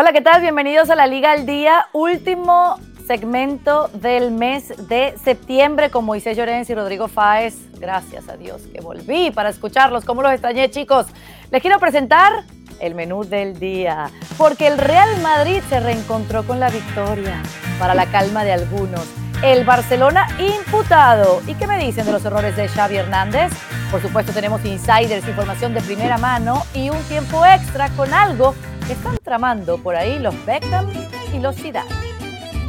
Hola, 0.00 0.12
¿qué 0.12 0.20
tal? 0.20 0.40
Bienvenidos 0.40 0.90
a 0.90 0.94
la 0.94 1.08
Liga 1.08 1.32
al 1.32 1.44
Día, 1.44 1.88
último 1.92 2.78
segmento 3.08 3.88
del 3.94 4.30
mes 4.30 4.72
de 4.88 5.16
septiembre 5.24 5.90
con 5.90 6.04
Moisés 6.04 6.36
Llorens 6.36 6.70
y 6.70 6.74
Rodrigo 6.76 7.08
Fáez. 7.08 7.56
Gracias 7.80 8.28
a 8.28 8.36
Dios 8.36 8.62
que 8.72 8.80
volví 8.80 9.32
para 9.32 9.48
escucharlos. 9.48 10.04
¿Cómo 10.04 10.22
los 10.22 10.30
extrañé, 10.30 10.70
chicos? 10.70 11.06
Les 11.50 11.60
quiero 11.60 11.80
presentar 11.80 12.44
el 12.78 12.94
menú 12.94 13.24
del 13.24 13.58
día, 13.58 14.08
porque 14.36 14.68
el 14.68 14.78
Real 14.78 15.20
Madrid 15.20 15.60
se 15.68 15.80
reencontró 15.80 16.46
con 16.46 16.60
la 16.60 16.70
victoria 16.70 17.42
para 17.80 17.92
la 17.92 18.06
calma 18.06 18.44
de 18.44 18.52
algunos. 18.52 19.04
El 19.42 19.64
Barcelona 19.64 20.28
imputado. 20.38 21.42
¿Y 21.48 21.54
qué 21.54 21.66
me 21.66 21.76
dicen 21.76 22.06
de 22.06 22.12
los 22.12 22.24
errores 22.24 22.54
de 22.54 22.68
Xavi 22.68 22.98
Hernández? 22.98 23.50
Por 23.90 24.00
supuesto 24.00 24.32
tenemos 24.32 24.64
insiders, 24.64 25.26
información 25.26 25.74
de 25.74 25.80
primera 25.80 26.18
mano 26.18 26.62
y 26.72 26.88
un 26.88 27.02
tiempo 27.08 27.44
extra 27.44 27.88
con 27.96 28.14
algo 28.14 28.54
están 28.92 29.16
tramando 29.18 29.78
por 29.78 29.96
ahí 29.96 30.18
los 30.18 30.34
Beckham 30.46 30.86
y 31.34 31.38
los 31.38 31.56
Zidane. 31.56 31.88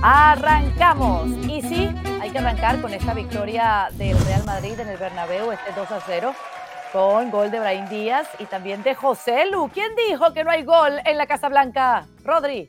Arrancamos. 0.01 1.29
Y 1.47 1.61
sí, 1.61 1.89
hay 2.21 2.29
que 2.31 2.39
arrancar 2.39 2.81
con 2.81 2.93
esta 2.93 3.13
victoria 3.13 3.89
del 3.93 4.17
Real 4.25 4.43
Madrid 4.45 4.79
en 4.79 4.89
el 4.89 4.97
Bernabéu, 4.97 5.51
este 5.51 5.71
2 5.75 5.91
a 5.91 5.99
0 6.05 6.33
con 6.91 7.29
gol 7.29 7.51
de 7.51 7.59
Brahim 7.59 7.87
Díaz 7.87 8.27
y 8.39 8.45
también 8.45 8.81
de 8.83 8.95
José 8.95 9.45
Lu. 9.51 9.69
¿Quién 9.69 9.91
dijo 9.95 10.33
que 10.33 10.43
no 10.43 10.51
hay 10.51 10.63
gol 10.63 10.93
en 11.05 11.17
la 11.17 11.27
Casa 11.27 11.49
Blanca? 11.49 12.05
Rodri. 12.23 12.67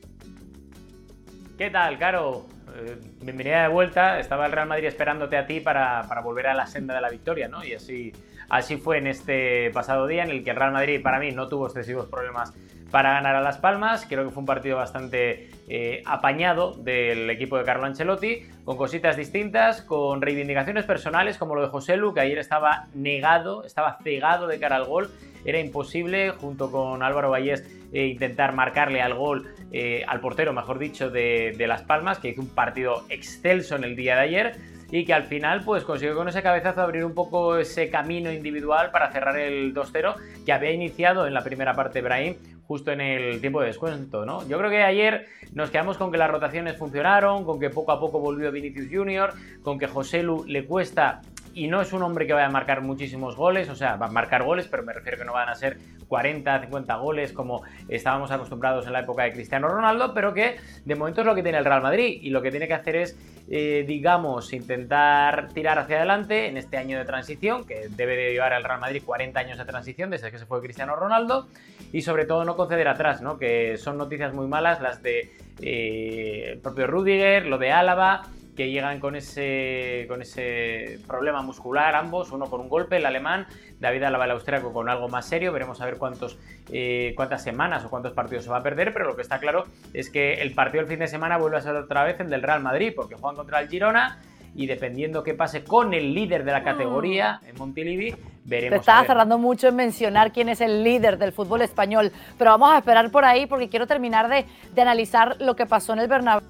¿Qué 1.57 1.69
tal, 1.69 1.97
Caro? 1.97 2.45
Eh, 2.75 2.97
bienvenida 3.21 3.63
de 3.63 3.67
vuelta. 3.67 4.19
Estaba 4.19 4.45
el 4.45 4.51
Real 4.51 4.67
Madrid 4.67 4.87
esperándote 4.87 5.37
a 5.37 5.45
ti 5.45 5.59
para, 5.59 6.03
volver 6.23 6.47
a 6.47 6.53
la 6.53 6.67
senda 6.67 6.93
de 6.93 7.01
la 7.01 7.09
victoria, 7.09 7.47
¿no? 7.47 7.63
Y 7.63 7.73
así, 7.73 8.13
así 8.51 8.75
fue 8.75 8.97
en 8.97 9.07
este 9.07 9.71
pasado 9.71 10.05
día 10.07 10.23
en 10.23 10.29
el 10.29 10.43
que 10.43 10.49
el 10.49 10.57
Real 10.57 10.73
Madrid, 10.73 11.01
para 11.01 11.19
mí, 11.19 11.31
no 11.31 11.47
tuvo 11.47 11.67
excesivos 11.67 12.07
problemas 12.07 12.53
para 12.91 13.13
ganar 13.13 13.35
a 13.35 13.41
Las 13.41 13.57
Palmas. 13.57 14.05
Creo 14.07 14.25
que 14.25 14.31
fue 14.31 14.41
un 14.41 14.45
partido 14.45 14.75
bastante 14.75 15.49
eh, 15.69 16.03
apañado 16.05 16.73
del 16.73 17.29
equipo 17.29 17.57
de 17.57 17.63
Carlo 17.63 17.85
Ancelotti, 17.85 18.45
con 18.65 18.75
cositas 18.75 19.15
distintas, 19.15 19.81
con 19.81 20.21
reivindicaciones 20.21 20.83
personales, 20.83 21.37
como 21.37 21.55
lo 21.55 21.61
de 21.61 21.69
José 21.69 21.95
Lu, 21.95 22.13
que 22.13 22.19
ayer 22.19 22.37
estaba 22.37 22.87
negado, 22.93 23.63
estaba 23.63 23.97
cegado 24.03 24.47
de 24.47 24.59
cara 24.59 24.75
al 24.75 24.85
gol. 24.85 25.09
Era 25.45 25.59
imposible, 25.59 26.31
junto 26.31 26.69
con 26.71 27.01
Álvaro 27.01 27.29
Vallés, 27.29 27.65
eh, 27.93 28.07
intentar 28.07 28.53
marcarle 28.53 29.01
al 29.01 29.13
gol, 29.13 29.47
eh, 29.71 30.03
al 30.07 30.19
portero, 30.19 30.51
mejor 30.51 30.77
dicho, 30.77 31.09
de, 31.09 31.55
de 31.57 31.67
Las 31.67 31.83
Palmas, 31.83 32.19
que 32.19 32.27
hizo 32.27 32.41
un 32.41 32.49
partido 32.49 33.05
excelso 33.07 33.77
en 33.77 33.85
el 33.85 33.95
día 33.95 34.15
de 34.15 34.21
ayer 34.21 34.70
y 34.91 35.05
que 35.05 35.13
al 35.13 35.23
final 35.23 35.61
pues 35.63 35.83
consiguió 35.83 36.15
con 36.15 36.27
ese 36.27 36.43
cabezazo 36.43 36.81
abrir 36.81 37.05
un 37.05 37.13
poco 37.13 37.57
ese 37.57 37.89
camino 37.89 38.31
individual 38.31 38.91
para 38.91 39.11
cerrar 39.11 39.37
el 39.37 39.73
2-0 39.73 40.15
que 40.45 40.53
había 40.53 40.71
iniciado 40.71 41.25
en 41.25 41.33
la 41.33 41.43
primera 41.43 41.73
parte 41.73 42.01
Brahim 42.01 42.35
justo 42.67 42.91
en 42.91 43.01
el 43.01 43.41
tiempo 43.41 43.59
de 43.59 43.67
descuento, 43.67 44.25
¿no? 44.25 44.47
Yo 44.47 44.57
creo 44.57 44.69
que 44.69 44.81
ayer 44.81 45.25
nos 45.53 45.69
quedamos 45.71 45.97
con 45.97 46.09
que 46.09 46.17
las 46.17 46.31
rotaciones 46.31 46.77
funcionaron, 46.77 47.43
con 47.43 47.59
que 47.59 47.69
poco 47.69 47.91
a 47.91 47.99
poco 47.99 48.19
volvió 48.19 48.49
Vinicius 48.51 48.87
Junior, 48.89 49.33
con 49.61 49.77
que 49.77 49.87
José 49.87 50.23
Lu 50.23 50.45
le 50.47 50.65
cuesta 50.65 51.21
y 51.53 51.67
no 51.67 51.81
es 51.81 51.93
un 51.93 52.03
hombre 52.03 52.25
que 52.27 52.33
vaya 52.33 52.47
a 52.47 52.51
marcar 52.51 52.81
muchísimos 52.81 53.35
goles, 53.35 53.69
o 53.69 53.75
sea, 53.75 53.95
va 53.95 54.07
a 54.07 54.11
marcar 54.11 54.43
goles, 54.43 54.67
pero 54.67 54.83
me 54.83 54.93
refiero 54.93 55.17
que 55.17 55.25
no 55.25 55.33
van 55.33 55.49
a 55.49 55.55
ser 55.55 55.77
40, 56.07 56.61
50 56.61 56.95
goles 56.95 57.31
como 57.31 57.63
estábamos 57.87 58.31
acostumbrados 58.31 58.85
en 58.85 58.93
la 58.93 58.99
época 58.99 59.23
de 59.23 59.31
Cristiano 59.31 59.67
Ronaldo, 59.67 60.13
pero 60.13 60.33
que 60.33 60.57
de 60.83 60.95
momento 60.95 61.21
es 61.21 61.27
lo 61.27 61.35
que 61.35 61.43
tiene 61.43 61.57
el 61.57 61.65
Real 61.65 61.81
Madrid 61.81 62.19
y 62.21 62.29
lo 62.29 62.41
que 62.41 62.51
tiene 62.51 62.67
que 62.67 62.73
hacer 62.73 62.95
es, 62.97 63.17
eh, 63.49 63.85
digamos, 63.87 64.51
intentar 64.53 65.49
tirar 65.53 65.79
hacia 65.79 65.97
adelante 65.97 66.47
en 66.47 66.57
este 66.57 66.77
año 66.77 66.97
de 66.97 67.05
transición, 67.05 67.65
que 67.65 67.87
debe 67.89 68.15
de 68.15 68.33
llevar 68.33 68.53
al 68.53 68.63
Real 68.63 68.79
Madrid 68.79 69.01
40 69.05 69.39
años 69.39 69.57
de 69.57 69.65
transición 69.65 70.09
desde 70.09 70.31
que 70.31 70.37
se 70.37 70.45
fue 70.45 70.61
Cristiano 70.61 70.95
Ronaldo, 70.95 71.47
y 71.93 72.01
sobre 72.01 72.25
todo 72.25 72.43
no 72.43 72.55
conceder 72.55 72.87
atrás, 72.87 73.21
¿no? 73.21 73.37
que 73.37 73.77
son 73.77 73.97
noticias 73.97 74.33
muy 74.33 74.47
malas 74.47 74.81
las 74.81 75.01
de 75.01 75.31
eh, 75.61 76.51
el 76.53 76.59
propio 76.59 76.87
Rudiger, 76.87 77.45
lo 77.45 77.57
de 77.57 77.71
Álava 77.71 78.23
que 78.61 78.69
llegan 78.69 78.99
con 78.99 79.15
ese, 79.15 80.05
con 80.07 80.21
ese 80.21 80.99
problema 81.07 81.41
muscular 81.41 81.95
ambos, 81.95 82.31
uno 82.31 82.45
con 82.45 82.61
un 82.61 82.69
golpe, 82.69 82.97
el 82.97 83.07
alemán, 83.07 83.47
David 83.79 84.03
Alaba 84.03 84.25
el 84.25 84.31
austríaco 84.31 84.71
con 84.71 84.87
algo 84.87 85.09
más 85.09 85.25
serio, 85.25 85.51
veremos 85.51 85.81
a 85.81 85.85
ver 85.85 85.97
cuántos, 85.97 86.37
eh, 86.71 87.13
cuántas 87.15 87.41
semanas 87.41 87.83
o 87.83 87.89
cuántos 87.89 88.13
partidos 88.13 88.43
se 88.43 88.51
va 88.51 88.57
a 88.57 88.61
perder, 88.61 88.93
pero 88.93 89.07
lo 89.07 89.15
que 89.15 89.23
está 89.23 89.39
claro 89.39 89.63
es 89.95 90.11
que 90.11 90.43
el 90.43 90.53
partido 90.53 90.83
del 90.83 90.89
fin 90.91 90.99
de 90.99 91.07
semana 91.07 91.39
vuelve 91.39 91.57
a 91.57 91.61
ser 91.61 91.75
otra 91.75 92.03
vez 92.03 92.19
el 92.19 92.29
del 92.29 92.43
Real 92.43 92.61
Madrid, 92.61 92.93
porque 92.95 93.15
juegan 93.15 93.35
contra 93.35 93.61
el 93.61 93.67
Girona 93.67 94.19
y 94.53 94.67
dependiendo 94.67 95.23
qué 95.23 95.33
pase 95.33 95.63
con 95.63 95.95
el 95.95 96.13
líder 96.13 96.43
de 96.43 96.51
la 96.51 96.63
categoría 96.63 97.41
en 97.47 97.55
Montilivi, 97.57 98.13
veremos. 98.45 98.69
Te 98.69 98.79
estaba 98.79 99.07
cerrando 99.07 99.39
mucho 99.39 99.69
en 99.69 99.75
mencionar 99.75 100.31
quién 100.31 100.49
es 100.49 100.61
el 100.61 100.83
líder 100.83 101.17
del 101.17 101.31
fútbol 101.31 101.63
español, 101.63 102.11
pero 102.37 102.51
vamos 102.51 102.73
a 102.73 102.77
esperar 102.77 103.09
por 103.09 103.25
ahí 103.25 103.47
porque 103.47 103.69
quiero 103.69 103.87
terminar 103.87 104.29
de, 104.29 104.45
de 104.71 104.81
analizar 104.83 105.37
lo 105.39 105.55
que 105.55 105.65
pasó 105.65 105.93
en 105.93 105.99
el 105.99 106.07
Bernabéu. 106.07 106.45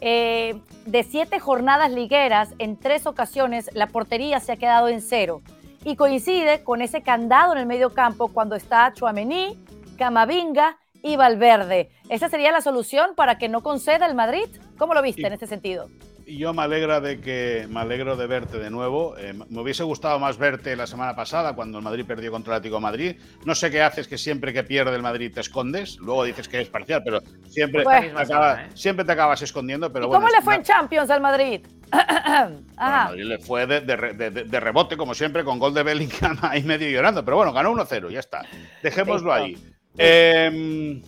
Eh, 0.00 0.60
de 0.86 1.02
siete 1.02 1.38
jornadas 1.38 1.92
ligueras, 1.92 2.54
en 2.58 2.78
tres 2.78 3.06
ocasiones 3.06 3.70
la 3.74 3.86
portería 3.86 4.40
se 4.40 4.52
ha 4.52 4.56
quedado 4.56 4.88
en 4.88 5.00
cero. 5.02 5.42
Y 5.84 5.96
coincide 5.96 6.62
con 6.62 6.82
ese 6.82 7.02
candado 7.02 7.52
en 7.52 7.58
el 7.58 7.66
medio 7.66 7.94
campo 7.94 8.28
cuando 8.28 8.54
está 8.54 8.92
Chuamení, 8.92 9.58
Camavinga 9.96 10.78
y 11.02 11.16
Valverde. 11.16 11.90
¿Esa 12.08 12.28
sería 12.28 12.52
la 12.52 12.60
solución 12.60 13.14
para 13.14 13.38
que 13.38 13.48
no 13.48 13.62
conceda 13.62 14.06
el 14.06 14.14
Madrid? 14.14 14.46
¿Cómo 14.78 14.94
lo 14.94 15.02
viste 15.02 15.26
en 15.26 15.32
este 15.32 15.46
sentido? 15.46 15.88
Yo 16.36 16.54
me 16.54 16.62
alegra 16.62 17.00
de 17.00 17.20
que 17.20 17.66
me 17.70 17.80
alegro 17.80 18.16
de 18.16 18.26
verte 18.26 18.58
de 18.58 18.70
nuevo. 18.70 19.16
Eh, 19.18 19.32
me 19.32 19.60
hubiese 19.60 19.82
gustado 19.82 20.18
más 20.18 20.38
verte 20.38 20.76
la 20.76 20.86
semana 20.86 21.14
pasada 21.14 21.54
cuando 21.54 21.78
el 21.78 21.84
Madrid 21.84 22.04
perdió 22.06 22.30
contra 22.30 22.54
el 22.54 22.58
Atlético 22.58 22.76
de 22.76 22.82
Madrid. 22.82 23.16
No 23.44 23.54
sé 23.54 23.70
qué 23.70 23.82
haces 23.82 24.08
que 24.08 24.18
siempre 24.18 24.52
que 24.52 24.62
pierde 24.62 24.94
el 24.94 25.02
Madrid 25.02 25.32
te 25.32 25.40
escondes. 25.40 25.98
Luego 25.98 26.24
dices 26.24 26.48
que 26.48 26.60
es 26.60 26.68
parcial, 26.68 27.02
pero 27.04 27.20
siempre, 27.48 27.84
te, 27.84 28.12
acabas, 28.16 28.58
¿eh? 28.60 28.70
siempre 28.74 29.04
te 29.04 29.12
acabas 29.12 29.42
escondiendo. 29.42 29.92
Pero 29.92 30.08
¿Cómo 30.08 30.28
le 30.28 30.40
fue 30.42 30.56
en 30.56 30.62
Champions 30.62 31.10
al 31.10 31.20
Madrid? 31.20 31.66
al 31.90 32.64
Madrid 32.76 33.24
le 33.24 33.38
fue 33.38 33.66
de, 33.66 34.60
rebote, 34.60 34.96
como 34.96 35.14
siempre, 35.14 35.44
con 35.44 35.58
gol 35.58 35.74
de 35.74 35.82
Bellingham 35.82 36.38
ahí 36.42 36.62
medio 36.62 36.88
llorando. 36.90 37.24
Pero 37.24 37.38
bueno, 37.38 37.52
ganó 37.52 37.72
1-0, 37.72 38.10
ya 38.10 38.20
está. 38.20 38.42
Dejémoslo 38.82 39.32
ahí. 39.32 39.56
Em, 39.98 41.02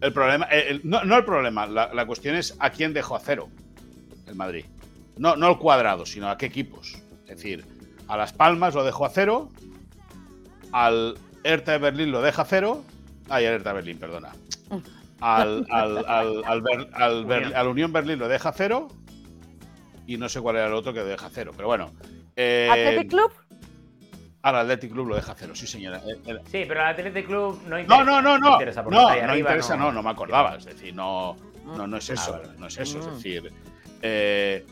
el 0.00 0.12
problema, 0.12 0.48
no, 0.84 1.16
el 1.16 1.24
problema, 1.24 1.66
la, 1.66 1.92
la 1.92 2.06
cuestión 2.06 2.34
es 2.36 2.56
a 2.60 2.70
quién 2.70 2.94
dejó 2.94 3.16
a 3.16 3.20
cero 3.20 3.48
el 4.28 4.36
Madrid. 4.36 4.64
No, 5.16 5.36
no 5.36 5.48
el 5.50 5.58
cuadrado, 5.58 6.06
sino 6.06 6.30
a 6.30 6.38
qué 6.38 6.46
equipos. 6.46 6.94
Es 7.22 7.36
decir, 7.36 7.64
a 8.06 8.16
Las 8.16 8.32
Palmas 8.32 8.74
lo 8.74 8.84
dejó 8.84 9.04
a 9.04 9.10
cero, 9.10 9.50
al 10.72 11.16
Hertha 11.44 11.72
de 11.72 11.78
Berlín 11.78 12.12
lo 12.12 12.22
deja 12.22 12.42
a 12.42 12.44
cero, 12.44 12.84
ay, 13.28 13.46
al 13.46 13.54
Hertha 13.54 13.70
de 13.70 13.76
Berlín, 13.76 13.98
perdona. 13.98 14.32
Al, 15.20 15.66
al, 15.70 17.68
Unión 17.68 17.92
Berlín 17.92 18.18
lo 18.18 18.28
deja 18.28 18.50
a 18.50 18.52
cero 18.52 18.88
y 20.06 20.16
no 20.16 20.28
sé 20.28 20.40
cuál 20.40 20.56
era 20.56 20.68
el 20.68 20.74
otro 20.74 20.92
que 20.92 21.00
lo 21.00 21.06
deja 21.06 21.26
a 21.26 21.30
cero, 21.30 21.52
pero 21.54 21.68
bueno. 21.68 21.92
Eh, 22.36 22.68
¿Athletic 22.70 23.10
Club? 23.10 23.32
Al 24.42 24.56
Athletic 24.56 24.92
Club 24.92 25.08
lo 25.08 25.16
deja 25.16 25.32
a 25.32 25.34
cero, 25.34 25.54
sí 25.54 25.66
señora. 25.66 25.98
Eh, 26.06 26.20
eh, 26.24 26.38
sí, 26.46 26.64
pero 26.66 26.80
al 26.80 26.94
Athletic 26.94 27.26
Club 27.26 27.60
no 27.66 27.78
interesa. 27.78 28.04
No, 28.04 28.22
no, 28.22 28.22
no, 28.22 28.38
no. 28.38 28.48
No, 28.50 28.52
interesa, 28.54 28.82
no, 28.82 28.90
no, 28.90 29.36
interesa, 29.36 29.76
no, 29.76 29.92
no 29.92 30.02
me 30.02 30.10
acordaba. 30.10 30.54
Es 30.54 30.64
decir, 30.64 30.94
no, 30.94 31.36
no, 31.66 31.86
no 31.86 31.96
es 31.96 32.08
eso. 32.08 32.40
Ah, 32.42 32.48
no 32.56 32.68
es 32.68 32.78
eso. 32.78 33.00
Es 33.00 33.06
mm. 33.06 33.10
decir, 33.10 33.52
eh, 34.02 34.64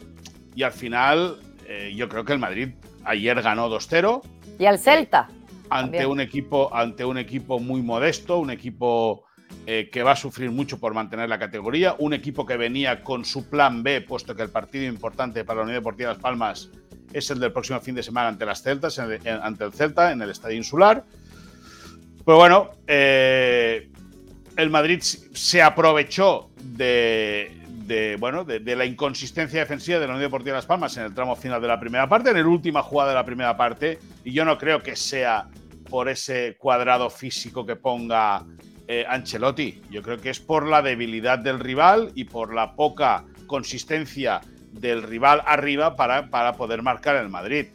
y 0.54 0.62
al 0.62 0.72
final, 0.72 1.40
eh, 1.66 1.92
yo 1.94 2.08
creo 2.08 2.24
que 2.24 2.32
el 2.32 2.38
Madrid 2.38 2.70
ayer 3.04 3.40
ganó 3.42 3.68
2-0. 3.68 4.22
Y 4.58 4.66
al 4.66 4.78
Celta. 4.78 5.28
ante 5.68 6.06
un, 6.06 6.20
equipo, 6.20 6.74
ante 6.74 7.04
un 7.04 7.18
equipo 7.18 7.58
muy 7.58 7.82
modesto, 7.82 8.38
un 8.38 8.50
equipo 8.50 9.24
eh, 9.66 9.90
que 9.92 10.02
va 10.02 10.12
a 10.12 10.16
sufrir 10.16 10.50
mucho 10.50 10.78
por 10.78 10.94
mantener 10.94 11.28
la 11.28 11.38
categoría, 11.38 11.94
un 11.98 12.14
equipo 12.14 12.46
que 12.46 12.56
venía 12.56 13.02
con 13.02 13.24
su 13.24 13.50
plan 13.50 13.82
B, 13.82 14.00
puesto 14.00 14.34
que 14.34 14.42
el 14.42 14.50
partido 14.50 14.84
importante 14.86 15.44
para 15.44 15.58
la 15.58 15.64
Unión 15.64 15.78
Deportiva 15.78 16.10
Las 16.10 16.18
Palmas 16.18 16.70
es 17.12 17.30
el 17.30 17.38
del 17.38 17.52
próximo 17.52 17.80
fin 17.80 17.94
de 17.94 18.02
semana 18.02 18.28
ante 18.28 18.46
las 18.46 18.62
Celtas, 18.62 18.98
ante 18.98 19.64
el 19.64 19.72
Celta, 19.72 20.12
en 20.12 20.22
el 20.22 20.30
Estadio 20.30 20.56
Insular. 20.56 21.04
Pues 22.24 22.36
bueno, 22.36 22.70
el 22.86 24.70
Madrid 24.70 25.00
se 25.00 25.62
aprovechó 25.62 26.50
de, 26.56 27.65
de, 27.86 28.16
bueno, 28.16 28.44
de, 28.44 28.76
la 28.76 28.84
inconsistencia 28.84 29.60
defensiva 29.60 29.98
de 29.98 30.06
la 30.06 30.14
Unión 30.14 30.28
Deportiva 30.28 30.56
Las 30.56 30.66
Palmas 30.66 30.96
en 30.96 31.04
el 31.04 31.14
tramo 31.14 31.36
final 31.36 31.60
de 31.60 31.68
la 31.68 31.78
primera 31.78 32.08
parte, 32.08 32.30
en 32.30 32.36
el 32.36 32.46
última 32.46 32.82
jugada 32.82 33.10
de 33.10 33.14
la 33.14 33.24
primera 33.24 33.56
parte, 33.56 33.98
y 34.24 34.32
yo 34.32 34.44
no 34.44 34.58
creo 34.58 34.82
que 34.82 34.96
sea 34.96 35.48
por 35.88 36.08
ese 36.08 36.56
cuadrado 36.58 37.08
físico 37.10 37.64
que 37.64 37.76
ponga 37.76 38.44
eh, 38.88 39.04
Ancelotti, 39.08 39.82
yo 39.90 40.02
creo 40.02 40.18
que 40.18 40.30
es 40.30 40.40
por 40.40 40.66
la 40.66 40.82
debilidad 40.82 41.38
del 41.38 41.60
rival 41.60 42.10
y 42.14 42.24
por 42.24 42.54
la 42.54 42.74
poca 42.74 43.24
consistencia 43.46 44.40
del 44.72 45.02
rival 45.02 45.42
arriba 45.46 45.96
para, 45.96 46.28
para 46.28 46.54
poder 46.54 46.82
marcar 46.82 47.16
el 47.16 47.28
Madrid. 47.28 47.66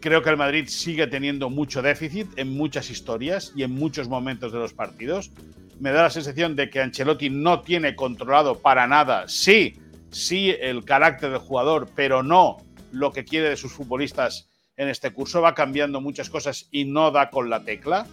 Creo 0.00 0.22
que 0.22 0.30
el 0.30 0.36
Madrid 0.36 0.66
sigue 0.68 1.06
teniendo 1.06 1.48
mucho 1.48 1.80
déficit 1.80 2.26
en 2.36 2.54
muchas 2.54 2.90
historias 2.90 3.52
y 3.54 3.62
en 3.62 3.72
muchos 3.72 4.08
momentos 4.08 4.52
de 4.52 4.58
los 4.58 4.72
partidos 4.72 5.30
me 5.80 5.90
da 5.90 6.02
la 6.02 6.10
sensación 6.10 6.56
de 6.56 6.70
que 6.70 6.80
Ancelotti 6.80 7.30
no 7.30 7.60
tiene 7.60 7.94
controlado 7.94 8.60
para 8.60 8.86
nada, 8.86 9.28
sí, 9.28 9.74
sí 10.10 10.54
el 10.60 10.84
carácter 10.84 11.30
del 11.30 11.40
jugador, 11.40 11.88
pero 11.94 12.22
no 12.22 12.58
lo 12.92 13.12
que 13.12 13.24
quiere 13.24 13.48
de 13.48 13.56
sus 13.56 13.72
futbolistas 13.72 14.48
en 14.76 14.88
este 14.88 15.12
curso. 15.12 15.40
Va 15.40 15.54
cambiando 15.54 16.00
muchas 16.00 16.30
cosas 16.30 16.68
y 16.70 16.84
no 16.84 17.10
da 17.10 17.30
con 17.30 17.50
la 17.50 17.64
tecla. 17.64 18.06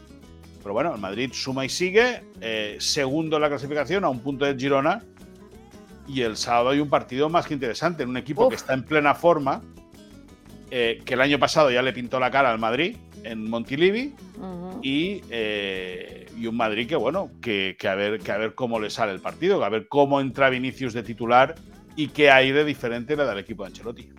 Pero 0.61 0.73
bueno, 0.73 0.93
el 0.93 0.99
Madrid 0.99 1.31
suma 1.33 1.65
y 1.65 1.69
sigue, 1.69 2.23
eh, 2.41 2.77
segundo 2.79 3.37
en 3.37 3.43
la 3.43 3.49
clasificación 3.49 4.03
a 4.03 4.09
un 4.09 4.19
punto 4.19 4.45
de 4.45 4.55
Girona. 4.55 5.03
Y 6.07 6.21
el 6.21 6.37
sábado 6.37 6.69
hay 6.69 6.79
un 6.79 6.89
partido 6.89 7.29
más 7.29 7.45
que 7.45 7.53
interesante, 7.53 8.03
en 8.03 8.09
un 8.09 8.17
equipo 8.17 8.49
que 8.49 8.55
está 8.55 8.73
en 8.73 8.83
plena 8.83 9.13
forma, 9.13 9.61
eh, 10.71 11.01
que 11.05 11.13
el 11.13 11.21
año 11.21 11.37
pasado 11.37 11.69
ya 11.69 11.83
le 11.83 11.93
pintó 11.93 12.19
la 12.19 12.31
cara 12.31 12.51
al 12.51 12.57
Madrid 12.57 12.97
en 13.23 13.49
Montilivi 13.49 14.13
y, 14.81 15.21
eh, 15.29 16.27
y, 16.37 16.47
un 16.47 16.57
Madrid 16.57 16.87
que 16.87 16.95
bueno, 16.95 17.29
que, 17.41 17.75
a 17.87 17.95
ver, 17.95 18.19
que 18.19 18.31
a 18.31 18.37
ver 18.37 18.55
cómo 18.55 18.79
le 18.79 18.89
sale 18.89 19.11
el 19.11 19.19
partido, 19.19 19.63
a 19.63 19.69
ver 19.69 19.87
cómo 19.87 20.21
entra 20.21 20.49
Vinicius 20.49 20.93
de 20.93 21.03
titular 21.03 21.55
y 21.95 22.07
qué 22.07 22.31
hay 22.31 22.51
de 22.51 22.63
diferente 22.63 23.15
la 23.15 23.25
del 23.25 23.39
equipo 23.39 23.63
de 23.63 23.67
Ancelotti. 23.67 24.09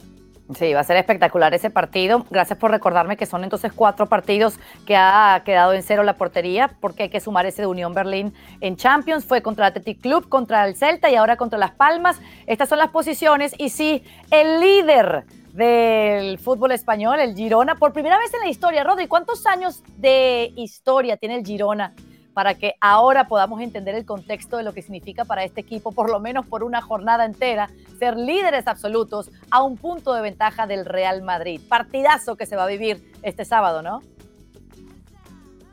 Sí, 0.54 0.74
va 0.74 0.80
a 0.80 0.84
ser 0.84 0.96
espectacular 0.96 1.54
ese 1.54 1.70
partido. 1.70 2.26
Gracias 2.28 2.58
por 2.58 2.72
recordarme 2.72 3.16
que 3.16 3.24
son 3.24 3.44
entonces 3.44 3.72
cuatro 3.72 4.06
partidos 4.06 4.58
que 4.84 4.96
ha 4.96 5.42
quedado 5.44 5.72
en 5.74 5.82
cero 5.82 6.02
la 6.02 6.16
portería, 6.16 6.76
porque 6.80 7.04
hay 7.04 7.08
que 7.08 7.20
sumar 7.20 7.46
ese 7.46 7.62
de 7.62 7.68
Unión 7.68 7.94
Berlín 7.94 8.34
en 8.60 8.76
Champions. 8.76 9.24
Fue 9.24 9.42
contra 9.42 9.66
el 9.66 9.70
Athletic 9.70 10.00
Club, 10.00 10.28
contra 10.28 10.66
el 10.66 10.74
Celta 10.74 11.08
y 11.08 11.14
ahora 11.14 11.36
contra 11.36 11.58
Las 11.58 11.70
Palmas. 11.70 12.20
Estas 12.46 12.68
son 12.68 12.78
las 12.78 12.90
posiciones. 12.90 13.54
Y 13.58 13.68
sí, 13.68 14.02
el 14.32 14.60
líder 14.60 15.24
del 15.52 16.38
fútbol 16.38 16.72
español, 16.72 17.20
el 17.20 17.34
Girona, 17.34 17.74
por 17.74 17.92
primera 17.92 18.18
vez 18.18 18.32
en 18.34 18.40
la 18.40 18.48
historia. 18.48 18.84
Rodri, 18.84 19.06
¿cuántos 19.06 19.46
años 19.46 19.82
de 19.96 20.52
historia 20.56 21.16
tiene 21.16 21.36
el 21.36 21.44
Girona? 21.44 21.94
para 22.34 22.54
que 22.54 22.74
ahora 22.80 23.28
podamos 23.28 23.60
entender 23.60 23.94
el 23.94 24.04
contexto 24.04 24.56
de 24.56 24.62
lo 24.62 24.72
que 24.72 24.82
significa 24.82 25.24
para 25.24 25.44
este 25.44 25.60
equipo, 25.60 25.92
por 25.92 26.10
lo 26.10 26.20
menos 26.20 26.46
por 26.46 26.62
una 26.62 26.80
jornada 26.80 27.24
entera, 27.24 27.68
ser 27.98 28.16
líderes 28.16 28.66
absolutos 28.66 29.30
a 29.50 29.62
un 29.62 29.76
punto 29.76 30.14
de 30.14 30.22
ventaja 30.22 30.66
del 30.66 30.84
Real 30.84 31.22
Madrid. 31.22 31.60
Partidazo 31.68 32.36
que 32.36 32.46
se 32.46 32.56
va 32.56 32.64
a 32.64 32.66
vivir 32.66 33.02
este 33.22 33.44
sábado, 33.44 33.82
¿no? 33.82 34.00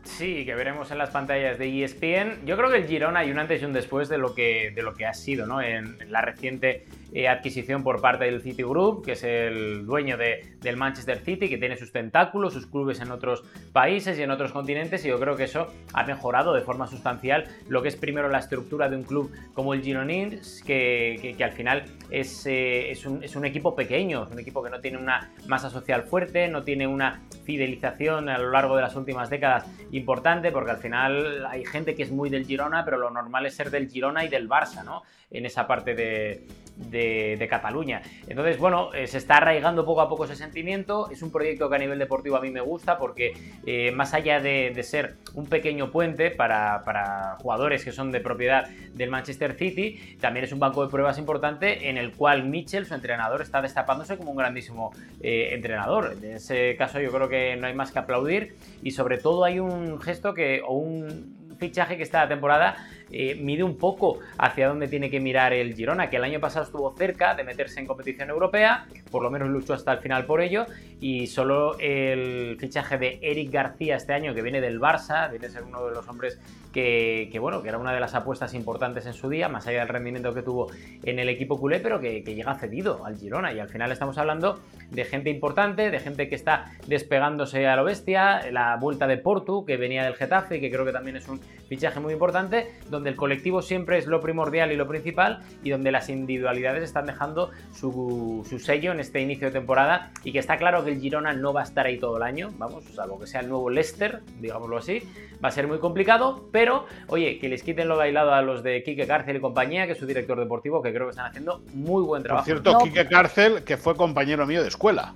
Sí, 0.04 0.46
que 0.46 0.56
veremos 0.56 0.90
en 0.92 0.98
las 0.98 1.12
pantallas 1.12 1.60
de 1.60 1.84
ESPN. 1.84 2.46
Yo 2.46 2.58
creo 2.58 2.70
que 2.70 2.78
el 2.78 2.88
Girona 2.88 3.20
hay 3.20 3.32
un 3.32 3.40
antes 3.40 3.62
y 3.62 3.66
un 3.66 3.74
después 3.74 4.10
de 4.10 4.18
lo 4.18 4.34
que, 4.34 4.72
de 4.74 4.82
lo 4.82 4.94
que 4.94 5.06
ha 5.06 5.14
sido, 5.14 5.46
¿no? 5.46 5.62
En, 5.62 6.02
en 6.02 6.12
la 6.12 6.22
reciente 6.22 6.86
eh, 7.14 7.28
adquisición 7.28 7.84
por 7.84 8.02
parte 8.02 8.26
del 8.26 8.42
City 8.42 8.64
Group, 8.64 9.06
que 9.06 9.14
es 9.14 9.24
el 9.24 9.86
dueño 9.86 10.18
del 10.18 10.78
Manchester 10.78 11.20
City, 11.20 11.48
que 11.48 11.58
tiene 11.58 11.78
sus 11.78 11.92
tentáculos, 11.92 12.54
sus 12.54 12.68
clubes 12.68 13.00
en 13.00 13.12
otros 13.12 13.44
países 13.72 14.20
y 14.20 14.24
en 14.24 14.32
otros 14.32 14.52
continentes, 14.52 15.06
y 15.06 15.10
yo 15.10 15.20
creo 15.20 15.36
que 15.36 15.46
eso 15.46 15.68
ha 15.94 16.04
mejorado 16.04 16.54
de 16.54 16.62
forma 16.62 16.88
sustancial 16.88 17.46
lo 17.70 17.82
que 17.82 17.88
es 17.88 17.96
primero 17.96 18.28
la 18.30 18.40
estructura 18.40 18.90
de 18.90 18.98
un 18.98 19.04
club 19.04 19.32
como 19.54 19.74
el 19.74 19.82
Gironins, 19.82 20.64
que, 20.64 21.36
al 21.40 21.52
final 21.52 21.86
es, 22.10 22.46
eh, 22.46 22.92
es, 22.92 23.06
un, 23.06 23.24
es, 23.24 23.36
un, 23.36 23.46
equipo 23.46 23.76
pequeño, 23.76 24.24
es 24.24 24.32
un 24.32 24.40
equipo 24.40 24.62
que 24.62 24.70
no 24.70 24.80
tiene 24.80 24.98
una 24.98 25.32
masa 25.48 25.70
social 25.70 26.04
fuerte, 26.04 26.48
no 26.48 26.64
tiene 26.64 26.88
una 26.88 27.22
fidelización 27.46 28.30
a 28.30 28.38
lo 28.38 28.52
largo 28.52 28.76
de 28.76 28.82
las 28.82 28.96
últimas 28.96 29.30
décadas 29.30 29.66
importante, 29.92 30.52
porque 30.52 30.72
al 30.72 30.78
final 30.78 31.46
hay 31.46 31.66
gente 31.66 31.96
que 31.96 32.04
es 32.04 32.12
muy 32.12 32.30
del 32.30 32.46
Girona, 32.46 32.84
pero 32.84 32.98
lo 32.98 33.10
normal 33.10 33.46
es 33.46 33.56
ser 33.56 33.72
del 33.72 33.90
Girona 33.90 34.26
y 34.26 34.30
del 34.30 34.50
Barça, 34.50 34.84
¿no? 34.84 35.04
En 35.30 35.46
esa 35.46 35.68
parte 35.68 35.94
de, 35.94 36.46
de, 36.78 37.48
Cataluña. 37.50 38.02
Entonces, 38.28 38.58
bueno, 38.58 38.94
eh, 38.94 39.08
se 39.08 39.18
está 39.18 39.38
arraigando 39.38 39.86
poco 39.86 40.02
a 40.02 40.10
poco 40.10 40.26
ese 40.26 40.36
sentimiento. 40.36 41.10
Es 41.10 41.22
un 41.22 41.32
proyecto 41.32 41.70
que 41.70 41.76
a 41.76 41.80
nivel 41.80 41.98
deportivo 41.98 42.36
a 42.36 42.42
mí 42.42 42.50
me 42.50 42.62
gusta 42.62 42.98
porque 42.98 43.34
eh, 43.66 43.92
más 43.92 44.14
allá 44.14 44.40
de, 44.40 44.76
ser 44.84 45.16
un 45.34 45.48
pequeño 45.48 45.92
puente 45.92 46.32
para, 46.32 47.38
jugadores 47.40 47.84
que 47.84 47.92
son 47.92 48.12
de 48.12 48.20
propiedad 48.20 48.68
del 48.94 49.10
Manchester 49.10 49.54
City, 49.54 50.18
también 50.20 50.46
es 50.46 50.52
un 50.52 50.60
banco 50.60 50.84
de 50.84 50.92
pruebas 50.92 51.18
importante 51.18 51.90
en 51.90 51.98
el 51.98 52.14
cual 52.14 52.48
Mitchell, 52.48 52.86
su 52.86 52.94
entrenador, 52.94 53.42
está 53.42 53.62
destapándose 53.62 54.18
como 54.18 54.32
un 54.32 54.38
grandísimo 54.38 54.92
eh, 55.22 55.50
entrenador. 55.54 56.18
En 56.22 56.36
ese 56.36 56.76
caso 56.78 57.00
yo 57.00 57.12
creo 57.12 57.30
que 57.30 57.56
no 57.56 57.68
hay 57.68 57.74
más 57.74 57.92
que 57.92 58.00
aplaudir 58.00 58.56
y 58.84 58.92
sobre 58.92 59.18
todo 59.18 59.44
hay 59.44 59.60
un 59.60 60.00
gesto 60.00 60.34
que 60.34 60.62
o 60.66 60.74
un 60.74 61.38
fichaje 61.58 61.98
que 61.98 62.04
esta 62.04 62.28
temporada 62.28 62.76
eh, 63.12 63.36
mide 63.36 63.64
un 63.64 63.78
poco 63.78 64.20
hacia 64.38 64.68
dónde 64.68 64.88
tiene 64.88 65.10
que 65.10 65.20
mirar 65.20 65.54
el 65.54 65.74
Girona, 65.76 66.10
que 66.10 66.18
el 66.18 66.24
año 66.24 66.40
pasado 66.40 66.66
estuvo 66.66 66.96
cerca 66.96 67.36
de 67.36 67.44
meterse 67.44 67.80
en 67.80 67.88
competición 67.88 68.30
europea, 68.30 68.86
por 69.12 69.24
lo 69.24 69.30
menos 69.30 69.50
luchó 69.50 69.74
hasta 69.74 69.94
el 69.94 70.00
final 70.00 70.26
por 70.26 70.42
ello, 70.42 70.66
y 71.00 71.28
solo 71.28 71.78
el 71.80 72.58
fichaje 72.60 72.98
de 72.98 73.20
Eric 73.22 73.52
García 73.52 73.96
este 73.96 74.14
año, 74.14 74.34
que 74.34 74.42
viene 74.42 74.62
del 74.62 74.80
Barça, 74.80 75.30
viene 75.30 75.48
a 75.48 75.50
ser 75.50 75.64
uno 75.64 75.86
de 75.86 75.94
los 75.94 76.08
hombres 76.08 76.40
que, 76.74 77.38
bueno, 77.40 77.64
que 77.64 77.70
era 77.70 77.80
una 77.80 77.92
de 77.92 78.00
las 78.00 78.14
apuestas 78.14 78.54
importantes 78.54 79.08
en 79.08 79.14
su 79.14 79.30
día, 79.30 79.50
más 79.50 79.66
allá 79.66 79.80
del 79.80 79.88
rendimiento 79.88 80.32
que 80.34 80.44
tuvo 80.44 80.70
en 81.04 81.18
el 81.18 81.28
equipo 81.28 81.60
culé, 81.60 81.80
pero 81.80 82.00
que, 82.00 82.22
llega 82.22 82.54
cedido 82.56 83.04
al 83.04 83.18
Girona, 83.18 83.52
y 83.52 83.60
al 83.60 83.70
final 83.70 83.92
estamos 83.92 84.18
hablando 84.20 84.60
de 84.92 85.04
gente 85.04 85.32
importante, 85.32 85.90
de 85.90 86.00
gente 86.00 86.30
que 86.30 86.36
está 86.36 86.72
despegándose 86.86 87.66
a 87.66 87.76
lo 87.76 87.84
bestia, 87.84 88.52
la 88.52 88.76
vuelta 88.76 89.08
de 89.08 89.18
Portu, 89.18 89.66
que 89.66 89.78
venía 89.78 90.04
del 90.04 90.14
Getafe, 90.14 90.60
que 90.60 90.70
creo 90.70 90.86
que 90.86 90.92
también 90.92 91.18
es 91.18 91.28
un 91.28 91.40
fichaje 91.68 92.00
muy 92.00 92.14
importante, 92.14 92.74
donde 92.90 93.10
el 93.10 93.16
colectivo 93.16 93.62
siempre 93.62 93.98
es 93.98 94.08
lo 94.08 94.22
primordial 94.22 94.72
y 94.72 94.76
lo 94.76 94.88
principal 94.88 95.42
y 95.64 95.70
donde 95.70 95.92
las 95.92 96.10
individualidades 96.10 96.84
están 96.84 97.06
dejando 97.06 97.52
su, 97.74 98.46
sello 98.60 98.92
en 98.92 99.00
este 99.00 99.22
inicio 99.22 99.48
de 99.48 99.54
temporada 99.54 100.12
y 100.24 100.32
que 100.32 100.40
está 100.40 100.58
claro 100.58 100.84
que 100.84 100.92
el 100.92 101.00
Girona 101.00 101.34
no 101.34 101.54
va 101.54 101.62
a 101.62 101.64
estar 101.64 101.86
ahí 101.86 101.98
todo 102.00 102.18
el 102.18 102.24
año, 102.24 102.52
vamos, 102.58 102.86
salvo 102.86 103.20
que 103.20 103.28
sea 103.28 103.42
el 103.42 103.50
nuevo 103.50 103.70
Leicester, 103.70 104.22
digámoslo 104.40 104.78
así, 104.78 105.04
va 105.44 105.50
a 105.50 105.52
ser 105.52 105.68
muy 105.68 105.80
complicado, 105.80 106.50
pero 106.52 106.86
oye, 107.08 107.40
que 107.40 107.50
les 107.50 107.64
quiten 107.64 107.88
lo 107.88 107.98
bailado 107.98 108.34
a 108.34 108.42
los 108.42 108.64
de 108.64 108.84
Quique 108.84 109.06
Cárcel 109.06 109.38
y 109.38 109.40
compañía, 109.40 109.86
que 109.86 109.94
es 109.94 109.98
su 109.98 110.06
director 110.06 110.40
deportivo, 110.40 110.82
que 110.82 110.94
creo 110.94 111.08
que 111.08 111.12
están 111.12 111.28
haciendo 111.28 111.62
muy 111.74 112.04
buen 112.04 112.24
trabajo. 112.24 112.46
Por 112.46 112.62
cierto, 112.62 112.80
Quique 112.80 113.08
Cárcel, 113.08 113.64
que 113.64 113.78
fue 113.78 113.96
compañero 113.96 114.46
mío 114.46 114.62
de 114.62 114.70
escuela. 114.70 115.14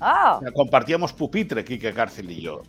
Ah. 0.00 0.40
Compartíamos 0.54 1.12
pupitre, 1.12 1.64
Quique 1.64 1.92
Cárcel 1.92 2.30
y 2.30 2.40
yo. 2.40 2.62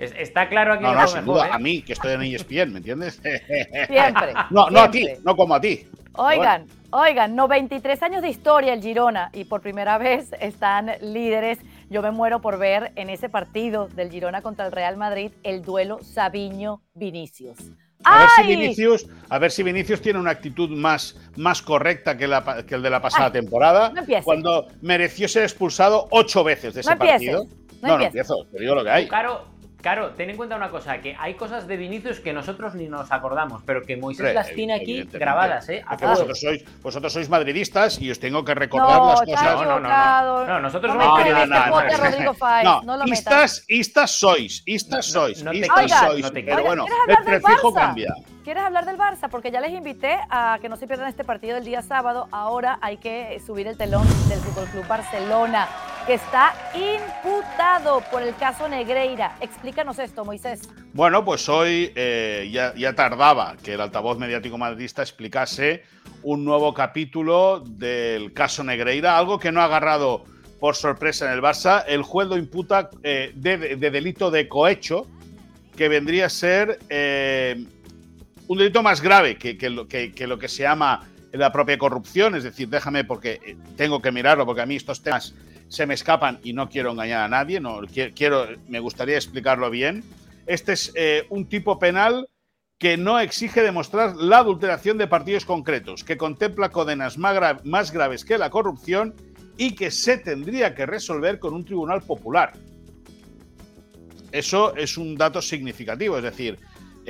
Está 0.00 0.48
claro 0.48 0.74
aquí. 0.74 0.82
No, 0.82 0.94
no, 0.94 1.06
sin 1.06 1.24
duda, 1.24 1.48
¿eh? 1.48 1.50
a 1.52 1.58
mí, 1.58 1.82
que 1.82 1.92
estoy 1.92 2.12
en 2.12 2.22
ESPN, 2.22 2.72
¿me 2.72 2.78
entiendes? 2.78 3.20
Siempre. 3.86 4.32
no, 4.50 4.70
no 4.70 4.80
a 4.80 4.90
ti, 4.90 5.06
no 5.24 5.36
como 5.36 5.54
a 5.54 5.60
ti. 5.60 5.86
Oigan, 6.14 6.66
oigan, 6.90 7.36
93 7.36 8.02
años 8.02 8.22
de 8.22 8.30
historia 8.30 8.72
el 8.72 8.82
Girona 8.82 9.30
y 9.32 9.44
por 9.44 9.60
primera 9.60 9.98
vez 9.98 10.30
están 10.40 10.90
líderes. 11.02 11.58
Yo 11.90 12.02
me 12.02 12.10
muero 12.10 12.40
por 12.40 12.58
ver 12.58 12.92
en 12.96 13.10
ese 13.10 13.28
partido 13.28 13.88
del 13.88 14.10
Girona 14.10 14.42
contra 14.42 14.66
el 14.66 14.72
Real 14.72 14.96
Madrid 14.96 15.32
el 15.42 15.62
duelo 15.62 15.98
Sabiño-Vinicius. 16.00 17.58
A 18.04 18.18
ver, 18.18 18.28
si 18.30 18.42
Vinicius, 18.46 19.06
a 19.28 19.38
ver 19.38 19.50
si 19.50 19.62
Vinicius 19.62 20.00
tiene 20.00 20.18
una 20.18 20.30
actitud 20.30 20.70
más, 20.70 21.16
más 21.36 21.60
correcta 21.60 22.16
que, 22.16 22.26
la, 22.26 22.64
que 22.66 22.74
el 22.74 22.82
de 22.82 22.90
la 22.90 23.02
pasada 23.02 23.30
temporada, 23.30 23.92
cuando 24.24 24.68
mereció 24.80 25.28
ser 25.28 25.42
expulsado 25.42 26.08
ocho 26.10 26.42
veces 26.42 26.74
de 26.74 26.80
ese 26.80 26.96
partido. 26.96 27.44
No, 27.82 27.98
no, 27.98 28.04
empiezo, 28.04 28.46
te 28.50 28.60
digo 28.60 28.74
lo 28.74 28.84
que 28.84 28.90
hay. 28.90 29.08
Claro, 29.08 29.46
Claro, 29.80 30.10
ten 30.10 30.30
en 30.30 30.36
cuenta 30.36 30.56
una 30.56 30.70
cosa, 30.70 30.98
que 31.00 31.16
hay 31.18 31.34
cosas 31.34 31.66
de 31.66 31.76
Vinicius 31.76 32.20
que 32.20 32.32
nosotros 32.32 32.74
ni 32.74 32.86
nos 32.88 33.10
acordamos, 33.12 33.62
pero 33.64 33.82
que 33.82 33.96
Moisés 33.96 34.34
las 34.34 34.52
tiene 34.52 34.74
aquí 34.74 35.04
grabadas, 35.10 35.68
¿eh? 35.68 35.84
vosotros 36.00 36.40
sois, 36.40 36.64
vosotros 36.82 37.12
sois 37.12 37.28
madridistas 37.28 38.00
y 38.00 38.10
os 38.10 38.18
tengo 38.20 38.44
que 38.44 38.54
recordar 38.54 39.00
las 39.00 39.22
cosas. 39.22 39.54
No, 39.54 39.64
no, 39.64 39.80
no, 39.80 40.46
no. 40.46 40.60
nosotros 40.60 40.94
no, 40.94 41.18
no, 41.18 42.82
no, 42.82 42.96
no, 42.96 43.04
istas, 43.06 43.64
istas 43.68 44.10
sois, 44.10 44.62
istas 44.66 45.06
sois, 45.06 45.44
istas 45.52 45.90
sois, 45.90 46.30
pero 46.30 46.64
bueno, 46.64 46.84
el 47.08 47.16
prefijo 47.24 47.72
cambia. 47.72 48.14
¿Quieres 48.44 48.62
hablar 48.62 48.86
del 48.86 48.96
Barça? 48.96 49.28
Porque 49.28 49.50
ya 49.50 49.60
les 49.60 49.72
invité 49.72 50.16
a 50.30 50.58
que 50.62 50.70
no 50.70 50.76
se 50.76 50.86
pierdan 50.86 51.08
este 51.08 51.24
partido 51.24 51.56
del 51.56 51.64
día 51.64 51.82
sábado. 51.82 52.26
Ahora 52.30 52.78
hay 52.80 52.96
que 52.96 53.38
subir 53.44 53.66
el 53.66 53.76
telón 53.76 54.08
del 54.30 54.38
Fútbol 54.38 54.66
Club 54.68 54.86
Barcelona, 54.88 55.68
que 56.06 56.14
está 56.14 56.54
imputado 56.74 58.02
por 58.10 58.22
el 58.22 58.34
caso 58.36 58.66
Negreira. 58.66 59.36
Explícanos 59.42 59.98
esto, 59.98 60.24
Moisés. 60.24 60.62
Bueno, 60.94 61.22
pues 61.22 61.50
hoy 61.50 61.92
eh, 61.94 62.48
ya, 62.50 62.94
tardaba 62.94 63.56
que 63.62 63.74
el 63.74 63.80
altavoz 63.82 64.16
mediático 64.16 64.56
madridista 64.56 65.02
explicase 65.02 65.84
un 66.22 66.42
nuevo 66.42 66.72
capítulo 66.72 67.60
del 67.60 68.32
caso 68.32 68.64
Negreira, 68.64 69.18
algo 69.18 69.38
que 69.38 69.52
no 69.52 69.60
ha 69.60 69.64
agarrado 69.64 70.24
por 70.58 70.76
sorpresa 70.76 71.26
en 71.26 71.32
el 71.32 71.42
Barça. 71.42 71.84
El 71.86 72.02
juez 72.02 72.26
lo 72.26 72.38
imputa 72.38 72.88
eh, 73.02 73.32
de, 73.34 73.76
delito 73.76 74.30
de 74.30 74.48
cohecho, 74.48 75.06
que 75.76 75.90
vendría 75.90 76.24
a 76.24 76.30
ser. 76.30 76.78
Eh, 76.88 77.66
un 78.50 78.58
delito 78.58 78.82
más 78.82 79.00
grave 79.00 79.36
que, 79.36 79.70
lo, 79.70 79.86
que, 79.86 80.48
se 80.48 80.64
llama 80.64 81.08
la 81.30 81.52
propia 81.52 81.78
corrupción, 81.78 82.34
es 82.34 82.42
decir, 82.42 82.68
déjame 82.68 83.04
porque 83.04 83.38
eh, 83.46 83.56
tengo 83.76 84.02
que 84.02 84.10
mirarlo, 84.10 84.44
porque 84.44 84.60
a 84.60 84.66
mí 84.66 84.74
estos 84.74 85.04
temas 85.04 85.36
se 85.68 85.86
me 85.86 85.94
escapan 85.94 86.40
y 86.42 86.52
no 86.52 86.68
quiero 86.68 86.90
engañar 86.90 87.22
a 87.22 87.28
nadie, 87.28 87.60
no, 87.60 87.80
quiero, 88.12 88.48
me 88.66 88.80
gustaría 88.80 89.14
explicarlo 89.14 89.70
bien. 89.70 90.02
Este 90.48 90.72
es 90.72 90.90
eh, 90.96 91.26
un 91.28 91.48
tipo 91.48 91.78
penal 91.78 92.28
que 92.76 92.96
no 92.96 93.20
exige 93.20 93.62
demostrar 93.62 94.16
la 94.16 94.38
adulteración 94.38 94.98
de 94.98 95.06
partidos 95.06 95.44
concretos, 95.44 96.02
que 96.02 96.16
contempla 96.16 96.70
condenas 96.70 97.18
más, 97.18 97.64
más 97.64 97.92
graves 97.92 98.24
que 98.24 98.36
la 98.36 98.50
corrupción 98.50 99.14
y 99.58 99.76
que 99.76 99.92
se 99.92 100.18
tendría 100.18 100.74
que 100.74 100.86
resolver 100.86 101.38
con 101.38 101.54
un 101.54 101.64
tribunal 101.64 102.02
popular. 102.02 102.54
Eso 104.32 104.74
es 104.74 104.98
un 104.98 105.14
dato 105.14 105.40
significativo, 105.40 106.16
es 106.16 106.24
decir, 106.24 106.58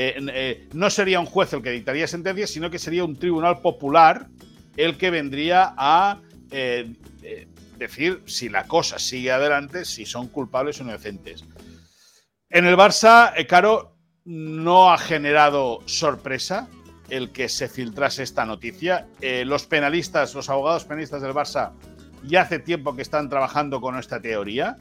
eh, 0.02 0.14
eh, 0.32 0.68
no 0.72 0.88
sería 0.88 1.20
un 1.20 1.26
juez 1.26 1.52
el 1.52 1.60
que 1.60 1.72
dictaría 1.72 2.06
sentencias, 2.06 2.48
sino 2.48 2.70
que 2.70 2.78
sería 2.78 3.04
un 3.04 3.18
tribunal 3.18 3.60
popular 3.60 4.28
el 4.78 4.96
que 4.96 5.10
vendría 5.10 5.74
a 5.76 6.22
eh, 6.50 6.94
decir 7.76 8.22
si 8.24 8.48
la 8.48 8.64
cosa 8.66 8.98
sigue 8.98 9.30
adelante, 9.30 9.84
si 9.84 10.06
son 10.06 10.28
culpables 10.28 10.80
o 10.80 10.84
inocentes. 10.84 11.44
En 12.48 12.64
el 12.64 12.78
Barça, 12.78 13.34
Caro, 13.46 13.98
no 14.24 14.90
ha 14.90 14.96
generado 14.96 15.80
sorpresa 15.84 16.66
el 17.10 17.30
que 17.30 17.50
se 17.50 17.68
filtrase 17.68 18.22
esta 18.22 18.46
noticia. 18.46 19.06
Los 19.44 19.66
penalistas, 19.66 20.34
los 20.34 20.48
abogados 20.48 20.86
penalistas 20.86 21.20
del 21.20 21.34
Barça, 21.34 21.72
ya 22.24 22.42
hace 22.42 22.58
tiempo 22.58 22.96
que 22.96 23.02
están 23.02 23.28
trabajando 23.28 23.82
con 23.82 23.98
esta 23.98 24.18
teoría. 24.18 24.78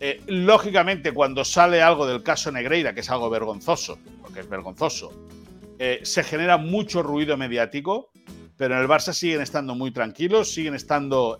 Eh, 0.00 0.22
lógicamente, 0.26 1.12
cuando 1.12 1.44
sale 1.44 1.82
algo 1.82 2.06
del 2.06 2.22
caso 2.22 2.50
Negreira, 2.50 2.94
que 2.94 3.00
es 3.00 3.10
algo 3.10 3.28
vergonzoso, 3.28 3.98
porque 4.22 4.40
es 4.40 4.48
vergonzoso, 4.48 5.12
eh, 5.78 6.00
se 6.02 6.24
genera 6.24 6.56
mucho 6.56 7.02
ruido 7.02 7.36
mediático, 7.36 8.10
pero 8.56 8.74
en 8.74 8.80
el 8.80 8.88
Barça 8.88 9.12
siguen 9.12 9.42
estando 9.42 9.74
muy 9.74 9.90
tranquilos, 9.90 10.52
siguen 10.52 10.74
estando 10.74 11.38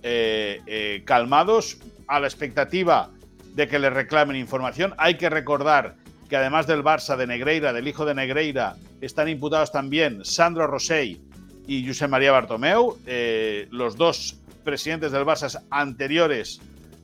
calmados, 1.04 1.78
a 2.06 2.18
la 2.18 2.26
expectativa 2.26 3.10
de 3.54 3.68
que 3.68 3.78
le 3.78 3.90
reclamen 3.90 4.36
información. 4.36 4.94
Hay 4.98 5.16
que 5.16 5.30
recordar 5.30 5.96
que 6.28 6.36
además 6.36 6.66
del 6.66 6.82
Barça, 6.82 7.16
de 7.16 7.26
Negreira, 7.26 7.72
del 7.72 7.88
hijo 7.88 8.04
de 8.04 8.14
Negreira, 8.14 8.76
están 9.00 9.28
imputados 9.28 9.72
también 9.72 10.24
Sandro 10.24 10.66
Rosell 10.66 11.20
y 11.66 11.86
José 11.86 12.08
María 12.08 12.32
Bartomeu, 12.32 12.98
eh, 13.06 13.66
los 13.70 13.96
dos 13.96 14.38
presidentes 14.64 15.12
del 15.12 15.24
Barça 15.24 15.62
anteriores 15.70 16.60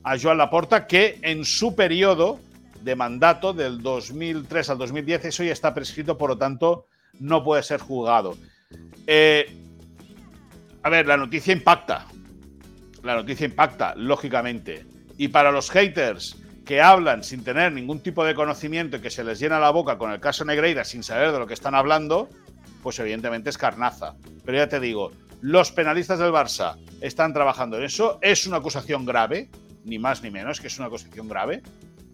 a 0.06 0.16
Joan 0.16 0.38
Laporta, 0.38 0.86
que 0.86 1.18
en 1.22 1.44
su 1.44 1.74
periodo 1.74 2.38
de 2.80 2.94
mandato 2.94 3.52
del 3.52 3.82
2003 3.82 4.70
al 4.70 4.78
2010, 4.78 5.24
eso 5.24 5.42
ya 5.42 5.52
está 5.52 5.74
prescrito, 5.74 6.16
por 6.16 6.30
lo 6.30 6.38
tanto, 6.38 6.86
no 7.18 7.42
puede 7.42 7.64
ser 7.64 7.80
juzgado. 7.80 8.36
Eh, 9.04 9.52
a 10.84 10.88
ver, 10.90 11.08
la 11.08 11.16
noticia 11.16 11.52
impacta. 11.52 12.06
La 13.02 13.16
noticia 13.16 13.46
impacta, 13.46 13.94
lógicamente. 13.96 14.86
Y 15.18 15.26
para 15.26 15.50
los 15.50 15.70
haters 15.70 16.36
que 16.64 16.80
hablan 16.80 17.24
sin 17.24 17.42
tener 17.42 17.72
ningún 17.72 17.98
tipo 17.98 18.24
de 18.24 18.36
conocimiento 18.36 18.98
y 18.98 19.00
que 19.00 19.10
se 19.10 19.24
les 19.24 19.40
llena 19.40 19.58
la 19.58 19.70
boca 19.70 19.98
con 19.98 20.12
el 20.12 20.20
caso 20.20 20.44
Negreira 20.44 20.84
sin 20.84 21.02
saber 21.02 21.32
de 21.32 21.40
lo 21.40 21.48
que 21.48 21.54
están 21.54 21.74
hablando, 21.74 22.28
pues 22.80 23.00
evidentemente 23.00 23.50
es 23.50 23.58
carnaza. 23.58 24.14
Pero 24.44 24.58
ya 24.58 24.68
te 24.68 24.78
digo, 24.78 25.10
los 25.40 25.72
penalistas 25.72 26.20
del 26.20 26.30
Barça 26.30 26.76
están 27.00 27.32
trabajando 27.32 27.76
en 27.78 27.82
eso. 27.82 28.20
Es 28.22 28.46
una 28.46 28.58
acusación 28.58 29.04
grave, 29.04 29.48
ni 29.86 29.98
más 29.98 30.22
ni 30.22 30.30
menos, 30.30 30.60
que 30.60 30.66
es 30.66 30.78
una 30.78 30.88
acusación 30.88 31.28
grave. 31.28 31.62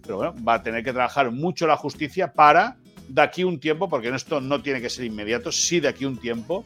Pero 0.02 0.16
bueno, 0.16 0.34
va 0.46 0.54
a 0.54 0.62
tener 0.62 0.84
que 0.84 0.92
trabajar 0.92 1.30
mucho 1.30 1.66
la 1.66 1.76
justicia 1.76 2.32
para, 2.32 2.76
de 3.08 3.22
aquí 3.22 3.44
un 3.44 3.58
tiempo, 3.58 3.88
porque 3.88 4.08
esto 4.08 4.40
no 4.40 4.62
tiene 4.62 4.80
que 4.80 4.90
ser 4.90 5.04
inmediato, 5.04 5.50
sí 5.50 5.80
de 5.80 5.88
aquí 5.88 6.04
un 6.04 6.18
tiempo, 6.18 6.64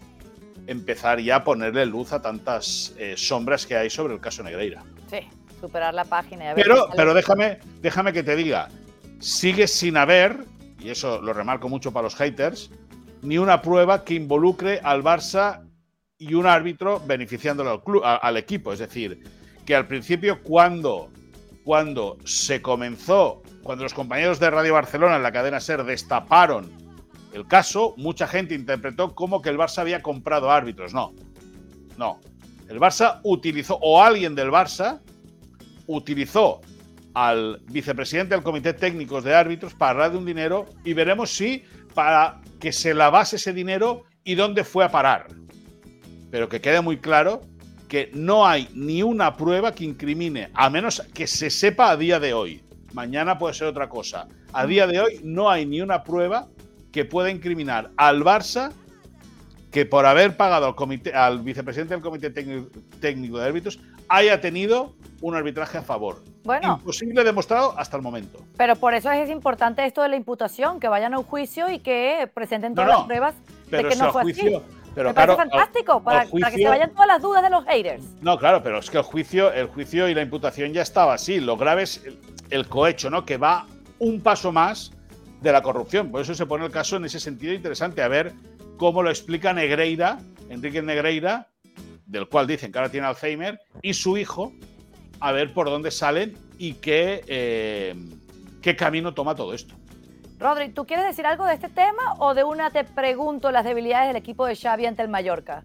empezar 0.66 1.20
ya 1.20 1.36
a 1.36 1.44
ponerle 1.44 1.86
luz 1.86 2.12
a 2.12 2.20
tantas 2.20 2.94
eh, 2.98 3.14
sombras 3.16 3.66
que 3.66 3.76
hay 3.76 3.88
sobre 3.88 4.14
el 4.14 4.20
caso 4.20 4.42
Negreira. 4.42 4.82
Sí, 5.08 5.20
superar 5.60 5.94
la 5.94 6.04
página. 6.04 6.54
pero 6.54 6.88
pero 6.96 7.14
déjame, 7.14 7.58
déjame 7.80 8.12
que 8.12 8.22
te 8.22 8.34
diga, 8.34 8.68
sigue 9.20 9.68
sin 9.68 9.96
haber, 9.96 10.44
y 10.80 10.90
eso 10.90 11.20
lo 11.22 11.32
remarco 11.32 11.68
mucho 11.68 11.92
para 11.92 12.04
los 12.04 12.16
haters, 12.16 12.70
ni 13.22 13.38
una 13.38 13.62
prueba 13.62 14.04
que 14.04 14.14
involucre 14.14 14.80
al 14.82 15.02
Barça 15.02 15.62
y 16.18 16.34
un 16.34 16.46
árbitro 16.46 17.00
beneficiándolo 17.00 17.70
al, 17.70 17.82
club, 17.82 18.02
al 18.04 18.36
equipo. 18.36 18.72
Es 18.72 18.78
decir, 18.78 19.22
que 19.66 19.75
al 19.75 19.87
principio 19.87 20.42
cuando, 20.42 21.11
cuando 21.64 22.16
se 22.25 22.62
comenzó, 22.62 23.42
cuando 23.62 23.85
los 23.85 23.92
compañeros 23.92 24.38
de 24.38 24.49
Radio 24.49 24.75
Barcelona 24.75 25.16
en 25.16 25.23
la 25.23 25.32
cadena 25.32 25.61
SER 25.61 25.85
destaparon 25.85 26.70
el 27.35 27.46
caso, 27.46 27.94
mucha 27.99 28.26
gente 28.26 28.54
interpretó 28.54 29.14
como 29.14 29.42
que 29.42 29.50
el 29.50 29.58
Barça 29.58 29.80
había 29.80 30.00
comprado 30.02 30.50
árbitros. 30.50 30.94
No, 30.94 31.12
no. 31.99 32.18
El 32.68 32.80
Barça 32.80 33.20
utilizó, 33.25 33.78
o 33.82 34.02
alguien 34.02 34.35
del 34.35 34.50
Barça 34.50 35.00
utilizó 35.87 36.62
al 37.12 37.61
vicepresidente 37.66 38.35
del 38.35 38.42
Comité 38.42 38.73
Técnico 38.73 39.20
de 39.20 39.35
Árbitros 39.35 39.75
para 39.75 40.00
darle 40.00 40.18
un 40.18 40.26
dinero 40.26 40.66
y 40.85 40.94
veremos 40.94 41.30
si 41.30 41.64
para 41.94 42.40
que 42.61 42.73
se 42.73 42.94
lavase 42.94 43.37
ese 43.37 43.52
dinero 43.52 44.04
y 44.25 44.35
dónde 44.35 44.64
fue 44.64 44.85
a 44.85 44.90
parar. 44.90 45.26
Pero 46.30 46.49
que 46.49 46.61
quede 46.61 46.80
muy 46.80 46.99
claro 46.99 47.42
que 47.88 48.10
no 48.14 48.46
hay 48.46 48.68
ni 48.74 49.02
una 49.02 49.36
prueba 49.36 49.72
que 49.72 49.84
incrimine, 49.84 50.50
a 50.54 50.70
menos 50.70 51.02
que 51.14 51.26
se 51.26 51.50
sepa 51.50 51.90
a 51.90 51.96
día 51.96 52.20
de 52.20 52.34
hoy. 52.34 52.62
Mañana 52.92 53.38
puede 53.38 53.54
ser 53.54 53.68
otra 53.68 53.88
cosa. 53.88 54.26
A 54.52 54.66
día 54.66 54.86
de 54.86 55.00
hoy 55.00 55.20
no 55.22 55.50
hay 55.50 55.66
ni 55.66 55.80
una 55.80 56.02
prueba 56.02 56.48
que 56.92 57.04
pueda 57.04 57.30
incriminar 57.30 57.90
al 57.96 58.22
Barça 58.22 58.72
que 59.70 59.84
por 59.84 60.06
haber 60.06 60.36
pagado 60.36 60.66
al, 60.66 60.74
comité, 60.74 61.12
al 61.12 61.40
vicepresidente 61.40 61.92
del 61.92 62.02
Comité 62.02 62.30
Técnico 62.30 63.38
de 63.38 63.44
Árbitros 63.44 63.78
haya 64.08 64.40
tenido 64.40 64.94
un 65.20 65.34
arbitraje 65.34 65.78
a 65.78 65.82
favor. 65.82 66.22
Bueno. 66.44 66.78
Imposible 66.80 67.24
demostrado 67.24 67.74
hasta 67.76 67.96
el 67.96 68.02
momento. 68.02 68.38
Pero 68.56 68.76
por 68.76 68.94
eso 68.94 69.10
es 69.10 69.28
importante 69.28 69.84
esto 69.84 70.02
de 70.02 70.08
la 70.08 70.16
imputación, 70.16 70.80
que 70.80 70.88
vayan 70.88 71.12
a 71.14 71.18
un 71.18 71.24
juicio 71.24 71.70
y 71.70 71.80
que 71.80 72.30
presenten 72.32 72.74
todas 72.74 72.88
las 72.88 73.04
pruebas 73.04 73.34
de 73.70 73.84
que 73.84 73.96
no 73.96 74.12
fue 74.12 74.22
juicio, 74.22 74.58
así. 74.58 74.75
Pero 74.96 75.10
Me 75.10 75.14
claro, 75.14 75.36
parece 75.36 75.50
fantástico 75.50 76.02
para, 76.02 76.24
que 76.24 76.56
se 76.56 76.66
vayan 76.66 76.90
todas 76.90 77.06
las 77.06 77.20
dudas 77.20 77.42
de 77.42 77.50
los 77.50 77.66
haters. 77.66 78.02
No, 78.22 78.38
claro, 78.38 78.62
pero 78.62 78.78
es 78.78 78.88
que 78.88 78.96
el 78.96 79.02
juicio, 79.02 79.52
el 79.52 79.66
juicio 79.66 80.08
y 80.08 80.14
la 80.14 80.22
imputación 80.22 80.72
ya 80.72 80.80
estaba 80.80 81.12
así. 81.12 81.38
Lo 81.38 81.58
grave 81.58 81.82
es 81.82 82.02
el, 82.48 82.66
cohecho, 82.66 83.10
¿no? 83.10 83.26
Que 83.26 83.36
va 83.36 83.66
un 83.98 84.22
paso 84.22 84.52
más 84.52 84.92
de 85.42 85.52
la 85.52 85.60
corrupción. 85.60 86.10
Por 86.10 86.22
eso 86.22 86.34
se 86.34 86.46
pone 86.46 86.64
el 86.64 86.72
caso 86.72 86.96
en 86.96 87.04
ese 87.04 87.20
sentido 87.20 87.52
interesante. 87.52 88.00
A 88.00 88.08
ver 88.08 88.32
cómo 88.78 89.02
lo 89.02 89.10
explica 89.10 89.52
Negreira, 89.52 90.18
Enrique 90.48 90.80
Negreira, 90.80 91.50
del 92.06 92.26
cual 92.26 92.46
dicen 92.46 92.72
que 92.72 92.78
ahora 92.78 92.90
tiene 92.90 93.06
Alzheimer, 93.06 93.60
y 93.82 93.92
su 93.92 94.16
hijo, 94.16 94.54
a 95.20 95.30
ver 95.30 95.52
por 95.52 95.66
dónde 95.66 95.90
salen 95.90 96.38
y 96.56 96.72
qué, 96.72 97.22
eh, 97.26 97.94
qué 98.62 98.74
camino 98.74 99.12
toma 99.12 99.34
todo 99.34 99.52
esto. 99.52 99.74
Rodri, 100.38 100.68
¿tú 100.68 100.86
quieres 100.86 101.06
decir 101.06 101.26
algo 101.26 101.46
de 101.46 101.54
este 101.54 101.68
tema 101.68 102.14
o 102.18 102.34
de 102.34 102.44
una 102.44 102.70
te 102.70 102.84
pregunto 102.84 103.50
las 103.50 103.64
debilidades 103.64 104.08
del 104.08 104.16
equipo 104.16 104.46
de 104.46 104.54
Xavi 104.54 104.86
ante 104.86 105.02
el 105.02 105.08
Mallorca? 105.08 105.64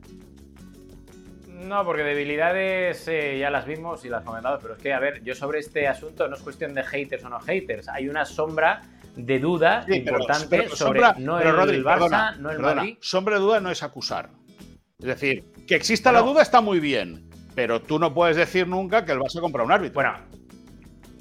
No, 1.48 1.86
porque 1.86 2.04
debilidades 2.04 3.08
eh, 3.08 3.38
ya 3.40 3.50
las 3.50 3.66
vimos 3.66 4.04
y 4.06 4.10
las 4.10 4.24
comentado, 4.24 4.60
pero 4.62 4.76
es 4.76 4.82
que, 4.82 4.94
a 4.94 5.00
ver, 5.00 5.22
yo 5.24 5.36
sobre 5.36 5.60
este 5.60 5.88
asunto 5.88 6.28
no 6.28 6.36
es 6.36 6.42
cuestión 6.42 6.74
de 6.74 6.84
haters 6.84 7.24
o 7.24 7.30
no 7.30 7.40
haters, 7.40 7.88
hay 7.88 8.10
una 8.10 8.26
sombra 8.26 8.82
de 9.16 9.40
duda 9.40 9.86
importante 9.88 10.70
sobre 10.70 11.02
no 11.18 11.40
el, 11.40 11.84
Barça, 11.84 12.38
no 12.38 12.50
el 12.50 12.60
Madrid. 12.60 12.98
Sombra 13.02 13.36
de 13.36 13.42
duda 13.42 13.60
no 13.60 13.70
es 13.70 13.84
acusar. 13.84 14.30
Es 15.00 15.06
decir, 15.06 15.46
que 15.68 15.76
exista 15.76 16.12
la 16.12 16.22
duda 16.22 16.42
está 16.42 16.62
muy 16.62 16.80
bien, 16.80 17.30
pero 17.54 17.82
tú 17.82 18.00
no 18.00 18.14
puedes 18.14 18.38
decir 18.38 18.68
nunca 18.68 19.06
que 19.06 19.12
el 19.12 19.20
Barça 19.20 19.42
compra 19.42 19.64
un 19.64 19.72
árbitro. 19.72 19.96
Bueno. 19.96 20.31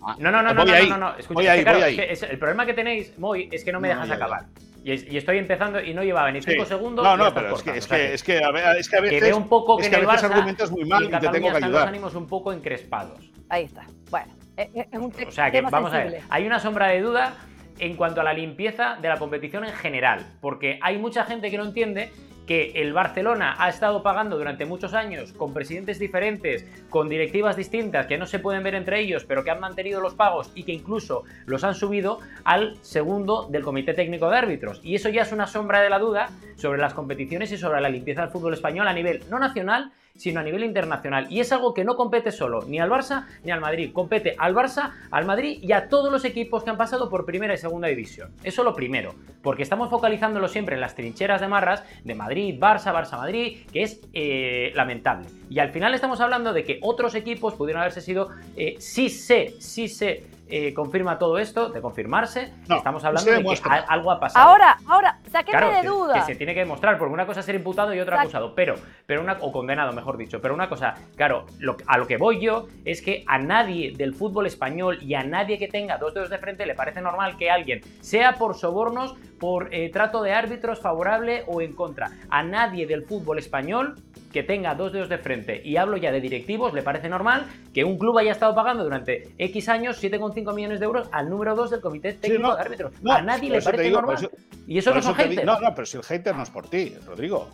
Ah, 0.02 0.16
no, 0.18 0.30
no, 0.30 0.42
no, 0.42 0.54
no, 0.54 0.64
no, 0.64 0.86
no, 0.86 0.98
no, 0.98 1.14
voy 1.30 1.46
ahí, 1.46 1.64
voy 1.64 1.82
ahí. 1.82 1.98
el 1.98 2.38
problema 2.38 2.64
que 2.64 2.74
tenéis, 2.74 3.18
Moy, 3.18 3.48
es 3.52 3.64
que 3.64 3.72
no 3.72 3.80
me 3.80 3.88
dejas 3.88 4.10
acabar. 4.10 4.46
Y, 4.82 5.16
estoy 5.16 5.36
empezando 5.36 5.80
y 5.80 5.92
no 5.92 6.02
llevaba 6.02 6.30
ni 6.32 6.40
cinco 6.40 6.64
segundos. 6.64 7.04
No, 7.04 7.16
no, 7.16 7.34
pero 7.34 7.54
es 7.54 7.62
que, 7.62 7.76
es, 7.76 7.86
que, 7.86 8.14
es, 8.14 8.22
que, 8.22 8.42
a 8.42 8.50
veces. 8.50 8.88
Que 8.88 9.20
veo 9.20 9.36
un 9.36 9.48
poco 9.48 9.76
que, 9.76 9.86
en 9.86 9.94
el 9.94 10.06
Barça 10.06 10.24
argumentas 10.24 10.70
muy 10.70 10.84
mal 10.84 11.04
y, 11.04 11.08
te 11.08 11.28
tengo 11.28 11.50
que 11.50 11.56
ayudar. 11.56 11.70
los 11.70 11.82
ánimos 11.82 12.14
un 12.14 12.26
poco 12.26 12.52
encrespados. 12.52 13.30
Ahí 13.50 13.64
está. 13.64 13.84
Bueno, 14.10 14.32
es 14.56 14.86
un 14.92 15.12
O 15.26 15.30
sea 15.30 15.50
que 15.50 15.60
vamos 15.60 15.92
a 15.92 15.98
ver. 15.98 16.22
Hay 16.30 16.46
una 16.46 16.60
sombra 16.60 16.88
de 16.88 17.00
duda 17.02 17.34
en 17.78 17.96
cuanto 17.96 18.20
a 18.20 18.24
la 18.24 18.32
limpieza 18.32 18.96
de 19.00 19.08
la 19.08 19.18
competición 19.18 19.64
en 19.64 19.72
general, 19.72 20.26
porque 20.40 20.78
hay 20.82 20.98
mucha 20.98 21.24
gente 21.24 21.50
que 21.50 21.58
no 21.58 21.64
entiende 21.64 22.10
que 22.50 22.72
el 22.74 22.92
Barcelona 22.92 23.54
ha 23.60 23.68
estado 23.68 24.02
pagando 24.02 24.36
durante 24.36 24.66
muchos 24.66 24.92
años 24.92 25.32
con 25.34 25.54
presidentes 25.54 26.00
diferentes, 26.00 26.66
con 26.88 27.08
directivas 27.08 27.54
distintas 27.54 28.08
que 28.08 28.18
no 28.18 28.26
se 28.26 28.40
pueden 28.40 28.64
ver 28.64 28.74
entre 28.74 28.98
ellos, 28.98 29.24
pero 29.24 29.44
que 29.44 29.52
han 29.52 29.60
mantenido 29.60 30.00
los 30.00 30.14
pagos 30.14 30.50
y 30.56 30.64
que 30.64 30.72
incluso 30.72 31.22
los 31.46 31.62
han 31.62 31.76
subido 31.76 32.18
al 32.42 32.76
segundo 32.82 33.46
del 33.48 33.62
Comité 33.62 33.94
Técnico 33.94 34.28
de 34.28 34.38
Árbitros. 34.38 34.80
Y 34.82 34.96
eso 34.96 35.08
ya 35.10 35.22
es 35.22 35.30
una 35.30 35.46
sombra 35.46 35.80
de 35.80 35.90
la 35.90 36.00
duda 36.00 36.30
sobre 36.56 36.80
las 36.80 36.92
competiciones 36.92 37.52
y 37.52 37.56
sobre 37.56 37.80
la 37.80 37.88
limpieza 37.88 38.22
del 38.22 38.30
fútbol 38.30 38.54
español 38.54 38.88
a 38.88 38.94
nivel 38.94 39.22
no 39.30 39.38
nacional, 39.38 39.92
sino 40.16 40.40
a 40.40 40.42
nivel 40.42 40.64
internacional. 40.64 41.26
Y 41.30 41.40
es 41.40 41.52
algo 41.52 41.74
que 41.74 41.84
no 41.84 41.96
compete 41.96 42.30
solo 42.32 42.62
ni 42.66 42.78
al 42.78 42.90
Barça 42.90 43.26
ni 43.44 43.50
al 43.50 43.60
Madrid. 43.60 43.92
Compete 43.92 44.34
al 44.38 44.54
Barça, 44.54 44.92
al 45.10 45.24
Madrid 45.24 45.58
y 45.62 45.72
a 45.72 45.88
todos 45.88 46.12
los 46.12 46.24
equipos 46.24 46.64
que 46.64 46.70
han 46.70 46.76
pasado 46.76 47.08
por 47.08 47.24
primera 47.24 47.54
y 47.54 47.58
segunda 47.58 47.88
división. 47.88 48.32
Eso 48.42 48.62
lo 48.62 48.74
primero, 48.74 49.14
porque 49.42 49.62
estamos 49.62 49.90
focalizándolo 49.90 50.48
siempre 50.48 50.74
en 50.74 50.80
las 50.80 50.94
trincheras 50.94 51.40
de 51.40 51.48
marras 51.48 51.84
de 52.04 52.14
Madrid, 52.14 52.58
Barça, 52.58 52.92
Barça, 52.92 53.16
Madrid, 53.16 53.66
que 53.72 53.82
es 53.82 54.00
eh, 54.12 54.72
lamentable. 54.74 55.28
Y 55.48 55.58
al 55.58 55.70
final 55.70 55.94
estamos 55.94 56.20
hablando 56.20 56.52
de 56.52 56.64
que 56.64 56.78
otros 56.82 57.14
equipos 57.14 57.54
pudieron 57.54 57.80
haberse 57.80 58.00
sido, 58.00 58.30
eh, 58.56 58.76
sí 58.78 59.08
sé, 59.08 59.54
sí 59.58 59.88
sé 59.88 60.24
eh, 60.52 60.74
confirma 60.74 61.16
todo 61.16 61.38
esto, 61.38 61.68
de 61.68 61.80
confirmarse, 61.80 62.52
estamos 62.68 63.04
hablando 63.04 63.30
de 63.30 63.44
que 63.44 63.70
algo 63.86 64.10
ha 64.10 64.18
pasado. 64.18 64.48
Ahora, 64.48 64.78
ahora, 64.84 65.19
Sáquenme 65.30 65.80
de 65.80 65.88
duda. 65.88 66.14
Que 66.14 66.32
se 66.32 66.34
tiene 66.34 66.54
que 66.54 66.60
demostrar, 66.60 66.98
porque 66.98 67.14
una 67.14 67.26
cosa 67.26 67.40
es 67.40 67.46
ser 67.46 67.54
imputado 67.54 67.94
y 67.94 68.00
otra 68.00 68.20
acusado, 68.20 68.54
pero, 68.54 68.74
pero 69.06 69.20
una, 69.20 69.38
o 69.40 69.52
condenado, 69.52 69.92
mejor 69.92 70.16
dicho. 70.16 70.40
Pero 70.40 70.54
una 70.54 70.68
cosa, 70.68 70.94
claro, 71.16 71.46
a 71.86 71.98
lo 71.98 72.06
que 72.06 72.16
voy 72.16 72.40
yo 72.40 72.66
es 72.84 73.00
que 73.00 73.24
a 73.26 73.38
nadie 73.38 73.92
del 73.96 74.14
fútbol 74.14 74.46
español 74.46 74.98
y 75.00 75.14
a 75.14 75.22
nadie 75.22 75.58
que 75.58 75.68
tenga 75.68 75.98
dos 75.98 76.14
dedos 76.14 76.30
de 76.30 76.38
frente 76.38 76.66
le 76.66 76.74
parece 76.74 77.00
normal 77.00 77.36
que 77.36 77.50
alguien, 77.50 77.80
sea 78.00 78.34
por 78.34 78.56
sobornos, 78.56 79.14
por 79.38 79.72
eh, 79.72 79.88
trato 79.90 80.22
de 80.22 80.32
árbitros 80.32 80.80
favorable 80.80 81.44
o 81.46 81.60
en 81.62 81.74
contra, 81.74 82.10
a 82.28 82.42
nadie 82.42 82.86
del 82.86 83.04
fútbol 83.04 83.38
español 83.38 83.94
que 84.32 84.42
tenga 84.42 84.74
dos 84.74 84.92
dedos 84.92 85.08
de 85.08 85.18
frente, 85.18 85.60
y 85.64 85.76
hablo 85.76 85.96
ya 85.96 86.12
de 86.12 86.20
directivos, 86.20 86.72
le 86.72 86.82
parece 86.82 87.08
normal 87.08 87.46
que 87.74 87.84
un 87.84 87.98
club 87.98 88.18
haya 88.18 88.32
estado 88.32 88.54
pagando 88.54 88.84
durante 88.84 89.28
X 89.38 89.68
años 89.68 90.02
7,5 90.02 90.54
millones 90.54 90.80
de 90.80 90.86
euros 90.86 91.08
al 91.12 91.28
número 91.28 91.54
2 91.54 91.70
del 91.70 91.80
comité 91.80 92.12
técnico 92.14 92.54
de 92.54 92.60
árbitros. 92.60 92.92
a 93.08 93.22
nadie 93.22 93.50
le 93.50 93.62
parece 93.62 93.90
normal. 93.90 94.30
y 94.66 94.78
eso 94.78 94.94
no 94.94 95.02
son 95.02 95.14
haters. 95.14 95.44
No, 95.44 95.60
no, 95.60 95.74
pero 95.74 95.86
si 95.86 95.96
el 95.96 96.04
hater 96.04 96.34
no 96.34 96.42
es 96.42 96.50
por 96.50 96.68
ti, 96.68 96.94
Rodrigo. 97.06 97.48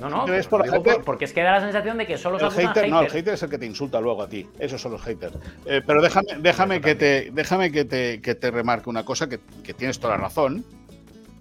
No, 0.00 0.08
no, 0.08 0.32
es 0.32 0.46
por 0.46 0.64
porque 1.04 1.24
es 1.24 1.32
que 1.32 1.42
da 1.42 1.52
la 1.52 1.60
sensación 1.60 1.98
de 1.98 2.06
que 2.06 2.16
solo 2.16 2.38
el 2.38 2.52
hater, 2.52 2.88
No, 2.88 3.00
el 3.00 3.10
hater 3.10 3.34
es 3.34 3.42
el 3.42 3.50
que 3.50 3.58
te 3.58 3.66
insulta 3.66 4.00
luego 4.00 4.22
a 4.22 4.28
ti. 4.28 4.46
Esos 4.60 4.80
son 4.80 4.92
los 4.92 5.02
haters. 5.02 5.34
Eh, 5.66 5.82
pero 5.84 6.00
déjame, 6.00 6.28
déjame, 6.38 6.80
que 6.80 6.94
te, 6.94 7.30
déjame 7.32 7.72
que 7.72 7.84
te, 7.84 8.20
que 8.20 8.36
te 8.36 8.50
remarque 8.52 8.88
una 8.88 9.04
cosa 9.04 9.28
que, 9.28 9.40
que 9.64 9.74
tienes 9.74 9.98
toda 9.98 10.16
la 10.16 10.22
razón. 10.22 10.64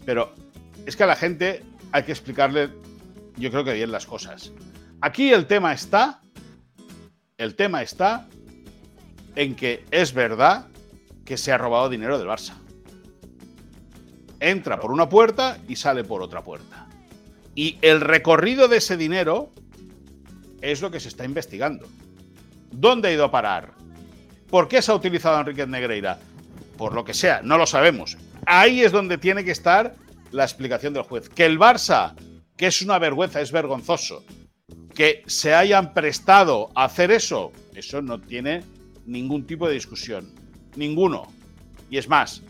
Pero 0.06 0.32
es 0.88 0.96
que 0.96 1.04
a 1.04 1.08
la 1.08 1.16
gente 1.16 1.62
hay 1.92 2.04
que 2.04 2.12
explicarle 2.12 2.70
yo 3.38 3.52
creo 3.52 3.64
que 3.64 3.74
bien 3.74 3.92
las 3.92 4.06
cosas. 4.06 4.52
Aquí 5.02 5.32
el 5.32 5.46
tema 5.46 5.74
está, 5.74 6.22
el 7.38 7.56
tema 7.56 7.82
está 7.84 8.28
en 9.36 9.56
que 9.56 9.86
es 9.92 10.14
verdad 10.14 10.68
que 11.26 11.38
se 11.38 11.52
ha 11.52 11.58
robado 11.58 11.90
dinero 11.90 12.18
del 12.18 12.28
Barça. 12.28 12.56
Entra 14.40 14.80
por 14.80 14.92
una 14.92 15.10
puerta 15.10 15.58
y 15.68 15.76
sale 15.76 16.04
por 16.04 16.22
otra 16.22 16.44
puerta. 16.44 16.88
Y 17.54 17.78
el 17.82 18.02
recorrido 18.02 18.68
de 18.68 18.78
ese 18.78 18.98
dinero 18.98 19.52
es 20.62 20.82
lo 20.82 20.92
que 20.92 21.00
se 21.00 21.10
está 21.10 21.26
investigando. 21.26 21.88
¿Dónde 22.72 23.10
ha 23.10 23.14
ido 23.14 23.26
a 23.26 23.32
parar? 23.32 23.74
¿Por 24.50 24.68
qué 24.68 24.82
se 24.82 24.92
ha 24.92 24.96
utilizado 24.96 25.38
a 25.38 25.40
Enrique 25.42 25.66
Negreira? 25.68 26.20
Por 26.78 26.94
lo 26.94 27.04
que 27.04 27.14
sea, 27.14 27.42
no 27.44 27.58
lo 27.58 27.66
sabemos. 27.66 28.18
Ahí 28.46 28.82
es 28.82 28.92
donde 28.92 29.18
tiene 29.18 29.44
que 29.44 29.52
estar 29.52 29.96
la 30.32 30.44
explicación 30.44 30.94
del 30.94 31.04
juez. 31.04 31.30
Que 31.30 31.46
el 31.46 31.60
Barça 31.60 32.14
que 32.58 32.68
es 32.68 32.82
una 32.82 33.00
vergüenza, 33.00 33.40
es 33.40 33.52
vergonzoso. 33.52 34.26
Que 34.94 35.24
se 35.28 35.54
hayan 35.54 35.94
prestado 35.94 36.70
a 36.76 36.86
hacer 36.86 37.12
eso, 37.12 37.52
eso 37.76 38.02
no 38.02 38.20
tiene 38.20 38.64
ningún 39.06 39.46
tipo 39.46 39.68
de 39.68 39.76
discusión. 39.76 40.34
Ninguno. 40.76 41.28
Y 41.90 41.98
es 41.98 42.10
más, 42.10 42.42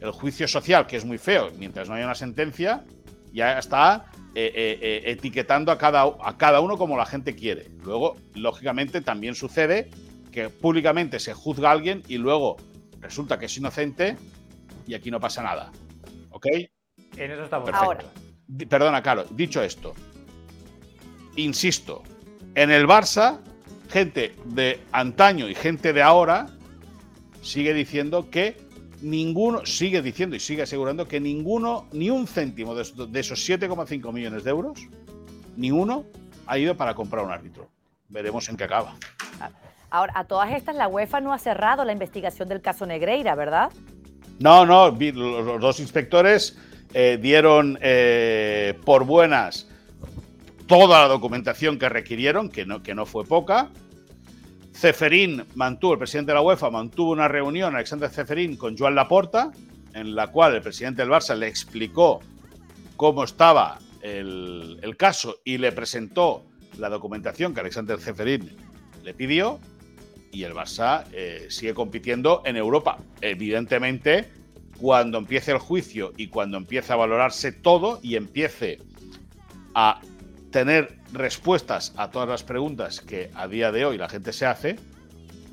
el 0.00 0.12
juicio 0.12 0.46
social, 0.46 0.86
que 0.86 0.96
es 0.96 1.04
muy 1.04 1.18
feo, 1.18 1.50
mientras 1.58 1.88
no 1.88 1.94
haya 1.94 2.04
una 2.04 2.14
sentencia, 2.14 2.84
ya 3.32 3.58
está 3.58 4.06
eh, 4.34 4.52
eh, 4.54 4.78
eh, 4.80 5.02
etiquetando 5.06 5.72
a 5.72 5.78
cada, 5.78 6.04
a 6.22 6.36
cada 6.36 6.60
uno 6.60 6.76
como 6.76 6.96
la 6.96 7.06
gente 7.06 7.34
quiere. 7.34 7.70
Luego, 7.82 8.16
lógicamente, 8.34 9.00
también 9.00 9.34
sucede 9.34 9.90
que 10.30 10.50
públicamente 10.50 11.18
se 11.20 11.32
juzga 11.32 11.70
a 11.70 11.72
alguien 11.72 12.02
y 12.06 12.18
luego 12.18 12.56
resulta 13.00 13.38
que 13.38 13.46
es 13.46 13.56
inocente 13.56 14.16
y 14.86 14.94
aquí 14.94 15.10
no 15.10 15.20
pasa 15.20 15.42
nada. 15.42 15.72
¿Ok? 16.30 16.46
En 17.16 17.30
eso 17.30 17.44
estamos. 17.44 17.70
Perfecto. 17.70 18.23
Perdona, 18.68 19.02
Caro, 19.02 19.24
dicho 19.30 19.62
esto, 19.62 19.94
insisto, 21.36 22.02
en 22.54 22.70
el 22.70 22.86
Barça, 22.86 23.40
gente 23.88 24.34
de 24.44 24.80
antaño 24.92 25.48
y 25.48 25.54
gente 25.54 25.92
de 25.92 26.02
ahora 26.02 26.46
sigue 27.42 27.74
diciendo 27.74 28.30
que 28.30 28.56
ninguno, 29.02 29.64
sigue 29.66 30.02
diciendo 30.02 30.36
y 30.36 30.40
sigue 30.40 30.62
asegurando 30.62 31.06
que 31.06 31.20
ninguno, 31.20 31.86
ni 31.92 32.10
un 32.10 32.26
céntimo 32.26 32.74
de, 32.74 32.82
esos 32.82 33.48
7,5 33.48 34.12
millones 34.12 34.44
de 34.44 34.50
euros, 34.50 34.80
ni 35.56 35.70
uno 35.70 36.04
ha 36.46 36.58
ido 36.58 36.76
para 36.76 36.94
comprar 36.94 37.24
un 37.24 37.30
árbitro. 37.30 37.70
Veremos 38.08 38.48
en 38.48 38.56
qué 38.56 38.64
acaba. 38.64 38.94
Ahora, 39.90 40.12
a 40.16 40.24
todas 40.24 40.52
estas, 40.52 40.74
la 40.74 40.88
UEFA 40.88 41.20
no 41.20 41.32
ha 41.32 41.38
cerrado 41.38 41.84
la 41.84 41.92
investigación 41.92 42.48
del 42.48 42.60
caso 42.60 42.84
Negreira, 42.84 43.34
¿verdad? 43.34 43.70
No, 44.40 44.66
no, 44.66 44.90
los 44.90 45.60
dos 45.60 45.78
inspectores 45.78 46.58
eh, 46.94 47.18
dieron 47.20 47.76
eh, 47.82 48.78
por 48.84 49.04
buenas 49.04 49.68
toda 50.68 51.02
la 51.02 51.08
documentación 51.08 51.76
que 51.76 51.88
requirieron, 51.88 52.48
que 52.48 52.64
no, 52.64 52.82
que 52.84 52.94
no 52.94 53.04
fue 53.04 53.24
poca. 53.24 53.70
Ceferín 54.72 55.44
mantuvo, 55.56 55.94
el 55.94 55.98
presidente 55.98 56.30
de 56.30 56.34
la 56.34 56.42
UEFA 56.42 56.70
mantuvo 56.70 57.10
una 57.10 57.26
reunión, 57.26 57.74
Alexander 57.74 58.08
Ceferín, 58.10 58.56
con 58.56 58.78
Joan 58.78 58.94
Laporta, 58.94 59.50
en 59.92 60.14
la 60.14 60.28
cual 60.28 60.54
el 60.54 60.62
presidente 60.62 61.02
del 61.02 61.10
Barça 61.10 61.36
le 61.36 61.48
explicó 61.48 62.20
cómo 62.96 63.24
estaba 63.24 63.78
el, 64.02 64.94
caso 64.96 65.38
y 65.44 65.58
le 65.58 65.72
presentó 65.72 66.44
la 66.78 66.88
documentación 66.88 67.54
que 67.54 67.60
Alexander 67.60 67.98
Ceferín 67.98 68.56
le 69.02 69.14
pidió. 69.14 69.58
Y 70.30 70.42
el 70.42 70.52
Barça 70.52 71.04
eh, 71.12 71.46
sigue 71.48 71.74
compitiendo 71.74 72.42
en 72.44 72.56
Europa. 72.56 72.98
Evidentemente, 73.20 74.28
cuando 74.84 75.16
empiece 75.16 75.50
el 75.50 75.56
juicio 75.56 76.12
y 76.14 76.28
cuando 76.28 76.58
empiece 76.58 76.92
a 76.92 76.96
valorarse 76.96 77.52
todo 77.52 78.00
y 78.02 78.16
empiece 78.16 78.82
a 79.74 79.98
tener 80.52 80.98
respuestas 81.10 81.94
a 81.96 82.10
todas 82.10 82.28
las 82.28 82.42
preguntas 82.42 83.00
que 83.00 83.30
a 83.34 83.48
día 83.48 83.72
de 83.72 83.86
hoy 83.86 83.96
la 83.96 84.10
gente 84.10 84.30
se 84.34 84.44
hace, 84.44 84.76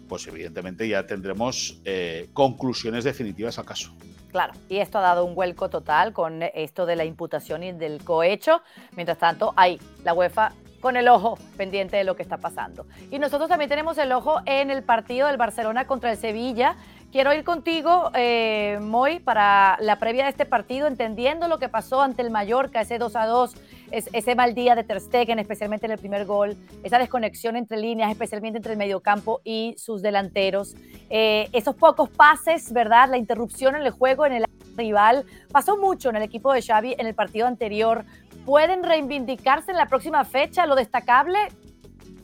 pues 0.09 0.27
evidentemente 0.27 0.85
ya 0.85 1.07
tendremos 1.07 1.79
eh, 1.85 2.27
conclusiones 2.33 3.05
definitivas 3.05 3.57
al 3.57 3.63
caso. 3.63 3.93
Claro, 4.31 4.51
y 4.67 4.79
esto 4.79 4.97
ha 4.97 5.01
dado 5.01 5.23
un 5.23 5.33
vuelco 5.33 5.69
total 5.69 6.11
con 6.11 6.43
esto 6.43 6.85
de 6.85 6.97
la 6.97 7.05
imputación 7.05 7.63
y 7.63 7.71
del 7.71 8.03
cohecho. 8.03 8.61
Mientras 8.97 9.17
tanto, 9.17 9.53
hay 9.55 9.79
la 10.03 10.13
UEFA 10.13 10.51
con 10.81 10.97
el 10.97 11.07
ojo 11.07 11.37
pendiente 11.55 11.95
de 11.95 12.03
lo 12.03 12.17
que 12.17 12.23
está 12.23 12.37
pasando. 12.37 12.85
Y 13.11 13.19
nosotros 13.19 13.47
también 13.47 13.69
tenemos 13.69 13.97
el 13.97 14.11
ojo 14.11 14.41
en 14.45 14.71
el 14.71 14.83
partido 14.83 15.27
del 15.27 15.37
Barcelona 15.37 15.87
contra 15.87 16.11
el 16.11 16.17
Sevilla, 16.17 16.75
Quiero 17.11 17.33
ir 17.33 17.43
contigo, 17.43 18.09
eh, 18.15 18.79
Moy, 18.81 19.19
para 19.19 19.75
la 19.81 19.99
previa 19.99 20.23
de 20.23 20.29
este 20.29 20.45
partido, 20.45 20.87
entendiendo 20.87 21.49
lo 21.49 21.59
que 21.59 21.67
pasó 21.67 22.01
ante 22.01 22.21
el 22.21 22.31
Mallorca, 22.31 22.79
ese 22.79 22.99
2 22.99 23.15
a 23.17 23.25
2, 23.25 23.53
ese 23.91 24.35
mal 24.35 24.55
día 24.55 24.75
de 24.75 24.85
Ter 24.85 25.01
Stegen, 25.01 25.37
especialmente 25.37 25.87
en 25.87 25.91
el 25.91 25.97
primer 25.97 26.25
gol, 26.25 26.55
esa 26.83 26.99
desconexión 26.99 27.57
entre 27.57 27.79
líneas, 27.79 28.09
especialmente 28.11 28.59
entre 28.59 28.71
el 28.71 28.77
mediocampo 28.77 29.41
y 29.43 29.75
sus 29.77 30.01
delanteros, 30.01 30.73
eh, 31.09 31.49
esos 31.51 31.75
pocos 31.75 32.09
pases, 32.09 32.71
¿verdad? 32.71 33.09
La 33.09 33.17
interrupción 33.17 33.75
en 33.75 33.81
el 33.81 33.91
juego, 33.91 34.25
en 34.25 34.31
el 34.31 34.45
rival. 34.77 35.25
Pasó 35.51 35.75
mucho 35.75 36.11
en 36.11 36.15
el 36.15 36.23
equipo 36.23 36.53
de 36.53 36.61
Xavi 36.61 36.95
en 36.97 37.07
el 37.07 37.13
partido 37.13 37.45
anterior. 37.45 38.05
¿Pueden 38.45 38.83
reivindicarse 38.83 39.71
en 39.71 39.77
la 39.77 39.87
próxima 39.87 40.23
fecha? 40.23 40.65
Lo 40.65 40.75
destacable, 40.75 41.39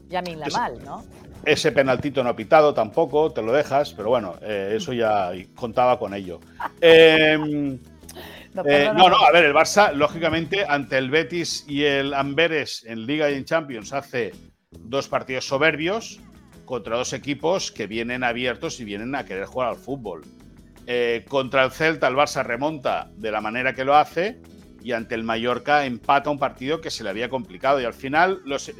Yamin 0.08 0.40
Lamal, 0.40 0.82
¿no? 0.86 1.04
Ese 1.46 1.72
penaltito 1.72 2.24
no 2.24 2.30
ha 2.30 2.36
pitado 2.36 2.74
tampoco, 2.74 3.32
te 3.32 3.42
lo 3.42 3.52
dejas, 3.52 3.94
pero 3.94 4.10
bueno, 4.10 4.36
eh, 4.42 4.74
eso 4.76 4.94
ya 4.94 5.32
contaba 5.56 5.98
con 5.98 6.14
ello. 6.14 6.40
Em, 6.82 7.80
eh, 8.66 8.92
no, 8.96 9.10
no, 9.10 9.18
a 9.18 9.32
ver, 9.32 9.46
el 9.46 9.54
Barça, 9.54 9.94
lógicamente, 9.94 10.66
ante 10.68 10.98
el 10.98 11.10
Betis 11.10 11.66
y 11.68 11.84
el 11.84 12.14
Amberes 12.14 12.84
en 12.86 13.06
Liga 13.06 13.30
y 13.30 13.36
en 13.36 13.46
Champions, 13.46 13.94
hace 13.94 14.34
dos 14.72 15.08
partidos 15.08 15.48
soberbios 15.48 16.20
contra 16.66 16.98
dos 16.98 17.14
equipos 17.14 17.72
que 17.72 17.88
vienen 17.88 18.24
abiertos 18.24 18.80
y 18.80 18.86
vienen 18.86 19.16
a 19.16 19.26
querer 19.26 19.46
jugar 19.46 19.70
al 19.70 19.78
fútbol. 19.78 20.24
Eh, 20.86 21.26
contra 21.28 21.64
el 21.64 21.72
Celta, 21.72 22.08
el 22.08 22.16
Barça 22.16 22.44
remonta 22.44 23.10
de 23.16 23.32
la 23.32 23.42
manera 23.42 23.74
que 23.74 23.86
lo 23.86 23.96
hace 23.96 24.40
y 24.82 24.94
ante 24.94 25.16
el 25.16 25.24
Mallorca 25.24 25.86
empata 25.86 26.30
un 26.30 26.40
partido 26.40 26.82
que 26.82 26.90
se 26.90 27.04
le 27.04 27.10
había 27.10 27.30
complicado. 27.30 27.82
Y 27.82 27.86
al 27.86 27.94
final, 27.94 28.42
los, 28.46 28.72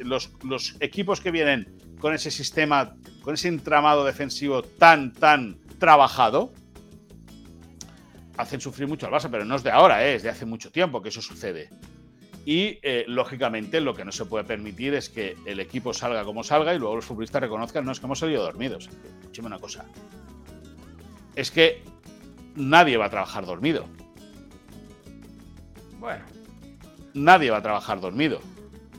los 0.42 0.76
equipos 0.80 1.20
que 1.20 1.30
vienen 1.30 1.68
con 2.00 2.14
ese 2.14 2.30
sistema, 2.30 2.94
con 3.22 3.34
ese 3.34 3.48
entramado 3.48 4.04
defensivo 4.04 4.62
tan, 4.62 5.12
tan 5.12 5.58
trabajado, 5.78 6.52
hacen 8.36 8.60
sufrir 8.60 8.88
mucho 8.88 9.06
al 9.06 9.12
Barça, 9.12 9.28
pero 9.30 9.44
no 9.44 9.56
es 9.56 9.62
de 9.62 9.70
ahora, 9.70 10.06
¿eh? 10.06 10.14
es 10.14 10.22
de 10.22 10.30
hace 10.30 10.46
mucho 10.46 10.70
tiempo 10.70 11.02
que 11.02 11.08
eso 11.08 11.20
sucede. 11.20 11.70
Y 12.44 12.78
eh, 12.82 13.04
lógicamente 13.08 13.80
lo 13.80 13.94
que 13.94 14.04
no 14.04 14.12
se 14.12 14.24
puede 14.24 14.44
permitir 14.44 14.94
es 14.94 15.10
que 15.10 15.36
el 15.44 15.60
equipo 15.60 15.92
salga 15.92 16.24
como 16.24 16.42
salga 16.44 16.74
y 16.74 16.78
luego 16.78 16.96
los 16.96 17.04
futbolistas 17.04 17.42
reconozcan, 17.42 17.84
no 17.84 17.92
es 17.92 18.00
que 18.00 18.06
hemos 18.06 18.20
salido 18.20 18.42
dormidos. 18.42 18.88
Escúcheme 19.20 19.48
una 19.48 19.58
cosa. 19.58 19.84
Es 21.34 21.50
que 21.50 21.82
nadie 22.54 22.96
va 22.96 23.06
a 23.06 23.10
trabajar 23.10 23.44
dormido. 23.44 23.84
Bueno. 25.98 26.24
Nadie 27.12 27.50
va 27.50 27.58
a 27.58 27.62
trabajar 27.62 28.00
dormido 28.00 28.40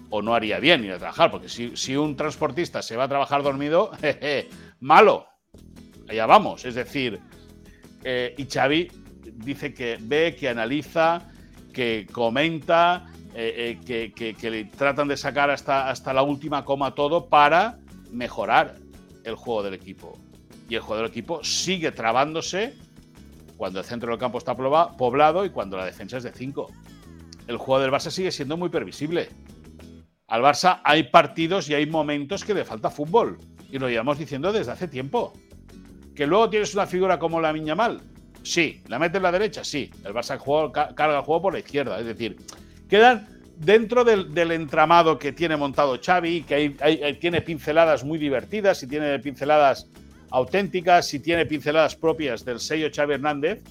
o 0.10 0.22
no 0.22 0.34
haría 0.34 0.60
bien 0.60 0.84
ir 0.84 0.92
a 0.92 0.98
trabajar, 0.98 1.32
porque 1.32 1.50
si, 1.50 1.96
un 1.96 2.16
transportista 2.16 2.82
se 2.82 2.98
va 2.98 3.06
a 3.06 3.08
trabajar 3.08 3.44
dormido, 3.44 3.92
malo, 4.80 5.28
allá 6.08 6.26
vamos. 6.26 6.66
Es 6.66 6.76
decir, 6.76 7.20
eh, 8.04 8.34
y 8.38 8.46
Xavi 8.46 8.88
dice 9.36 9.74
que 9.74 9.98
ve, 10.00 10.36
que 10.36 10.50
analiza, 10.50 11.30
que 11.74 12.08
comenta, 12.12 13.06
eh, 13.36 13.80
eh, 13.88 14.12
que, 14.14 14.50
le 14.50 14.66
tratan 14.66 15.08
de 15.08 15.18
sacar 15.18 15.50
hasta, 15.50 15.90
hasta 15.90 16.14
la 16.14 16.24
última 16.24 16.66
coma 16.66 16.96
todo 16.96 17.28
para 17.28 17.80
mejorar 18.12 18.76
el 19.24 19.36
juego 19.36 19.64
del 19.64 19.76
equipo. 19.76 20.18
Y 20.68 20.76
el 20.76 20.82
juego 20.82 21.04
del 21.04 21.12
equipo 21.12 21.44
sigue 21.44 21.92
trabándose 21.92 22.74
cuando 23.58 23.80
el 23.80 23.86
centro 23.86 24.10
del 24.10 24.20
campo 24.20 24.38
está 24.38 24.56
poblado 24.56 25.46
y 25.46 25.50
cuando 25.50 25.78
la 25.78 25.86
defensa 25.86 26.18
es 26.18 26.24
de 26.24 26.32
5. 26.32 26.68
el 27.48 27.58
juego 27.58 27.82
del 27.82 27.92
Barça 27.92 28.10
sigue 28.10 28.32
siendo 28.32 28.56
muy 28.56 28.70
previsible. 28.70 29.30
Al 30.30 30.42
Barça 30.42 30.82
hay 30.84 31.04
partidos 31.04 31.70
y 31.70 31.74
hay 31.74 31.86
momentos 31.86 32.44
que 32.44 32.54
le 32.54 32.64
falta 32.64 32.90
fútbol. 32.90 33.38
Y 33.72 33.80
lo 33.80 33.90
llevamos 33.90 34.18
diciendo 34.18 34.52
desde 34.52 34.72
hace 34.72 34.88
tiempo. 34.88 35.34
Que 36.16 36.28
luego 36.28 36.50
tienes 36.50 36.74
una 36.74 36.88
figura 36.88 37.20
como 37.20 37.42
la 37.42 37.52
Miña 37.52 37.76
Mal. 37.76 38.02
Sí. 38.44 38.82
¿La 38.88 39.00
mete 39.00 39.18
en 39.18 39.24
la 39.24 39.32
derecha? 39.32 39.64
Sí. 39.64 39.92
El 40.06 40.14
Barça 40.14 40.40
carga 40.96 41.18
el 41.18 41.24
juego 41.24 41.42
por 41.42 41.54
la 41.54 41.60
izquierda. 41.60 42.00
Es 42.00 42.06
decir, 42.06 42.38
quedan 42.88 43.28
dentro 43.58 44.04
del, 44.04 44.52
entramado 44.52 45.20
que 45.20 45.34
tiene 45.34 45.58
montado 45.58 46.00
Xavi, 46.02 46.44
que 46.44 47.18
tiene 47.20 47.42
pinceladas 47.42 48.04
muy 48.04 48.18
divertidas 48.18 48.82
y 48.84 48.88
tiene 48.88 49.20
pinceladas 49.20 49.90
auténticas 50.32 51.14
y 51.14 51.20
tiene 51.20 51.46
pinceladas 51.46 51.96
propias 51.96 52.46
del 52.46 52.60
sello 52.60 52.90
Xavi 52.94 53.16
Hernández, 53.16 53.62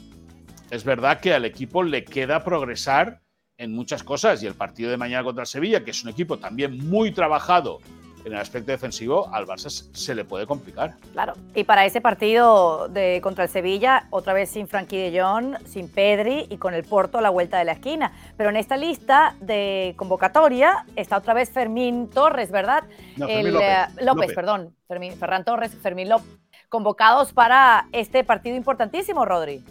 es 0.71 0.85
verdad 0.85 1.21
que 1.21 1.33
al 1.33 1.45
equipo 1.45 1.83
le 1.83 2.05
queda 2.05 2.45
progresar 2.45 3.21
en 3.59 3.75
muchas 3.75 4.03
cosas 4.05 4.43
y 4.43 4.47
el 4.47 4.55
partido 4.55 4.91
de 4.91 4.97
mañana 4.97 5.25
contra 5.25 5.45
Sevilla, 5.45 5.85
que 5.85 5.91
es 5.91 6.03
un 6.05 6.11
equipo 6.11 6.39
también 6.39 6.89
muy 6.89 7.11
trabajado 7.11 7.81
en 8.25 8.33
el 8.33 8.39
aspecto 8.39 8.73
defensivo, 8.73 9.29
al 9.33 9.47
Barça 9.47 9.69
se 9.71 10.15
le 10.15 10.25
puede 10.25 10.47
complicar. 10.47 10.95
Claro, 11.13 11.35
y 11.55 11.65
para 11.65 11.85
ese 11.87 12.01
partido 12.01 12.89
de 12.89 13.21
contra 13.23 13.45
el 13.45 13.51
Sevilla, 13.51 14.07
otra 14.11 14.33
vez 14.33 14.51
sin 14.51 14.69
Frankie 14.69 15.11
de 15.11 15.21
Jong, 15.21 15.57
sin 15.67 15.89
Pedri 15.89 16.47
y 16.51 16.57
con 16.59 16.75
el 16.75 16.85
Porto 16.85 17.19
a 17.19 17.21
la 17.21 17.31
vuelta 17.31 17.59
de 17.59 17.65
la 17.65 17.73
esquina. 17.73 18.13
Pero 18.37 18.51
en 18.51 18.57
esta 18.57 18.77
lista 18.77 19.35
de 19.41 19.95
convocatoria 19.97 20.85
está 20.95 21.17
otra 21.17 21.33
vez 21.33 21.51
Fermín 21.51 22.11
Torres, 22.11 22.51
¿verdad? 22.51 22.85
el, 23.17 23.53
López, 23.53 23.69
eh, 23.69 24.05
López, 24.05 24.35
perdón, 24.35 24.75
Fermín, 24.87 25.17
Ferran 25.17 25.45
Torres, 25.45 25.75
Fermín 25.75 26.09
López, 26.09 26.29
convocados 26.69 27.33
para 27.33 27.87
este 27.93 28.25
partido 28.25 28.57
importantísimo, 28.57 29.25
Rodri. 29.25 29.65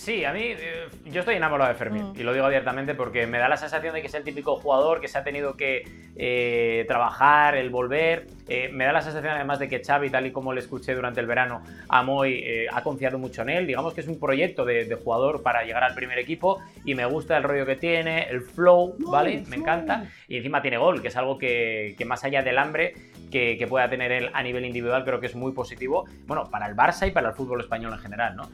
Sí, 0.00 0.24
a 0.24 0.32
mí 0.32 0.40
eh, 0.44 0.88
yo 1.12 1.20
estoy 1.20 1.34
enamorado 1.34 1.70
de 1.70 1.76
Fermín 1.76 2.12
mm. 2.14 2.18
y 2.18 2.22
lo 2.22 2.32
digo 2.32 2.46
abiertamente 2.46 2.94
porque 2.94 3.26
me 3.26 3.36
da 3.36 3.50
la 3.50 3.58
sensación 3.58 3.92
de 3.92 4.00
que 4.00 4.06
es 4.06 4.14
el 4.14 4.24
típico 4.24 4.56
jugador 4.56 4.98
que 4.98 5.08
se 5.08 5.18
ha 5.18 5.24
tenido 5.24 5.58
que 5.58 5.86
eh, 6.16 6.86
trabajar, 6.88 7.54
el 7.54 7.68
volver. 7.68 8.26
Eh, 8.48 8.70
me 8.72 8.86
da 8.86 8.94
la 8.94 9.02
sensación 9.02 9.34
además 9.34 9.58
de 9.58 9.68
que 9.68 9.84
Xavi, 9.84 10.08
tal 10.08 10.26
y 10.26 10.32
como 10.32 10.54
le 10.54 10.60
escuché 10.60 10.94
durante 10.94 11.20
el 11.20 11.26
verano 11.26 11.62
a 11.90 12.02
Moy, 12.02 12.66
ha 12.72 12.82
confiado 12.82 13.18
mucho 13.18 13.42
en 13.42 13.50
él. 13.50 13.66
Digamos 13.66 13.92
que 13.92 14.00
es 14.00 14.08
un 14.08 14.18
proyecto 14.18 14.64
de, 14.64 14.90
jugador 14.94 15.42
para 15.42 15.64
llegar 15.64 15.84
al 15.84 15.94
primer 15.94 16.18
equipo 16.18 16.62
y 16.82 16.94
me 16.94 17.04
gusta 17.04 17.36
el 17.36 17.42
rollo 17.42 17.66
que 17.66 17.76
tiene, 17.76 18.22
el 18.30 18.40
flow, 18.40 18.96
¿vale? 19.00 19.44
Me 19.48 19.56
encanta. 19.56 20.06
Y 20.28 20.38
encima 20.38 20.62
tiene 20.62 20.78
gol, 20.78 21.02
que 21.02 21.08
es 21.08 21.16
algo 21.16 21.36
que, 21.36 21.94
más 22.06 22.24
allá 22.24 22.42
del 22.42 22.56
hambre 22.56 22.94
que, 23.30 23.66
pueda 23.68 23.88
tener 23.88 24.10
él 24.10 24.30
a 24.32 24.42
nivel 24.42 24.64
individual 24.64 25.04
creo 25.04 25.20
que 25.20 25.26
es 25.26 25.36
muy 25.36 25.52
positivo, 25.52 26.06
bueno, 26.26 26.50
para 26.50 26.66
el 26.66 26.74
Barça 26.74 27.06
y 27.06 27.12
para 27.12 27.28
el 27.28 27.34
fútbol 27.34 27.60
español 27.60 27.92
en 27.92 27.98
general, 28.00 28.36
¿no? 28.36 28.48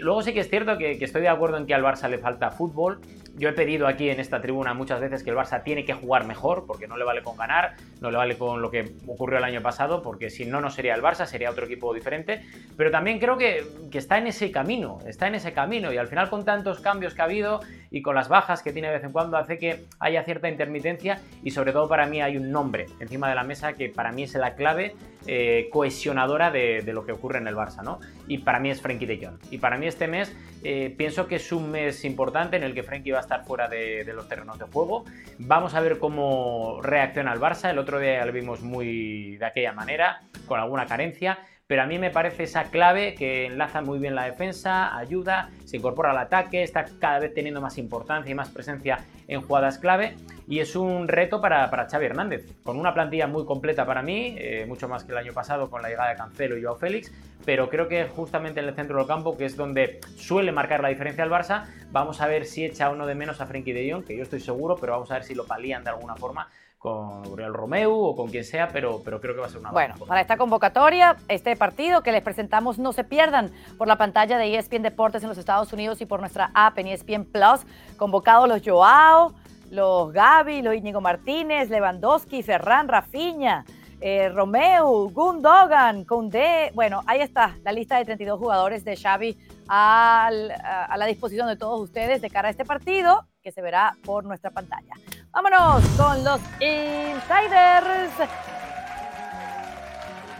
luego 0.00 0.22
sí 0.22 0.32
que 0.32 0.40
es 0.40 0.50
cierto 0.50 0.78
que 0.78 0.92
que, 0.98 1.04
estoy 1.04 1.22
de 1.22 1.28
acuerdo 1.28 1.56
en 1.56 1.66
que 1.66 1.74
al 1.74 1.82
Barça 1.82 2.08
le 2.08 2.18
falta 2.18 2.50
fútbol. 2.50 3.00
Yo 3.34 3.48
he 3.48 3.52
pedido 3.52 3.86
aquí 3.86 4.10
en 4.10 4.20
esta 4.20 4.40
tribuna 4.40 4.74
muchas 4.74 5.00
veces 5.00 5.22
que 5.22 5.30
el 5.30 5.36
Barça 5.36 5.62
tiene 5.62 5.84
que 5.84 5.94
jugar 5.94 6.26
mejor, 6.26 6.66
porque 6.66 6.86
no 6.86 6.96
le 6.96 7.04
vale 7.04 7.22
con 7.22 7.36
ganar, 7.36 7.74
no 8.00 8.10
le 8.10 8.16
vale 8.16 8.36
con 8.36 8.60
lo 8.60 8.70
que 8.70 8.94
ocurrió 9.06 9.38
el 9.38 9.44
año 9.44 9.62
pasado, 9.62 10.02
porque 10.02 10.30
si 10.30 10.44
no, 10.44 10.60
no 10.60 10.70
sería 10.70 10.94
el 10.94 11.02
Barça, 11.02 11.26
sería 11.26 11.50
otro 11.50 11.64
equipo 11.66 11.94
diferente. 11.94 12.42
Pero 12.76 12.90
también 12.90 13.18
creo 13.18 13.38
que, 13.38 13.64
que 13.90 13.98
está 13.98 14.18
en 14.18 14.26
ese 14.26 14.50
camino, 14.50 14.98
está 15.06 15.28
en 15.28 15.36
ese 15.36 15.52
camino, 15.52 15.92
y 15.92 15.96
al 15.96 16.08
final 16.08 16.28
con 16.28 16.44
tantos 16.44 16.80
cambios 16.80 17.14
que 17.14 17.22
ha 17.22 17.24
habido 17.24 17.60
y 17.92 18.02
con 18.02 18.14
las 18.14 18.28
bajas 18.28 18.62
que 18.62 18.72
tiene 18.72 18.88
de 18.88 18.94
vez 18.94 19.04
en 19.04 19.12
cuando, 19.12 19.36
hace 19.36 19.58
que 19.58 19.84
haya 20.00 20.24
cierta 20.24 20.48
intermitencia 20.48 21.20
y 21.44 21.50
sobre 21.50 21.72
todo 21.72 21.88
para 21.88 22.06
mí 22.06 22.22
hay 22.22 22.38
un 22.38 22.50
nombre 22.50 22.86
encima 23.00 23.28
de 23.28 23.34
la 23.34 23.44
mesa 23.44 23.74
que 23.74 23.90
para 23.90 24.12
mí 24.12 24.22
es 24.22 24.34
la 24.34 24.54
clave 24.54 24.94
eh, 25.26 25.68
cohesionadora 25.70 26.50
de, 26.50 26.82
lo 26.92 27.04
que 27.04 27.12
ocurre 27.12 27.38
en 27.38 27.46
el 27.46 27.54
Barça, 27.54 27.82
¿no? 27.82 28.00
Y 28.26 28.38
para 28.38 28.58
mí 28.58 28.70
es 28.70 28.80
Frenkie 28.80 29.06
de 29.06 29.24
Jong. 29.24 29.38
Y 29.50 29.58
para 29.58 29.78
mí 29.78 29.86
este 29.86 30.08
mes 30.08 30.34
eh, 30.64 30.92
pienso 30.96 31.28
que 31.28 31.36
es 31.36 31.52
un 31.52 31.70
mes 31.70 32.04
importante 32.04 32.56
en 32.56 32.64
el 32.64 32.74
que 32.74 32.82
Frenkie 32.82 33.12
va 33.12 33.18
a 33.18 33.21
estar 33.22 33.44
fuera 33.44 33.68
de, 33.68 34.04
los 34.14 34.28
terrenos 34.28 34.58
de 34.58 34.66
juego. 34.66 35.04
Vamos 35.38 35.74
a 35.74 35.80
ver 35.80 35.98
cómo 35.98 36.80
reacciona 36.82 37.32
el 37.32 37.40
Barça. 37.40 37.70
El 37.70 37.78
otro 37.78 37.98
día 37.98 38.24
lo 38.24 38.32
vimos 38.32 38.62
muy 38.62 39.36
de 39.38 39.46
aquella 39.46 39.72
manera, 39.72 40.22
con 40.46 40.60
alguna 40.60 40.86
carencia 40.86 41.38
pero 41.72 41.84
a 41.84 41.86
mí 41.86 41.98
me 41.98 42.10
parece 42.10 42.42
esa 42.42 42.64
clave 42.64 43.14
que 43.14 43.46
enlaza 43.46 43.80
muy 43.80 43.98
bien 43.98 44.14
la 44.14 44.24
defensa, 44.24 44.94
ayuda, 44.94 45.48
se 45.64 45.78
incorpora 45.78 46.10
al 46.10 46.18
ataque, 46.18 46.62
está 46.62 46.84
cada 47.00 47.18
vez 47.18 47.32
teniendo 47.32 47.62
más 47.62 47.78
importancia 47.78 48.30
y 48.30 48.34
más 48.34 48.50
presencia 48.50 48.98
en 49.32 49.42
jugadas 49.42 49.78
clave 49.78 50.16
y 50.48 50.60
es 50.60 50.76
un 50.76 51.08
reto 51.08 51.40
para, 51.40 51.70
para 51.70 51.88
Xavi 51.88 52.06
Hernández, 52.06 52.46
con 52.62 52.78
una 52.78 52.92
plantilla 52.92 53.26
muy 53.26 53.44
completa 53.44 53.86
para 53.86 54.02
mí, 54.02 54.34
eh, 54.38 54.66
mucho 54.66 54.88
más 54.88 55.04
que 55.04 55.12
el 55.12 55.18
año 55.18 55.32
pasado 55.32 55.70
con 55.70 55.82
la 55.82 55.88
llegada 55.88 56.10
de 56.10 56.16
Cancelo 56.16 56.56
y 56.58 56.62
Joao 56.62 56.76
Félix, 56.76 57.12
pero 57.44 57.68
creo 57.68 57.88
que 57.88 58.04
justamente 58.04 58.60
en 58.60 58.66
el 58.66 58.74
centro 58.74 58.98
del 58.98 59.06
campo, 59.06 59.36
que 59.36 59.44
es 59.44 59.56
donde 59.56 60.00
suele 60.16 60.52
marcar 60.52 60.82
la 60.82 60.88
diferencia 60.88 61.24
el 61.24 61.30
Barça, 61.30 61.64
vamos 61.90 62.20
a 62.20 62.26
ver 62.26 62.44
si 62.44 62.64
echa 62.64 62.90
uno 62.90 63.06
de 63.06 63.14
menos 63.14 63.40
a 63.40 63.46
Frenkie 63.46 63.72
de 63.72 63.90
Jong, 63.90 64.04
que 64.04 64.16
yo 64.16 64.22
estoy 64.22 64.40
seguro, 64.40 64.76
pero 64.76 64.92
vamos 64.92 65.10
a 65.10 65.14
ver 65.14 65.24
si 65.24 65.34
lo 65.34 65.46
palían 65.46 65.84
de 65.84 65.90
alguna 65.90 66.16
forma 66.16 66.48
con 66.82 67.24
Uriel 67.28 67.54
Romeu 67.54 67.92
o 67.92 68.16
con 68.16 68.28
quien 68.28 68.44
sea, 68.44 68.66
pero, 68.72 69.00
pero 69.04 69.20
creo 69.20 69.34
que 69.34 69.40
va 69.40 69.46
a 69.46 69.50
ser 69.50 69.60
una 69.60 69.70
Bueno, 69.70 69.94
para 70.04 70.20
esta 70.20 70.36
convocatoria, 70.36 71.16
este 71.28 71.54
partido 71.54 72.02
que 72.02 72.10
les 72.10 72.22
presentamos, 72.22 72.80
no 72.80 72.92
se 72.92 73.04
pierdan 73.04 73.52
por 73.78 73.86
la 73.86 73.96
pantalla 73.96 74.36
de 74.36 74.56
ESPN 74.56 74.82
Deportes 74.82 75.22
en 75.22 75.28
los 75.28 75.38
Estados 75.38 75.72
Unidos 75.72 76.00
y 76.00 76.06
por 76.06 76.18
nuestra 76.18 76.50
app 76.54 76.76
en 76.80 76.88
ESPN 76.88 77.24
Plus. 77.24 77.60
Convocados 77.96 78.48
los 78.48 78.62
Joao, 78.66 79.32
los 79.70 80.12
Gaby, 80.12 80.62
los 80.62 80.74
Íñigo 80.74 81.00
Martínez, 81.00 81.70
Lewandowski, 81.70 82.42
Ferran, 82.42 82.88
Rafinha, 82.88 83.64
eh, 84.00 84.28
Romeu, 84.30 85.08
Gundogan, 85.10 86.04
Koundé. 86.04 86.72
Bueno, 86.74 87.02
ahí 87.06 87.20
está 87.20 87.56
la 87.62 87.70
lista 87.70 87.96
de 87.96 88.06
32 88.06 88.40
jugadores 88.40 88.84
de 88.84 88.96
Xavi 88.96 89.38
a 89.68 90.30
la 90.32 91.06
disposición 91.06 91.46
de 91.46 91.54
todos 91.54 91.80
ustedes 91.80 92.20
de 92.20 92.28
cara 92.28 92.48
a 92.48 92.50
este 92.50 92.64
partido 92.64 93.24
que 93.42 93.52
se 93.52 93.60
verá 93.60 93.96
por 94.04 94.24
nuestra 94.24 94.50
pantalla. 94.50 94.94
Vámonos 95.32 95.84
con 95.96 96.24
los 96.24 96.40
insiders. 96.60 98.12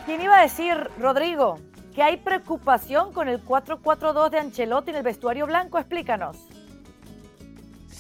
¿Quién 0.06 0.20
iba 0.20 0.38
a 0.38 0.42
decir, 0.42 0.76
Rodrigo, 0.98 1.58
que 1.94 2.02
hay 2.02 2.16
preocupación 2.16 3.12
con 3.12 3.28
el 3.28 3.44
4-4-2 3.44 4.30
de 4.30 4.38
Ancelotti 4.38 4.90
en 4.90 4.96
el 4.96 5.02
vestuario 5.02 5.46
blanco? 5.46 5.78
Explícanos. 5.78 6.36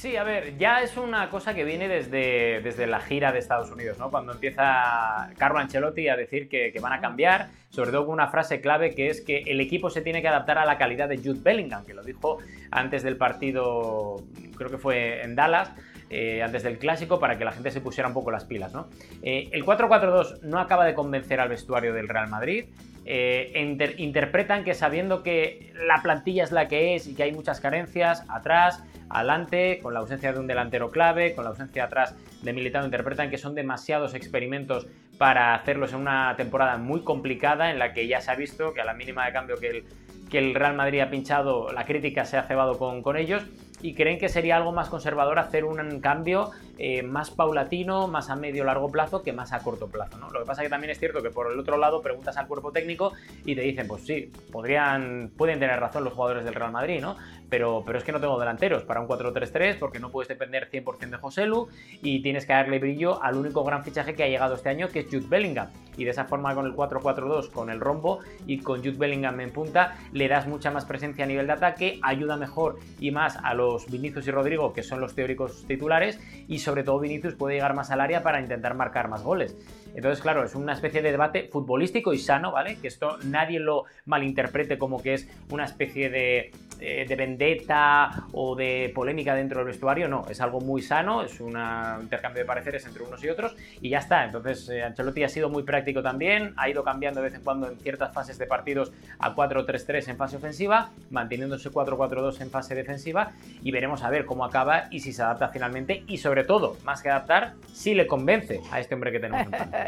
Sí, 0.02 0.16
a 0.16 0.24
ver, 0.24 0.58
ya 0.58 0.82
es 0.82 0.96
una 0.96 1.30
cosa 1.30 1.54
que 1.54 1.62
viene 1.62 1.86
desde, 1.86 2.60
desde 2.60 2.88
la 2.88 2.98
gira 2.98 3.30
de 3.30 3.38
Estados 3.38 3.70
Unidos, 3.70 4.00
¿no? 4.00 4.10
Cuando 4.10 4.32
empieza 4.32 5.30
Carlo 5.38 5.60
Ancelotti 5.60 6.08
a 6.08 6.16
decir 6.16 6.48
que, 6.48 6.76
van 6.82 6.92
a 6.92 7.00
cambiar, 7.00 7.50
sobre 7.70 7.92
todo 7.92 8.06
con 8.06 8.14
una 8.14 8.26
frase 8.26 8.60
clave 8.60 8.96
que 8.96 9.10
es 9.10 9.20
que 9.20 9.44
el 9.46 9.60
equipo 9.60 9.90
se 9.90 10.00
tiene 10.00 10.20
que 10.20 10.26
adaptar 10.26 10.58
a 10.58 10.64
la 10.64 10.76
calidad 10.76 11.08
de 11.08 11.18
Jude 11.18 11.38
Bellingham, 11.40 11.86
que 11.86 11.94
lo 11.94 12.02
dijo 12.02 12.38
antes 12.72 13.04
del 13.04 13.16
partido, 13.16 14.16
creo 14.56 14.70
que 14.70 14.78
fue 14.78 15.22
en 15.22 15.36
Dallas, 15.36 15.70
eh, 16.10 16.42
antes 16.42 16.64
del 16.64 16.78
clásico 16.78 17.20
para 17.20 17.38
que 17.38 17.44
la 17.44 17.52
gente 17.52 17.70
se 17.70 17.80
pusiera 17.80 18.08
un 18.08 18.14
poco 18.14 18.32
las 18.32 18.44
pilas. 18.44 18.72
¿no? 18.74 18.88
Eh, 19.22 19.50
el 19.52 19.64
4-4-2 19.64 20.40
no 20.40 20.58
acaba 20.58 20.84
de 20.84 20.94
convencer 20.94 21.38
al 21.38 21.48
vestuario 21.48 21.94
del 21.94 22.08
Real 22.08 22.26
Madrid. 22.28 22.64
Eh, 23.04 23.94
interpretan 23.98 24.64
que 24.64 24.74
sabiendo 24.74 25.22
que 25.22 25.72
la 25.86 26.02
plantilla 26.02 26.42
es 26.42 26.50
la 26.50 26.66
que 26.66 26.96
es 26.96 27.06
y 27.06 27.14
que 27.14 27.22
hay 27.22 27.30
muchas 27.30 27.60
carencias 27.60 28.24
atrás, 28.28 28.82
adelante, 29.12 29.80
con 29.82 29.94
la 29.94 30.00
ausencia 30.00 30.32
de 30.32 30.40
un 30.40 30.46
delantero 30.46 30.90
clave, 30.90 31.34
con 31.34 31.44
la 31.44 31.50
ausencia 31.50 31.84
atrás 31.84 32.14
de 32.42 32.52
Militado, 32.52 32.84
interpretan 32.84 33.30
que 33.30 33.38
son 33.38 33.54
demasiados 33.54 34.14
experimentos 34.14 34.86
para 35.18 35.54
hacerlos 35.54 35.92
en 35.92 36.00
una 36.00 36.34
temporada 36.36 36.78
muy 36.78 37.02
complicada 37.02 37.70
en 37.70 37.78
la 37.78 37.92
que 37.92 38.08
ya 38.08 38.20
se 38.20 38.30
ha 38.30 38.34
visto 38.34 38.74
que 38.74 38.80
a 38.80 38.84
la 38.84 38.94
mínima 38.94 39.26
de 39.26 39.32
cambio 39.32 39.56
que 39.56 39.68
el, 39.68 39.84
que 40.30 40.38
el 40.38 40.54
Real 40.54 40.74
Madrid 40.74 41.00
ha 41.00 41.10
pinchado, 41.10 41.70
la 41.72 41.84
crítica 41.84 42.24
se 42.24 42.36
ha 42.36 42.42
cebado 42.44 42.78
con, 42.78 43.02
con 43.02 43.16
ellos 43.16 43.44
y 43.82 43.94
creen 43.94 44.18
que 44.18 44.28
sería 44.28 44.56
algo 44.56 44.72
más 44.72 44.88
conservador 44.88 45.38
hacer 45.38 45.64
un 45.64 46.00
cambio 46.00 46.50
eh, 46.78 47.02
más 47.02 47.30
paulatino, 47.30 48.08
más 48.08 48.30
a 48.30 48.36
medio 48.36 48.64
largo 48.64 48.90
plazo 48.90 49.22
que 49.22 49.32
más 49.32 49.52
a 49.52 49.60
corto 49.60 49.88
plazo. 49.88 50.18
Lo 50.32 50.40
que 50.40 50.46
pasa 50.46 50.62
es 50.62 50.66
que 50.66 50.70
también 50.70 50.90
es 50.90 50.98
cierto 50.98 51.22
que 51.22 51.30
por 51.30 51.52
el 51.52 51.58
otro 51.58 51.76
lado 51.76 52.00
preguntas 52.00 52.36
al 52.36 52.46
cuerpo 52.46 52.72
técnico 52.72 53.12
y 53.44 53.54
te 53.54 53.60
dicen, 53.60 53.86
pues 53.86 54.04
sí, 54.06 54.32
podrían, 54.50 55.30
pueden 55.36 55.58
tener 55.58 55.78
razón 55.78 56.04
los 56.04 56.14
jugadores 56.14 56.44
del 56.44 56.54
Real 56.54 56.72
Madrid, 56.72 57.00
¿no? 57.00 57.16
Pero, 57.50 57.82
pero 57.84 57.98
es 57.98 58.04
que 58.04 58.12
no 58.12 58.20
tengo 58.20 58.38
delanteros 58.38 58.84
para 58.84 59.00
un 59.00 59.08
4-3-3 59.08 59.78
porque 59.78 59.98
no 59.98 60.10
puedes 60.10 60.28
depender 60.28 60.70
100% 60.70 61.10
de 61.10 61.16
José 61.18 61.46
Lu 61.46 61.68
y 62.00 62.22
tienes 62.22 62.46
que 62.46 62.54
darle 62.54 62.78
brillo 62.78 63.22
al 63.22 63.36
único 63.36 63.62
gran 63.62 63.84
fichaje 63.84 64.14
que 64.14 64.24
ha 64.24 64.28
llegado 64.28 64.54
este 64.54 64.70
año 64.70 64.88
que 64.88 65.00
es 65.00 65.06
Jude 65.06 65.26
Bellingham. 65.28 65.68
Y 65.98 66.04
de 66.04 66.10
esa 66.10 66.24
forma 66.24 66.54
con 66.54 66.64
el 66.64 66.72
4-4-2, 66.72 67.50
con 67.50 67.68
el 67.68 67.78
rombo 67.78 68.20
y 68.46 68.60
con 68.60 68.78
Jude 68.78 68.96
Bellingham 68.96 69.38
en 69.40 69.52
punta, 69.52 69.96
le 70.12 70.26
das 70.28 70.46
mucha 70.46 70.70
más 70.70 70.86
presencia 70.86 71.24
a 71.24 71.28
nivel 71.28 71.46
de 71.46 71.52
ataque, 71.52 72.00
ayuda 72.02 72.38
mejor 72.38 72.78
y 72.98 73.10
más 73.10 73.36
a 73.36 73.52
los 73.52 73.90
Vinicius 73.90 74.26
y 74.26 74.30
Rodrigo, 74.30 74.72
que 74.72 74.82
son 74.82 75.00
los 75.00 75.14
teóricos 75.14 75.66
titulares, 75.66 76.18
y 76.48 76.60
sobre 76.62 76.84
todo 76.84 76.98
Vinicius 77.00 77.34
puede 77.34 77.56
llegar 77.56 77.74
más 77.74 77.90
al 77.90 78.00
área 78.00 78.22
para 78.22 78.40
intentar 78.40 78.74
marcar 78.74 79.08
más 79.08 79.22
goles. 79.22 79.56
Entonces, 79.94 80.22
claro, 80.22 80.44
es 80.44 80.54
una 80.54 80.72
especie 80.72 81.02
de 81.02 81.10
debate 81.10 81.48
futbolístico 81.50 82.12
y 82.12 82.18
sano, 82.18 82.52
¿vale? 82.52 82.76
Que 82.76 82.88
esto 82.88 83.18
nadie 83.24 83.60
lo 83.60 83.84
malinterprete 84.06 84.78
como 84.78 85.02
que 85.02 85.14
es 85.14 85.28
una 85.50 85.64
especie 85.64 86.10
de 86.10 86.50
eh, 86.84 87.06
de 87.08 87.14
vendetta 87.14 88.24
o 88.32 88.56
de 88.56 88.90
polémica 88.92 89.36
dentro 89.36 89.60
del 89.60 89.68
vestuario, 89.68 90.08
no, 90.08 90.26
es 90.28 90.40
algo 90.40 90.60
muy 90.60 90.82
sano, 90.82 91.22
es 91.22 91.38
un 91.38 91.56
intercambio 92.00 92.42
de 92.42 92.44
pareceres 92.44 92.84
entre 92.86 93.04
unos 93.04 93.22
y 93.22 93.28
otros 93.28 93.54
y 93.80 93.88
ya 93.88 93.98
está. 93.98 94.24
Entonces, 94.24 94.68
eh, 94.68 94.82
Ancelotti 94.82 95.22
ha 95.22 95.28
sido 95.28 95.48
muy 95.48 95.62
práctico 95.62 96.02
también, 96.02 96.54
ha 96.56 96.68
ido 96.68 96.82
cambiando 96.82 97.20
de 97.20 97.28
vez 97.28 97.34
en 97.36 97.44
cuando 97.44 97.68
en 97.68 97.78
ciertas 97.78 98.12
fases 98.12 98.36
de 98.36 98.46
partidos 98.46 98.92
a 99.20 99.32
4-3-3 99.32 100.08
en 100.08 100.16
fase 100.16 100.38
ofensiva, 100.38 100.90
manteniéndose 101.10 101.70
4-4-2 101.70 102.40
en 102.40 102.50
fase 102.50 102.74
defensiva 102.74 103.30
y 103.62 103.70
veremos 103.70 104.02
a 104.02 104.10
ver 104.10 104.24
cómo 104.24 104.44
acaba 104.44 104.88
y 104.90 104.98
si 104.98 105.12
se 105.12 105.22
adapta 105.22 105.50
finalmente 105.50 106.02
y 106.08 106.18
sobre 106.18 106.42
todo, 106.42 106.76
más 106.84 107.00
que 107.00 107.10
adaptar, 107.10 107.54
si 107.72 107.94
le 107.94 108.08
convence 108.08 108.60
a 108.72 108.80
este 108.80 108.96
hombre 108.96 109.12
que 109.12 109.20
tenemos 109.20 109.46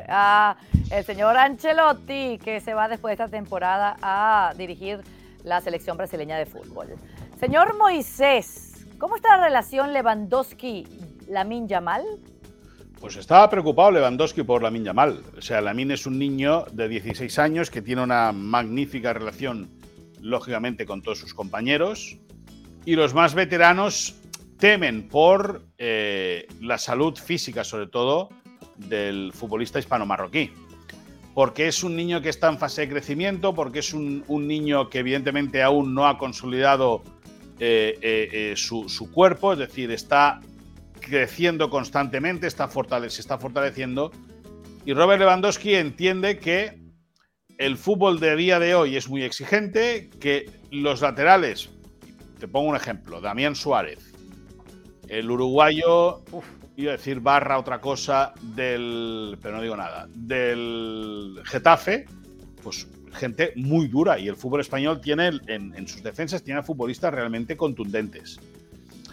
ah, 0.09 0.57
el 0.91 1.05
señor 1.05 1.37
Ancelotti, 1.37 2.39
que 2.39 2.61
se 2.61 2.75
va 2.75 2.89
después 2.89 3.17
de 3.17 3.25
esta 3.25 3.37
temporada 3.37 3.97
a 4.03 4.53
dirigir 4.57 5.01
la 5.45 5.61
selección 5.61 5.97
brasileña 5.97 6.37
de 6.39 6.47
fútbol. 6.47 6.95
Señor 7.39 7.77
Moisés, 7.77 8.87
¿cómo 8.99 9.17
está 9.17 9.37
la 9.37 9.45
relación 9.45 9.93
Lewandowski-Lamin 9.93 11.69
Yamal? 11.69 12.05
Pues 13.05 13.17
estaba 13.17 13.51
preocupado 13.51 13.91
Lewandowski 13.91 14.45
por 14.45 14.63
Lamin 14.63 14.85
Yamal. 14.85 15.23
O 15.37 15.43
sea, 15.43 15.61
Lamin 15.61 15.91
es 15.91 16.07
un 16.07 16.19
niño 16.19 16.65
de 16.73 16.89
16 16.89 17.39
años 17.39 17.71
que 17.71 17.83
tiene 17.83 18.03
una 18.03 18.33
magnífica 18.33 19.13
relación, 19.13 19.69
lógicamente, 20.23 20.87
con 20.87 21.03
todos 21.03 21.19
sus 21.19 21.35
compañeros. 21.35 22.17
Y 22.87 22.97
los 22.97 23.13
más 23.13 23.35
veteranos 23.35 24.15
temen 24.59 25.09
por 25.09 25.67
eh, 25.77 26.47
la 26.63 26.79
salud 26.79 27.15
física, 27.19 27.63
sobre 27.63 27.89
todo, 27.89 28.31
del 28.77 29.33
futbolista 29.33 29.79
hispano-marroquí 29.79 30.51
porque 31.35 31.67
es 31.67 31.83
un 31.83 31.97
niño 31.97 32.23
que 32.23 32.29
está 32.29 32.49
en 32.49 32.59
fase 32.59 32.83
de 32.83 32.89
crecimiento, 32.89 33.55
porque 33.55 33.81
es 33.81 33.93
un, 33.93 34.25
niño 34.29 34.89
que 34.89 35.01
evidentemente 35.01 35.63
aún 35.63 35.93
no 35.93 36.07
ha 36.07 36.17
consolidado 36.17 37.03
eh, 37.59 37.99
eh, 38.01 38.53
eh, 38.53 38.55
su, 38.57 39.11
cuerpo, 39.13 39.53
es 39.53 39.59
decir, 39.59 39.91
está 39.91 40.41
creciendo 41.01 41.69
constantemente, 41.69 42.47
está 42.47 42.71
se 42.71 43.21
está 43.21 43.39
fortaleciendo. 43.39 44.13
Y 44.87 44.93
Robert 44.93 45.21
Lewandowski 45.21 45.75
entiende 45.75 46.39
que 46.39 46.81
el 47.59 47.77
fútbol 47.77 48.21
de 48.21 48.37
día 48.37 48.61
de 48.61 48.77
hoy 48.77 48.97
es 48.97 49.09
muy 49.09 49.25
exigente, 49.25 50.11
que 50.21 50.49
los 50.71 51.01
laterales, 51.01 51.71
te 52.39 52.47
pongo 52.47 52.69
un 52.69 52.77
ejemplo, 52.77 53.21
Damián 53.21 53.57
Suárez, 53.57 54.13
el 55.09 55.31
uruguayo, 55.31 56.23
iba 56.77 56.93
a 56.93 56.97
decir 56.97 57.21
barra 57.21 57.59
otra 57.59 57.81
cosa 57.81 58.33
del, 58.41 59.39
pero 59.41 59.57
no 59.57 59.63
digo 59.63 59.77
nada, 59.77 60.09
del 60.15 61.41
Getafe, 61.45 62.07
pues 62.63 62.89
gente 63.15 63.53
muy 63.57 63.89
dura 63.89 64.19
y 64.19 64.29
el 64.29 64.37
fútbol 64.37 64.61
español 64.61 65.01
tiene 65.01 65.31
en, 65.47 65.89
sus 65.89 66.03
defensas 66.03 66.43
tiene 66.43 66.63
futbolistas 66.63 67.15
realmente 67.15 67.57
contundentes. 67.57 68.41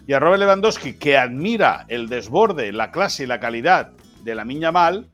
Y 0.07 0.13
a 0.13 0.19
Robert 0.19 0.39
Lewandowski, 0.39 0.93
que 0.93 1.17
admira 1.17 1.85
el 1.87 2.09
desborde, 2.09 2.71
la 2.71 2.91
clase 2.91 3.23
y 3.23 3.27
la 3.27 3.39
calidad 3.39 3.91
de 4.23 4.33
la 4.33 4.45
Miña 4.45 4.71
Mal, 4.71 5.11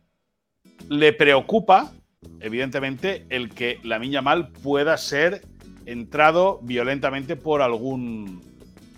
le 0.88 1.12
preocupa, 1.12 1.92
evidentemente, 2.40 3.26
el 3.30 3.50
que 3.50 3.80
la 3.84 4.00
Miña 4.00 4.22
Mal 4.22 4.50
pueda 4.50 4.96
ser 4.98 5.42
entrado 5.86 6.60
violentamente 6.64 7.36
por 7.36 7.62
algún, 7.62 8.42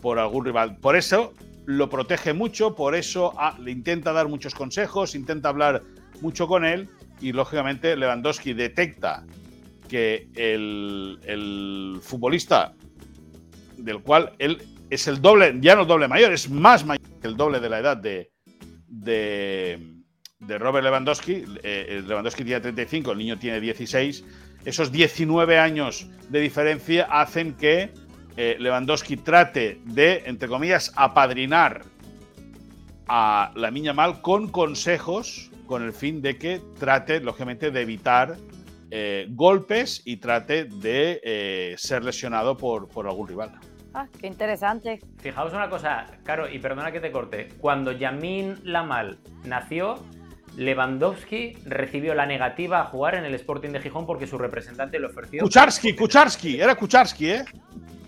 por 0.01 0.19
algún 0.19 0.45
rival. 0.45 0.77
Por 0.77 0.95
eso 0.95 1.33
lo 1.69 1.88
protege 1.88 2.34
mucho, 2.34 2.73
por 2.73 2.95
eso 2.95 3.32
ah, 3.38 3.55
le 3.62 3.69
intenta 3.69 4.12
dar 4.12 4.27
muchos 4.27 4.55
consejos, 4.55 5.13
intenta 5.13 5.49
hablar 5.49 5.84
mucho 6.19 6.47
con 6.47 6.65
él 6.65 6.89
y 7.21 7.32
lógicamente 7.32 7.95
Lewandowski 7.95 8.53
detecta 8.53 9.23
que 9.88 10.29
el, 10.34 11.99
futbolista 12.01 12.73
del 13.77 14.01
cual 14.01 14.34
él 14.39 14.63
es 14.89 15.08
el 15.08 15.21
doble, 15.21 15.60
ya 15.62 15.75
no 15.75 15.84
el 15.84 15.88
doble 15.88 16.08
mayor, 16.08 16.34
es 16.34 16.49
más 16.49 16.84
mayor 16.84 17.08
que 17.21 17.27
el 17.27 17.38
doble 17.38 17.60
de 17.60 17.69
la 17.69 17.77
edad 17.77 17.97
de, 17.97 18.32
de, 18.88 20.58
Robert 20.58 20.84
Lewandowski. 20.84 21.43
Eh, 21.62 22.01
Lewandowski 22.03 22.43
tiene 22.45 22.62
35, 22.62 23.12
el 23.12 23.17
niño 23.19 23.38
tiene 23.38 23.62
16. 23.62 24.25
Esos 24.65 24.91
19 24.91 25.60
años 25.60 26.10
de 26.29 26.39
diferencia 26.39 27.03
hacen 27.12 27.53
que 27.53 27.91
eh, 28.41 28.56
Lewandowski 28.58 29.17
trate 29.17 29.82
de, 29.84 30.23
entre 30.25 30.47
comillas, 30.47 30.93
apadrinar 30.95 31.82
a 33.10 33.52
la 33.54 33.69
niña 33.69 33.91
mal 33.91 34.21
con 34.21 34.47
consejos 34.47 35.52
con 35.65 35.84
el 35.84 35.91
fin 35.91 36.21
de 36.21 36.38
que 36.38 36.62
trate, 36.80 37.19
lógicamente, 37.19 37.69
de 37.69 37.82
evitar 37.82 38.38
eh, 38.91 39.28
golpes 39.32 40.02
y 40.06 40.17
trate 40.17 40.63
de 40.63 41.19
eh, 41.21 41.75
ser 41.78 42.06
lesionado 42.06 42.56
por, 42.56 42.88
por 42.88 43.08
algún 43.08 43.28
rival. 43.28 43.60
Ah, 43.93 44.08
qué 44.21 44.28
interesante. 44.28 45.02
Fijaos 45.17 45.52
una 45.52 45.69
cosa, 45.69 46.06
Caro, 46.23 46.49
y 46.49 46.60
perdona 46.60 46.93
que 46.93 47.02
te 47.02 47.12
corte. 47.12 47.49
Cuando 47.60 47.91
Yamin 47.91 48.60
Lamal 48.63 49.19
nació, 49.43 50.02
Lewandowski 50.56 51.58
recibió 51.65 52.15
la 52.15 52.25
negativa 52.25 52.80
a 52.80 52.86
jugar 52.86 53.15
en 53.15 53.25
el 53.25 53.34
Sporting 53.34 53.71
de 53.71 53.82
Gijón 53.82 54.06
porque 54.06 54.28
su 54.28 54.38
representante 54.38 54.97
le 54.97 55.08
ofreció. 55.08 55.43
Kucharski, 55.43 55.93
Kucharski, 55.93 56.62
era 56.62 56.75
Kucharski, 56.75 57.32
¿eh? 57.32 57.45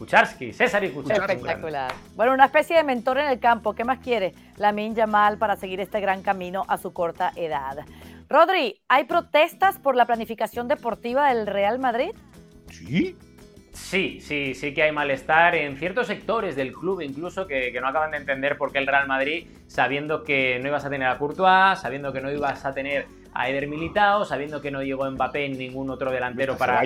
Kucharski, 0.01 0.51
César 0.51 0.83
y 0.83 0.89
Kucharski. 0.89 1.33
Espectacular. 1.33 1.93
Bueno, 2.15 2.33
una 2.33 2.45
especie 2.45 2.75
de 2.75 2.83
mentor 2.83 3.19
en 3.19 3.27
el 3.27 3.39
campo. 3.39 3.75
¿Qué 3.75 3.83
más 3.83 3.99
quiere 3.99 4.33
Lamin 4.57 4.95
Yamal 4.95 5.37
para 5.37 5.55
seguir 5.55 5.79
este 5.79 5.99
gran 5.99 6.23
camino 6.23 6.65
a 6.67 6.79
su 6.79 6.91
corta 6.91 7.31
edad? 7.35 7.85
Rodri, 8.27 8.81
¿hay 8.87 9.03
protestas 9.03 9.77
por 9.77 9.95
la 9.95 10.07
planificación 10.07 10.67
deportiva 10.67 11.31
del 11.31 11.45
Real 11.45 11.77
Madrid? 11.77 12.09
Sí. 12.71 13.15
Sí, 13.73 14.19
sí, 14.21 14.55
sí 14.55 14.73
que 14.73 14.81
hay 14.81 14.91
malestar 14.91 15.53
en 15.53 15.77
ciertos 15.77 16.07
sectores 16.07 16.55
del 16.55 16.73
club 16.73 17.01
incluso 17.01 17.45
que, 17.45 17.71
que, 17.71 17.79
no 17.79 17.87
acaban 17.87 18.11
de 18.11 18.17
entender 18.17 18.57
por 18.57 18.71
qué 18.71 18.79
el 18.79 18.87
Real 18.87 19.07
Madrid, 19.07 19.47
sabiendo 19.67 20.23
que 20.23 20.59
no 20.59 20.67
ibas 20.67 20.83
a 20.83 20.89
tener 20.89 21.07
a 21.07 21.17
Courtois, 21.19 21.79
sabiendo 21.79 22.11
que 22.11 22.21
no 22.21 22.31
ibas 22.31 22.65
a 22.65 22.73
tener 22.73 23.05
a 23.33 23.49
Eder 23.49 23.67
Militao, 23.67 24.25
sabiendo 24.25 24.61
que 24.61 24.71
no 24.71 24.83
llegó 24.83 25.09
Mbappé 25.09 25.45
en 25.45 25.57
ningún 25.57 25.89
otro 25.89 26.11
delantero 26.11 26.57
para 26.57 26.81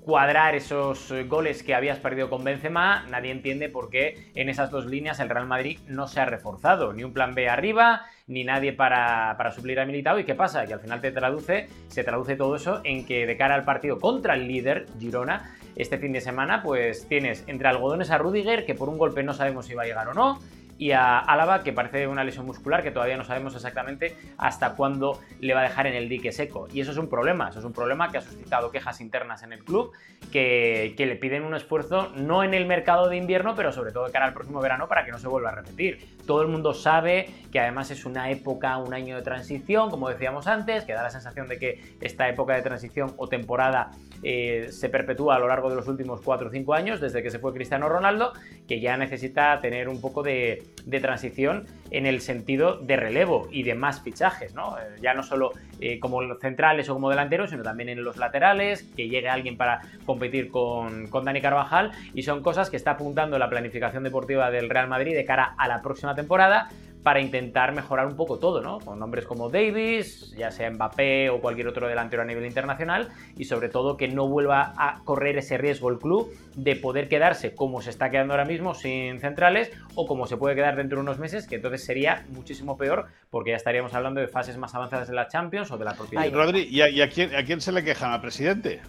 cuadrar 0.00 0.54
esos 0.54 1.10
eh, 1.10 1.24
goles 1.24 1.62
que 1.62 1.74
habías 1.74 1.98
perdido 1.98 2.28
con 2.28 2.44
Benzema, 2.44 3.04
nadie 3.08 3.30
entiende 3.30 3.68
por 3.68 3.90
qué 3.90 4.30
en 4.34 4.48
esas 4.48 4.70
dos 4.70 4.86
líneas 4.86 5.20
el 5.20 5.28
Real 5.28 5.46
Madrid 5.46 5.78
no 5.86 6.06
se 6.08 6.20
ha 6.20 6.26
reforzado, 6.26 6.92
ni 6.92 7.04
un 7.04 7.12
plan 7.12 7.34
B 7.34 7.48
arriba, 7.48 8.02
ni 8.26 8.44
nadie 8.44 8.72
para, 8.72 9.34
para 9.36 9.52
suplir 9.52 9.80
a 9.80 9.86
Militao. 9.86 10.18
¿Y 10.18 10.24
qué 10.24 10.34
pasa? 10.34 10.66
Que 10.66 10.74
al 10.74 10.80
final 10.80 11.00
te 11.00 11.12
traduce, 11.12 11.68
se 11.88 12.04
traduce 12.04 12.36
todo 12.36 12.56
eso 12.56 12.80
en 12.84 13.06
que 13.06 13.26
de 13.26 13.36
cara 13.36 13.54
al 13.54 13.64
partido 13.64 13.98
contra 13.98 14.34
el 14.34 14.46
líder, 14.48 14.86
Girona, 14.98 15.56
este 15.76 15.98
fin 15.98 16.12
de 16.12 16.20
semana, 16.20 16.62
pues 16.62 17.06
tienes 17.08 17.44
entre 17.46 17.68
algodones 17.68 18.10
a 18.10 18.18
Rudiger, 18.18 18.64
que 18.64 18.74
por 18.74 18.88
un 18.88 18.98
golpe 18.98 19.22
no 19.22 19.34
sabemos 19.34 19.66
si 19.66 19.74
va 19.74 19.82
a 19.82 19.86
llegar 19.86 20.08
o 20.08 20.14
no, 20.14 20.40
y 20.78 20.92
a 20.92 21.18
Álava, 21.18 21.62
que 21.62 21.72
parece 21.72 22.06
una 22.06 22.24
lesión 22.24 22.46
muscular 22.46 22.82
que 22.82 22.90
todavía 22.90 23.16
no 23.16 23.24
sabemos 23.24 23.54
exactamente 23.54 24.16
hasta 24.38 24.74
cuándo 24.74 25.20
le 25.40 25.54
va 25.54 25.60
a 25.60 25.64
dejar 25.64 25.86
en 25.86 25.94
el 25.94 26.08
dique 26.08 26.32
seco. 26.32 26.68
Y 26.72 26.80
eso 26.80 26.92
es 26.92 26.98
un 26.98 27.08
problema, 27.08 27.48
eso 27.48 27.60
es 27.60 27.64
un 27.64 27.72
problema 27.72 28.10
que 28.10 28.18
ha 28.18 28.20
suscitado 28.20 28.70
quejas 28.70 29.00
internas 29.00 29.42
en 29.42 29.52
el 29.52 29.64
club, 29.64 29.92
que, 30.32 30.94
que 30.96 31.06
le 31.06 31.16
piden 31.16 31.44
un 31.44 31.54
esfuerzo 31.54 32.12
no 32.14 32.42
en 32.42 32.54
el 32.54 32.66
mercado 32.66 33.08
de 33.08 33.16
invierno, 33.16 33.54
pero 33.54 33.72
sobre 33.72 33.92
todo 33.92 34.06
de 34.06 34.12
cara 34.12 34.26
al 34.26 34.34
próximo 34.34 34.60
verano 34.60 34.88
para 34.88 35.04
que 35.04 35.12
no 35.12 35.18
se 35.18 35.28
vuelva 35.28 35.50
a 35.50 35.54
repetir. 35.54 36.16
Todo 36.26 36.42
el 36.42 36.48
mundo 36.48 36.74
sabe 36.74 37.28
que 37.52 37.60
además 37.60 37.90
es 37.90 38.04
una 38.04 38.30
época, 38.30 38.76
un 38.78 38.92
año 38.92 39.16
de 39.16 39.22
transición, 39.22 39.90
como 39.90 40.08
decíamos 40.08 40.46
antes, 40.46 40.84
que 40.84 40.92
da 40.92 41.02
la 41.02 41.10
sensación 41.10 41.48
de 41.48 41.58
que 41.58 41.96
esta 42.00 42.28
época 42.28 42.54
de 42.54 42.62
transición 42.62 43.14
o 43.16 43.28
temporada 43.28 43.90
eh, 44.22 44.68
se 44.70 44.88
perpetúa 44.88 45.36
a 45.36 45.38
lo 45.38 45.48
largo 45.48 45.70
de 45.70 45.76
los 45.76 45.88
últimos 45.88 46.20
4 46.20 46.48
o 46.48 46.50
5 46.50 46.74
años, 46.74 47.00
desde 47.00 47.22
que 47.22 47.30
se 47.30 47.38
fue 47.38 47.52
Cristiano 47.52 47.88
Ronaldo, 47.88 48.32
que 48.66 48.80
ya 48.80 48.96
necesita 48.96 49.60
tener 49.60 49.88
un 49.88 50.00
poco 50.00 50.22
de, 50.22 50.62
transición 51.00 51.66
en 51.90 52.06
el 52.06 52.20
sentido 52.20 52.78
de 52.78 52.96
relevo 52.96 53.48
y 53.50 53.62
de 53.62 53.74
más 53.74 54.00
fichajes, 54.00 54.54
¿no? 54.54 54.78
Eh, 54.78 54.96
ya 55.02 55.14
no 55.14 55.22
solo 55.22 55.52
eh, 55.80 56.00
como 56.00 56.20
centrales 56.36 56.88
o 56.88 56.94
como 56.94 57.10
delanteros, 57.10 57.50
sino 57.50 57.62
también 57.62 57.88
en 57.88 58.02
los 58.02 58.16
laterales, 58.16 58.84
que 58.96 59.08
llegue 59.08 59.28
alguien 59.28 59.56
para 59.56 59.82
competir 60.06 60.50
con, 60.50 61.08
con 61.08 61.24
Dani 61.24 61.40
Carvajal, 61.40 61.92
y 62.14 62.22
son 62.22 62.42
cosas 62.42 62.70
que 62.70 62.76
está 62.76 62.92
apuntando 62.92 63.38
la 63.38 63.50
planificación 63.50 64.04
deportiva 64.04 64.50
del 64.50 64.70
Real 64.70 64.88
Madrid 64.88 65.14
de 65.14 65.24
cara 65.24 65.54
a 65.58 65.68
la 65.68 65.82
próxima 65.82 66.14
temporada 66.14 66.68
para 67.06 67.20
intentar 67.20 67.72
mejorar 67.72 68.08
un 68.08 68.16
poco 68.16 68.40
todo, 68.40 68.60
¿no? 68.60 68.80
Con 68.80 68.98
nombres 68.98 69.26
como 69.26 69.48
Davis, 69.48 70.34
ya 70.36 70.50
sea 70.50 70.68
Mbappé 70.72 71.30
o 71.30 71.40
cualquier 71.40 71.68
otro 71.68 71.86
delantero 71.86 72.22
a 72.22 72.24
nivel 72.24 72.44
internacional, 72.44 73.10
y 73.36 73.44
sobre 73.44 73.68
todo 73.68 73.96
que 73.96 74.08
no 74.08 74.26
vuelva 74.26 74.72
a 74.76 75.02
correr 75.04 75.38
ese 75.38 75.56
riesgo 75.56 75.88
el 75.88 75.98
club 75.98 76.36
de 76.56 76.74
poder 76.74 77.08
quedarse 77.08 77.54
como 77.54 77.80
se 77.80 77.90
está 77.90 78.10
quedando 78.10 78.32
ahora 78.32 78.44
mismo 78.44 78.74
sin 78.74 79.20
centrales 79.20 79.70
o 79.94 80.04
como 80.04 80.26
se 80.26 80.36
puede 80.36 80.56
quedar 80.56 80.74
dentro 80.74 80.98
de 80.98 81.02
unos 81.02 81.20
meses, 81.20 81.46
que 81.46 81.54
entonces 81.54 81.84
sería 81.84 82.26
muchísimo 82.30 82.76
peor 82.76 83.06
porque 83.30 83.50
ya 83.50 83.56
estaríamos 83.56 83.94
hablando 83.94 84.20
de 84.20 84.26
fases 84.26 84.56
más 84.56 84.74
avanzadas 84.74 85.06
de 85.06 85.14
la 85.14 85.28
Champions 85.28 85.70
o 85.70 85.78
de 85.78 85.84
la 85.84 85.94
propia. 85.94 86.18
Ay, 86.18 86.30
Rodri, 86.30 86.66
¿y, 86.68 86.80
a, 86.80 87.08
quién, 87.08 87.36
a 87.36 87.44
quién 87.44 87.60
se 87.60 87.70
le 87.70 87.84
quejan? 87.84 88.10
¿Al 88.10 88.20
presidente? 88.20 88.80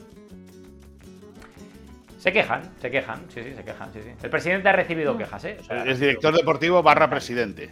Se 2.17 2.32
quejan, 2.32 2.63
se 2.82 2.89
quejan, 2.89 3.19
sí, 3.30 3.43
sí, 3.43 3.53
se 3.56 3.63
quejan, 3.63 3.93
sí, 3.93 3.99
sí. 4.03 4.10
El 4.23 4.30
presidente 4.32 4.69
ha 4.69 4.73
recibido 4.73 5.15
quejas, 5.15 5.45
¿eh? 5.45 5.58
es 5.86 5.99
director 5.99 6.36
deportivo 6.36 6.82
barra 6.82 7.12
presidente. 7.12 7.69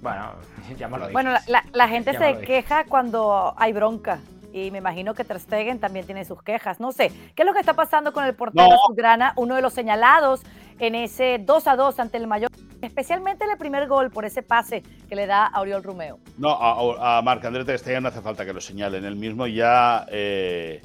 Bueno, 0.00 0.32
ya 0.78 0.88
me 0.88 0.98
lo 0.98 1.10
Bueno, 1.10 1.32
la, 1.46 1.64
la 1.72 1.88
gente 1.88 2.16
se 2.16 2.40
queja 2.40 2.84
cuando 2.84 3.54
hay 3.56 3.72
bronca 3.72 4.20
y 4.52 4.70
me 4.70 4.78
imagino 4.78 5.14
que 5.14 5.24
Ter 5.24 5.38
Stegen 5.38 5.78
también 5.78 6.06
tiene 6.06 6.24
sus 6.24 6.42
quejas. 6.42 6.80
No 6.80 6.92
sé, 6.92 7.12
¿qué 7.34 7.42
es 7.42 7.46
lo 7.46 7.52
que 7.52 7.60
está 7.60 7.74
pasando 7.74 8.12
con 8.12 8.24
el 8.24 8.34
portero 8.34 8.68
no. 8.68 9.32
uno 9.36 9.54
de 9.54 9.62
los 9.62 9.72
señalados 9.72 10.42
en 10.78 10.94
ese 10.94 11.38
2 11.38 11.66
a 11.66 11.76
2 11.76 12.00
ante 12.00 12.16
el 12.16 12.26
Mayor, 12.26 12.50
especialmente 12.80 13.44
en 13.44 13.50
el 13.50 13.58
primer 13.58 13.86
gol 13.86 14.10
por 14.10 14.24
ese 14.24 14.42
pase 14.42 14.82
que 15.08 15.14
le 15.14 15.26
da 15.26 15.46
a 15.46 15.60
Oriol 15.60 15.82
Romeo? 15.82 16.18
No, 16.38 16.50
a, 16.50 17.18
a 17.18 17.22
Marc 17.22 17.44
André 17.44 17.64
Ter 17.64 17.78
Stegen 17.78 18.02
no 18.02 18.08
hace 18.08 18.22
falta 18.22 18.44
que 18.44 18.52
lo 18.52 18.60
señalen, 18.60 19.04
él 19.04 19.16
mismo 19.16 19.46
ya 19.46 20.06
eh, 20.10 20.80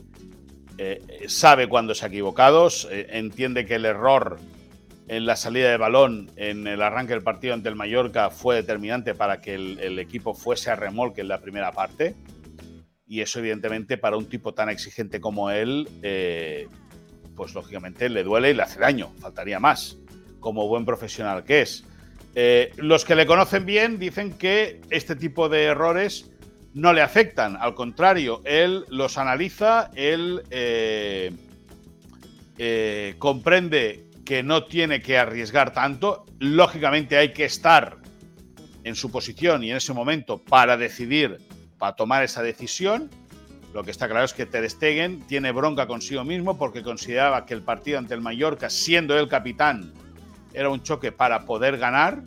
eh, 0.77 1.25
sabe 1.27 1.67
cuándo 1.67 1.95
se 1.95 2.05
ha 2.05 2.09
equivocado, 2.09 2.67
eh, 2.91 3.07
entiende 3.11 3.65
que 3.65 3.75
el 3.75 3.85
error 3.85 4.37
en 5.07 5.25
la 5.25 5.35
salida 5.35 5.69
de 5.69 5.77
balón 5.77 6.31
en 6.35 6.65
el 6.67 6.81
arranque 6.81 7.13
del 7.13 7.21
partido 7.21 7.53
ante 7.53 7.69
el 7.69 7.75
Mallorca 7.75 8.31
fue 8.31 8.55
determinante 8.55 9.13
para 9.13 9.39
que 9.39 9.53
el, 9.53 9.99
equipo 9.99 10.33
fuese 10.33 10.71
a 10.71 10.75
remolque 10.75 11.21
en 11.21 11.27
la 11.27 11.41
primera 11.41 11.71
parte. 11.71 12.15
Y 13.07 13.21
eso 13.21 13.39
evidentemente 13.39 13.97
para 13.99 14.17
un 14.17 14.27
tipo 14.27 14.55
tan 14.55 14.69
exigente 14.69 15.21
como 15.21 15.51
él, 15.51 15.87
eh, 16.01 16.67
pues 17.35 17.53
lógicamente 17.53 18.09
le 18.09 18.23
duele 18.23 18.49
y 18.49 18.55
le 18.55 18.63
hace 18.63 18.79
daño, 18.79 19.13
faltaría 19.19 19.59
más, 19.59 19.97
como 20.39 20.67
buen 20.67 20.85
profesional 20.85 21.43
que 21.43 21.61
es. 21.61 21.85
Eh, 22.33 22.71
los 22.77 23.05
que 23.05 23.15
le 23.15 23.27
conocen 23.27 23.65
bien 23.65 23.99
dicen 23.99 24.33
que 24.33 24.81
este 24.89 25.15
tipo 25.15 25.49
de 25.49 25.65
errores 25.65 26.31
no 26.73 26.93
le 26.93 27.01
afectan, 27.01 27.57
al 27.57 27.75
contrario, 27.75 28.41
él 28.43 28.85
los 28.89 29.17
analiza, 29.17 29.91
él 29.95 30.41
eh, 30.49 31.31
comprende 33.19 34.04
que 34.25 34.43
no 34.43 34.65
tiene 34.65 35.01
que 35.01 35.17
arriesgar 35.17 35.71
tanto, 35.71 36.25
lógicamente 36.39 37.17
hay 37.17 37.31
que 37.31 37.45
estar 37.45 37.97
en 38.83 38.95
su 38.95 39.11
posición 39.11 39.63
y 39.63 39.71
en 39.71 39.77
ese 39.77 39.93
momento 39.93 40.37
para 40.37 40.75
decidir 40.77 41.39
para 41.77 41.95
tomar 41.95 42.23
esa 42.23 42.41
decisión. 42.41 43.09
Lo 43.73 43.83
que 43.83 43.91
está 43.91 44.07
claro 44.07 44.25
es 44.25 44.33
que 44.33 44.45
Ter 44.45 44.69
Stegen 44.69 45.21
tiene 45.27 45.51
bronca 45.51 45.85
consigo 45.85 46.23
mismo 46.23 46.57
porque 46.57 46.81
consideraba 46.81 47.45
que 47.45 47.53
el 47.53 47.61
partido 47.61 47.99
ante 47.99 48.13
el 48.13 48.21
Mallorca, 48.21 48.69
siendo 48.69 49.17
el 49.19 49.27
capitán, 49.27 49.93
era 50.53 50.69
un 50.69 50.81
choque 50.81 51.11
para 51.11 51.45
poder 51.45 51.77
ganar 51.77 52.23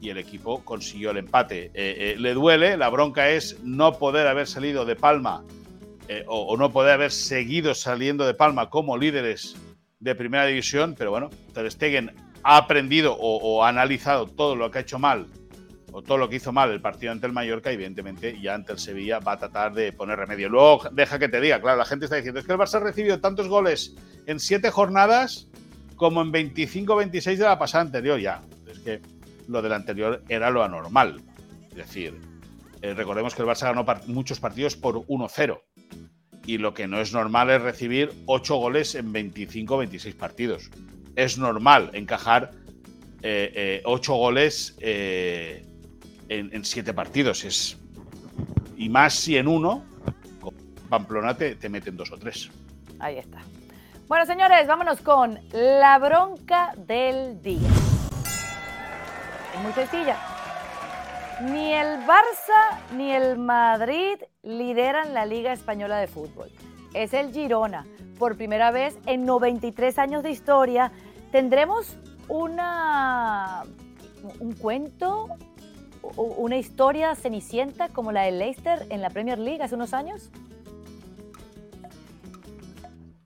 y 0.00 0.10
el 0.10 0.18
equipo 0.18 0.64
consiguió 0.64 1.10
el 1.10 1.18
empate. 1.18 1.66
Eh, 1.66 1.72
eh, 1.74 2.16
le 2.18 2.34
duele, 2.34 2.76
la 2.76 2.88
bronca 2.88 3.30
es 3.30 3.60
no 3.62 3.98
poder 3.98 4.26
haber 4.26 4.46
salido 4.46 4.84
de 4.84 4.96
Palma 4.96 5.44
eh, 6.08 6.24
o, 6.26 6.56
no 6.56 6.72
poder 6.72 6.94
haber 6.94 7.12
seguido 7.12 7.74
saliendo 7.74 8.26
de 8.26 8.34
Palma 8.34 8.70
como 8.70 8.96
líderes 8.96 9.56
de 10.02 10.16
primera 10.16 10.44
división, 10.46 10.96
pero 10.98 11.12
bueno, 11.12 11.30
Ter 11.54 11.70
Stegen 11.70 12.12
ha 12.42 12.56
aprendido 12.56 13.16
o, 13.18 13.64
ha 13.64 13.68
analizado 13.68 14.26
todo 14.26 14.56
lo 14.56 14.70
que 14.70 14.78
ha 14.78 14.80
hecho 14.80 14.98
mal 14.98 15.28
o 15.92 16.02
todo 16.02 16.18
lo 16.18 16.28
que 16.28 16.36
hizo 16.36 16.52
mal 16.52 16.72
el 16.72 16.80
partido 16.80 17.12
ante 17.12 17.26
el 17.26 17.32
Mallorca, 17.32 17.70
evidentemente 17.70 18.40
ya 18.40 18.54
ante 18.54 18.72
el 18.72 18.78
Sevilla 18.78 19.20
va 19.20 19.32
a 19.32 19.36
tratar 19.36 19.74
de 19.74 19.92
poner 19.92 20.18
remedio. 20.18 20.48
Luego, 20.48 20.88
deja 20.90 21.18
que 21.18 21.28
te 21.28 21.40
diga, 21.40 21.60
claro, 21.60 21.78
la 21.78 21.84
gente 21.84 22.06
está 22.06 22.16
diciendo, 22.16 22.40
es 22.40 22.46
que 22.46 22.52
el 22.52 22.58
Barça 22.58 22.76
ha 22.76 22.80
recibido 22.80 23.20
tantos 23.20 23.46
goles 23.46 23.94
en 24.26 24.40
siete 24.40 24.70
jornadas 24.70 25.48
como 25.96 26.22
en 26.22 26.32
25 26.32 26.96
26 26.96 27.38
de 27.38 27.44
la 27.44 27.58
pasada 27.58 27.84
anterior. 27.84 28.18
Ya, 28.18 28.42
es 28.66 28.78
que 28.80 29.02
lo 29.46 29.62
del 29.62 29.74
anterior 29.74 30.24
era 30.28 30.50
lo 30.50 30.64
anormal. 30.64 31.22
Es 31.70 31.76
decir, 31.76 32.18
eh, 32.80 32.94
recordemos 32.94 33.34
que 33.34 33.42
el 33.42 33.48
Barça 33.48 33.72
ganó 33.72 33.84
muchos 34.06 34.40
partidos 34.40 34.76
por 34.76 34.96
1-0. 35.06 35.60
Y 36.44 36.58
lo 36.58 36.74
que 36.74 36.88
no 36.88 37.00
es 37.00 37.12
normal 37.12 37.50
es 37.50 37.62
recibir 37.62 38.12
8 38.26 38.56
goles 38.56 38.94
en 38.94 39.12
25 39.12 39.76
26 39.78 40.14
partidos. 40.14 40.70
Es 41.14 41.38
normal 41.38 41.90
encajar 41.92 42.50
8 42.52 43.22
eh, 43.22 43.52
eh, 43.54 43.82
goles 44.06 44.76
en, 44.80 46.64
siete 46.64 46.92
partidos. 46.94 47.44
Es, 47.44 47.78
y 48.76 48.88
más 48.88 49.14
si 49.14 49.36
en 49.36 49.46
uno, 49.46 49.84
con 50.40 50.54
Pamplona 50.88 51.36
te, 51.36 51.54
te 51.54 51.68
meten 51.68 51.96
dos 51.96 52.10
o 52.10 52.16
tres. 52.16 52.50
Ahí 52.98 53.18
está. 53.18 53.38
Bueno, 54.08 54.26
señores, 54.26 54.66
vámonos 54.66 55.00
con 55.00 55.38
la 55.52 55.98
bronca 55.98 56.74
del 56.76 57.40
día. 57.40 57.68
Es 59.54 59.60
muy 59.62 59.72
sencilla. 59.72 60.31
Ni 61.50 61.72
el 61.72 62.06
Barça 62.06 62.78
ni 62.96 63.10
el 63.12 63.36
Madrid 63.36 64.18
lideran 64.42 65.12
la 65.12 65.26
Liga 65.26 65.52
Española 65.52 65.98
de 65.98 66.06
Fútbol. 66.06 66.50
Es 66.94 67.12
el 67.14 67.32
Girona. 67.32 67.84
Por 68.18 68.36
primera 68.36 68.70
vez 68.70 68.96
en 69.06 69.26
93 69.26 69.98
años 69.98 70.22
de 70.22 70.30
historia 70.30 70.92
tendremos 71.32 71.96
una 72.28 73.64
un 74.38 74.52
cuento 74.54 75.28
una 76.16 76.56
historia 76.56 77.14
cenicienta 77.14 77.88
como 77.88 78.12
la 78.12 78.22
de 78.22 78.32
Leicester 78.32 78.86
en 78.90 79.00
la 79.00 79.10
Premier 79.10 79.38
League 79.38 79.62
hace 79.62 79.74
unos 79.74 79.94
años? 79.94 80.30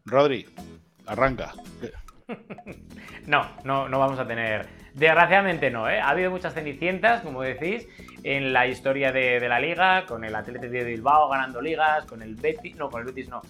Rodri, 0.04 0.46
arranca. 1.06 1.52
No, 3.26 3.44
no, 3.64 3.88
no 3.88 3.98
vamos 3.98 4.20
a 4.20 4.26
tener. 4.26 4.68
Desgraciadamente 4.96 5.70
no, 5.70 5.90
¿eh? 5.90 6.00
Ha 6.00 6.08
habido 6.08 6.30
muchas 6.30 6.54
cenicientas, 6.54 7.20
como 7.20 7.42
decís, 7.42 7.86
en 8.22 8.54
la 8.54 8.66
historia 8.66 9.12
de, 9.12 9.46
la 9.46 9.60
liga, 9.60 10.06
con 10.06 10.24
el 10.24 10.34
Atlético 10.34 10.72
de 10.72 10.84
Bilbao 10.84 11.28
ganando 11.28 11.60
ligas, 11.60 12.06
con 12.06 12.22
el 12.22 12.34
Betis, 12.34 12.76
no, 12.76 12.88
con 12.88 13.02
el 13.02 13.06
Betis 13.08 13.28
no, 13.28 13.42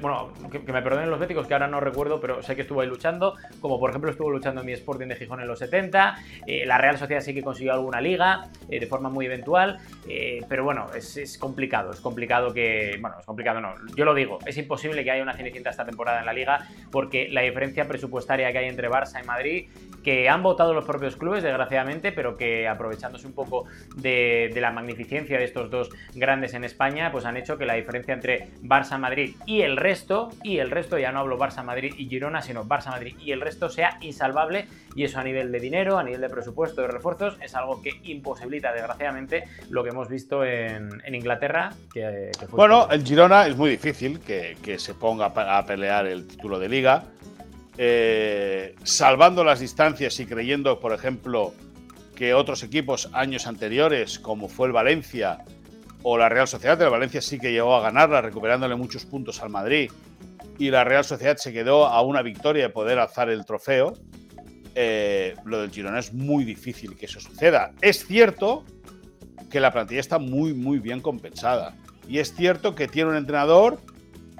bueno, 0.00 0.32
que, 0.50 0.60
me 0.60 0.82
perdonen 0.82 1.10
los 1.10 1.18
béticos 1.18 1.46
que 1.46 1.54
ahora 1.54 1.66
no 1.66 1.80
recuerdo, 1.80 2.20
pero 2.20 2.42
sé 2.42 2.54
que 2.54 2.62
estuvo 2.62 2.80
ahí 2.80 2.88
luchando, 2.88 3.34
como 3.60 3.78
por 3.78 3.90
ejemplo 3.90 4.10
estuvo 4.10 4.30
luchando 4.30 4.60
en 4.60 4.66
mi 4.66 4.72
Sporting 4.72 5.08
de 5.08 5.16
Gijón 5.16 5.40
en 5.40 5.48
los 5.48 5.58
70, 5.58 6.16
eh, 6.46 6.64
la 6.66 6.78
Real 6.78 6.98
Sociedad 6.98 7.20
sí 7.20 7.34
que 7.34 7.42
consiguió 7.42 7.72
alguna 7.72 8.00
liga 8.00 8.48
eh, 8.68 8.78
de 8.78 8.86
forma 8.86 9.08
muy 9.08 9.26
eventual, 9.26 9.78
eh, 10.08 10.40
pero 10.48 10.64
bueno, 10.64 10.86
es, 10.94 11.36
complicado, 11.38 11.90
es 11.90 12.00
complicado 12.00 12.52
que, 12.52 12.96
bueno, 13.00 13.16
es 13.18 13.26
complicado 13.26 13.60
no, 13.60 13.74
yo 13.96 14.04
lo 14.04 14.14
digo, 14.14 14.38
es 14.46 14.56
imposible 14.56 15.04
que 15.04 15.10
haya 15.10 15.22
una 15.22 15.34
Cenicienta 15.34 15.70
esta 15.70 15.84
temporada 15.84 16.20
en 16.20 16.26
la 16.26 16.32
liga 16.32 16.66
porque 16.90 17.28
la 17.28 17.40
diferencia 17.40 17.88
presupuestaria 17.88 18.52
que 18.52 18.58
hay 18.58 18.68
entre 18.68 18.88
Barça 18.88 19.22
y 19.22 19.26
Madrid 19.26 19.68
que 20.02 20.28
han 20.28 20.42
votado 20.42 20.74
los 20.74 20.84
propios 20.84 21.16
clubes, 21.16 21.42
desgraciadamente, 21.42 22.12
pero 22.12 22.36
que 22.36 22.68
aprovechándose 22.68 23.26
un 23.26 23.32
poco 23.32 23.66
de, 23.96 24.50
la 24.56 24.70
magnificencia 24.70 25.38
de 25.38 25.44
estos 25.44 25.70
dos 25.70 25.90
grandes 26.14 26.54
en 26.54 26.64
España, 26.64 27.10
pues 27.10 27.24
han 27.24 27.36
hecho 27.36 27.58
que 27.58 27.66
la 27.66 27.74
diferencia 27.74 28.14
entre 28.14 28.48
Barça-Madrid 28.62 29.36
y 29.46 29.62
el 29.62 29.71
resto, 29.76 30.30
y 30.42 30.58
el 30.58 30.70
resto, 30.70 30.98
ya 30.98 31.12
no 31.12 31.20
hablo 31.20 31.38
Barça-Madrid 31.38 31.94
y 31.96 32.08
Girona, 32.08 32.42
sino 32.42 32.64
Barça-Madrid 32.64 33.16
y 33.18 33.32
el 33.32 33.40
resto 33.40 33.68
sea 33.68 33.98
insalvable, 34.00 34.66
y 34.94 35.04
eso 35.04 35.18
a 35.18 35.24
nivel 35.24 35.52
de 35.52 35.60
dinero, 35.60 35.98
a 35.98 36.04
nivel 36.04 36.20
de 36.20 36.28
presupuesto, 36.28 36.82
de 36.82 36.88
refuerzos, 36.88 37.36
es 37.40 37.54
algo 37.54 37.80
que 37.82 38.00
imposibilita, 38.04 38.72
desgraciadamente, 38.72 39.44
lo 39.70 39.82
que 39.82 39.90
hemos 39.90 40.08
visto 40.08 40.44
en, 40.44 41.02
Inglaterra. 41.12 41.70
Que, 41.92 42.30
bueno, 42.50 42.88
el 42.90 43.04
Girona 43.04 43.46
es 43.46 43.56
muy 43.56 43.70
difícil 43.70 44.20
que, 44.20 44.56
que 44.62 44.78
se 44.78 44.94
ponga 44.94 45.26
a 45.26 45.66
pelear 45.66 46.06
el 46.06 46.26
título 46.26 46.58
de 46.58 46.68
liga 46.68 47.04
eh, 47.78 48.74
salvando 48.82 49.44
las 49.44 49.60
distancias 49.60 50.18
y 50.20 50.26
creyendo, 50.26 50.78
por 50.78 50.92
ejemplo, 50.92 51.54
que 52.14 52.34
otros 52.34 52.62
equipos 52.62 53.08
años 53.12 53.46
anteriores, 53.46 54.18
como 54.18 54.48
fue 54.48 54.66
el 54.66 54.72
Valencia 54.72 55.38
o 56.02 56.18
la 56.18 56.28
Real 56.28 56.48
Sociedad, 56.48 56.80
el 56.82 56.90
Valencia 56.90 57.20
sí 57.20 57.38
que 57.38 57.52
llegó 57.52 57.74
a 57.74 57.80
ganarla, 57.80 58.20
recuperándole 58.20 58.74
muchos 58.74 59.04
puntos 59.04 59.42
al 59.42 59.50
Madrid, 59.50 59.90
y 60.58 60.70
la 60.70 60.84
Real 60.84 61.04
Sociedad 61.04 61.36
se 61.36 61.52
quedó 61.52 61.86
a 61.86 62.02
una 62.02 62.22
victoria 62.22 62.64
de 62.64 62.68
poder 62.70 62.98
alzar 62.98 63.30
el 63.30 63.44
trofeo. 63.44 63.94
Eh, 64.74 65.34
lo 65.44 65.60
del 65.60 65.70
Girona 65.70 65.98
es 65.98 66.12
muy 66.12 66.44
difícil 66.44 66.96
que 66.96 67.06
eso 67.06 67.20
suceda. 67.20 67.72
Es 67.80 68.06
cierto 68.06 68.64
que 69.50 69.60
la 69.60 69.72
plantilla 69.72 70.00
está 70.00 70.18
muy, 70.18 70.54
muy 70.54 70.78
bien 70.78 71.00
compensada. 71.00 71.74
Y 72.08 72.18
es 72.18 72.34
cierto 72.34 72.74
que 72.74 72.88
tiene 72.88 73.10
un 73.10 73.16
entrenador 73.16 73.78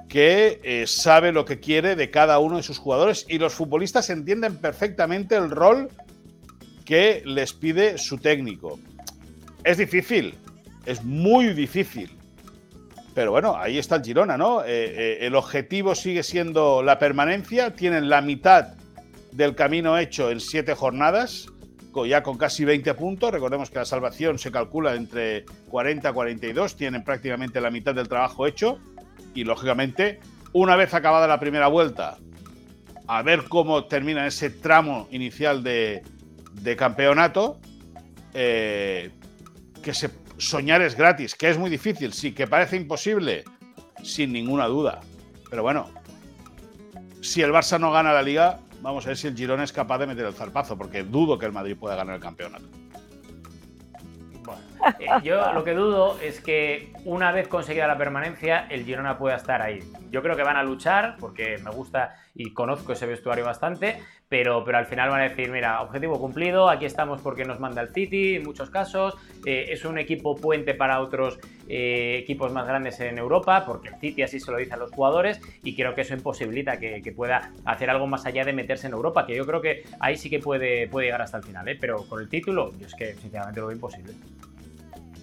que 0.09 0.59
eh, 0.63 0.85
sabe 0.87 1.31
lo 1.31 1.45
que 1.45 1.59
quiere 1.59 1.95
de 1.95 2.09
cada 2.11 2.39
uno 2.39 2.57
de 2.57 2.63
sus 2.63 2.77
jugadores 2.77 3.25
y 3.27 3.39
los 3.39 3.53
futbolistas 3.53 4.09
entienden 4.09 4.57
perfectamente 4.57 5.35
el 5.35 5.49
rol 5.49 5.89
que 6.85 7.23
les 7.25 7.53
pide 7.53 7.97
su 7.97 8.17
técnico. 8.17 8.79
Es 9.63 9.77
difícil, 9.77 10.35
es 10.85 11.03
muy 11.03 11.53
difícil. 11.53 12.17
Pero 13.13 13.31
bueno, 13.31 13.55
ahí 13.55 13.77
está 13.77 13.97
el 13.97 14.03
Girona, 14.03 14.37
¿no? 14.37 14.61
Eh, 14.61 14.65
eh, 14.67 15.17
el 15.21 15.35
objetivo 15.35 15.93
sigue 15.93 16.23
siendo 16.23 16.81
la 16.81 16.97
permanencia. 16.97 17.73
Tienen 17.75 18.09
la 18.09 18.21
mitad 18.21 18.73
del 19.31 19.55
camino 19.55 19.97
hecho 19.97 20.31
en 20.31 20.39
siete 20.39 20.73
jornadas, 20.73 21.47
ya 22.07 22.23
con 22.23 22.37
casi 22.37 22.65
20 22.65 22.93
puntos. 22.95 23.31
Recordemos 23.31 23.69
que 23.69 23.79
la 23.79 23.85
salvación 23.85 24.39
se 24.39 24.51
calcula 24.51 24.95
entre 24.95 25.45
40 25.69 26.09
y 26.09 26.13
42. 26.13 26.75
Tienen 26.75 27.03
prácticamente 27.03 27.61
la 27.61 27.69
mitad 27.69 27.93
del 27.93 28.07
trabajo 28.07 28.47
hecho 28.47 28.79
y 29.35 29.43
lógicamente, 29.43 30.19
una 30.51 30.75
vez 30.75 30.93
acabada 30.93 31.27
la 31.27 31.39
primera 31.39 31.67
vuelta, 31.67 32.17
a 33.07 33.21
ver 33.21 33.43
cómo 33.49 33.85
termina 33.85 34.25
ese 34.25 34.49
tramo 34.49 35.07
inicial 35.11 35.63
de, 35.63 36.03
campeonato, 36.77 37.59
eh, 38.33 39.11
que 39.81 39.93
se, 39.93 40.09
soñar 40.37 40.81
es 40.81 40.95
gratis, 40.95 41.35
que 41.35 41.49
es 41.49 41.57
muy 41.57 41.69
difícil, 41.69 42.13
sí, 42.13 42.33
que 42.33 42.47
parece 42.47 42.75
imposible, 42.77 43.43
sin 44.03 44.33
ninguna 44.33 44.65
duda. 44.67 45.01
Pero 45.49 45.63
bueno, 45.63 45.89
si 47.21 47.41
el 47.41 47.51
Barça 47.51 47.79
no 47.79 47.91
gana 47.91 48.13
la 48.13 48.21
liga, 48.21 48.59
vamos 48.81 49.05
a 49.05 49.09
ver 49.09 49.17
si 49.17 49.27
el 49.27 49.35
Girona 49.35 49.63
es 49.63 49.71
capaz 49.71 49.99
de 49.99 50.07
meter 50.07 50.25
el 50.25 50.33
zarpazo, 50.33 50.77
porque 50.77 51.03
dudo 51.03 51.39
que 51.39 51.45
el 51.45 51.53
Madrid 51.53 51.77
pueda 51.77 51.95
ganar 51.95 52.15
el 52.15 52.21
campeonato. 52.21 52.65
Eh, 54.99 55.07
yo 55.23 55.53
lo 55.53 55.63
que 55.63 55.73
dudo 55.73 56.19
es 56.19 56.41
que 56.41 56.91
una 57.05 57.31
vez 57.31 57.47
conseguida 57.47 57.87
la 57.87 57.97
permanencia, 57.97 58.67
el 58.69 58.83
Girona 58.83 59.17
pueda 59.17 59.37
estar 59.37 59.61
ahí. 59.61 59.79
Yo 60.11 60.21
creo 60.21 60.35
que 60.35 60.43
van 60.43 60.57
a 60.57 60.63
luchar, 60.63 61.15
porque 61.19 61.57
me 61.63 61.71
gusta 61.71 62.15
y 62.35 62.53
conozco 62.53 62.91
ese 62.91 63.05
vestuario 63.05 63.45
bastante, 63.45 64.03
pero, 64.33 64.63
pero 64.63 64.79
al 64.79 64.87
final 64.87 65.11
van 65.11 65.19
a 65.19 65.29
decir, 65.29 65.51
mira, 65.51 65.79
objetivo 65.83 66.19
cumplido, 66.19 66.67
aquí 66.67 66.85
estamos 66.85 67.21
porque 67.21 67.45
nos 67.45 67.59
manda 67.59 67.83
el 67.83 67.93
City 67.93 68.37
en 68.37 68.43
muchos 68.43 68.71
casos, 68.71 69.15
eh, 69.45 69.67
es 69.69 69.85
un 69.85 69.99
equipo 69.99 70.35
puente 70.35 70.73
para 70.73 71.01
otros 71.01 71.37
eh, 71.69 72.17
equipos 72.19 72.51
más 72.51 72.65
grandes 72.65 72.99
en 72.99 73.19
Europa, 73.19 73.63
porque 73.63 73.89
el 73.89 73.99
City 73.99 74.23
así 74.23 74.39
se 74.39 74.49
lo 74.49 74.57
dice 74.57 74.73
a 74.73 74.77
los 74.77 74.89
jugadores, 74.89 75.39
y 75.61 75.75
creo 75.75 75.93
que 75.93 76.01
eso 76.01 76.15
imposibilita 76.15 76.79
que, 76.79 77.13
pueda 77.15 77.51
hacer 77.63 77.91
algo 77.91 78.07
más 78.07 78.25
allá 78.25 78.43
de 78.43 78.53
meterse 78.53 78.87
en 78.87 78.93
Europa, 78.93 79.27
que 79.27 79.35
yo 79.35 79.45
creo 79.45 79.61
que 79.61 79.83
ahí 79.99 80.17
sí 80.17 80.31
que 80.31 80.39
puede, 80.39 80.87
puede 80.87 81.05
llegar 81.05 81.21
hasta 81.21 81.37
el 81.37 81.43
final, 81.43 81.67
pero 81.79 82.03
con 82.09 82.19
el 82.19 82.27
título, 82.27 82.71
yo 82.79 82.87
es 82.87 82.95
que 82.95 83.13
sinceramente 83.13 83.59
lo 83.59 83.67
veo 83.67 83.75
imposible. 83.75 84.13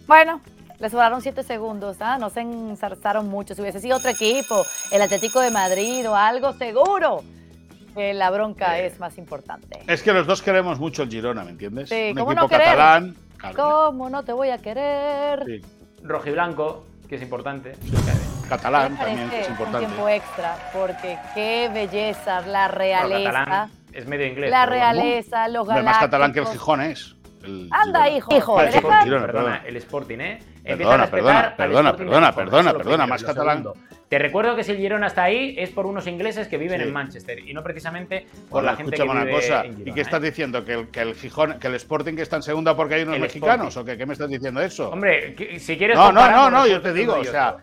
Bueno, 0.07 0.41
le 0.79 0.89
sobraron 0.89 1.21
7 1.21 1.43
segundos, 1.43 1.97
¿ah? 1.99 2.17
no 2.17 2.31
se 2.31 2.43
ensarzaron 2.43 3.29
mucho. 3.29 3.57
Si 3.57 3.61
hubiese 3.61 3.81
sido 3.81 3.97
otro 3.97 4.11
equipo, 4.11 4.65
el 4.93 5.03
Atlético 5.03 5.41
de 5.41 5.51
Madrid 5.51 6.09
o 6.09 6.15
algo, 6.15 6.53
seguro 6.53 7.25
que 7.95 8.15
la 8.15 8.31
bronca 8.31 8.79
es 8.79 8.99
más 8.99 9.19
importante. 9.19 9.81
Es 9.87 10.03
que 10.03 10.13
los 10.13 10.27
dos 10.27 10.43
queremos 10.43 10.79
mucho 10.79 11.03
el 11.03 11.11
Girona, 11.11 11.45
¿me 11.45 11.51
entiendes? 11.51 11.89
Sí, 11.89 12.11
Un 12.11 12.19
¿cómo 12.19 12.33
equipo 12.33 12.43
no 12.43 12.49
catalán. 12.49 13.17
¿Cómo 13.57 14.11
no 14.11 14.23
te 14.23 14.33
voy 14.33 14.51
a 14.51 14.59
querer? 14.59 15.45
Sí. 15.47 15.61
Rojiblanco, 16.03 16.87
que 17.09 17.17
es 17.17 17.23
importante. 17.23 17.73
Catalán 18.49 18.97
también, 18.97 19.31
que 19.31 19.41
es 19.41 19.49
importante. 19.49 19.87
Un 19.87 19.93
tiempo 19.93 20.09
extra, 20.09 20.57
porque 20.73 21.19
qué 21.35 21.71
belleza, 21.73 22.41
la 22.43 22.69
realeza. 22.69 23.69
es 23.93 24.07
medio 24.07 24.27
inglés. 24.27 24.51
La 24.51 24.67
realeza, 24.67 25.49
los 25.49 25.67
galácticos. 25.67 25.93
más 25.93 25.99
catalán 25.99 26.33
que 26.33 26.41
el 26.41 26.47
Gijón 26.47 26.81
es. 26.81 27.17
Anda, 27.71 28.09
hijo, 28.11 28.37
hijo. 28.37 28.61
El, 28.61 28.71
perdona, 28.73 29.63
el 29.67 29.77
Sporting, 29.77 30.19
¿eh? 30.19 30.39
Perdona, 30.63 31.11
perdona, 31.11 31.57
perdona, 31.57 31.97
perdona, 31.97 32.33
perdona, 32.35 32.73
perdona, 32.73 33.07
más 33.07 33.23
catalán. 33.23 33.65
Te 34.11 34.19
recuerdo 34.19 34.57
que 34.57 34.65
si 34.65 34.73
el 34.73 34.79
Girona 34.79 35.07
está 35.07 35.23
ahí 35.23 35.55
es 35.57 35.71
por 35.71 35.87
unos 35.87 36.09
ingleses 36.09 36.49
que 36.49 36.59
viven 36.59 36.81
en 36.81 36.93
Manchester 36.93 37.39
y 37.39 37.55
no 37.55 37.63
precisamente 37.63 38.27
por 38.49 38.65
la 38.65 38.75
gente 38.75 38.97
que 38.97 39.03
vive 39.03 39.15
una 39.15 39.31
cosa. 39.31 39.65
En 39.65 39.87
¿Y 39.87 39.93
qué 39.93 40.01
estás 40.01 40.21
¿eh? 40.21 40.27
diciendo? 40.27 40.65
¿Que 40.65 40.73
el, 40.73 40.89
que 40.89 41.01
el 41.01 41.15
Gijón, 41.15 41.61
que 41.61 41.69
el 41.69 41.77
Sporting 41.77 42.17
que 42.17 42.23
está 42.23 42.35
en 42.35 42.43
segunda 42.43 42.75
porque 42.75 42.97
hay 42.97 43.03
unos 43.03 43.21
mexicanos? 43.21 43.77
¿O 43.77 43.85
qué, 43.85 43.97
qué 43.97 44.07
me 44.07 44.15
estás 44.15 44.29
diciendo 44.29 44.61
eso? 44.61 44.91
Hombre, 44.91 45.37
si 45.61 45.79
quieres. 45.79 45.97
No, 45.97 46.11
no, 46.11 46.29
no, 46.29 46.51
no, 46.51 46.67
yo 46.67 46.83
te 46.83 46.93
digo, 46.93 47.15
o 47.15 47.25
sea. 47.25 47.57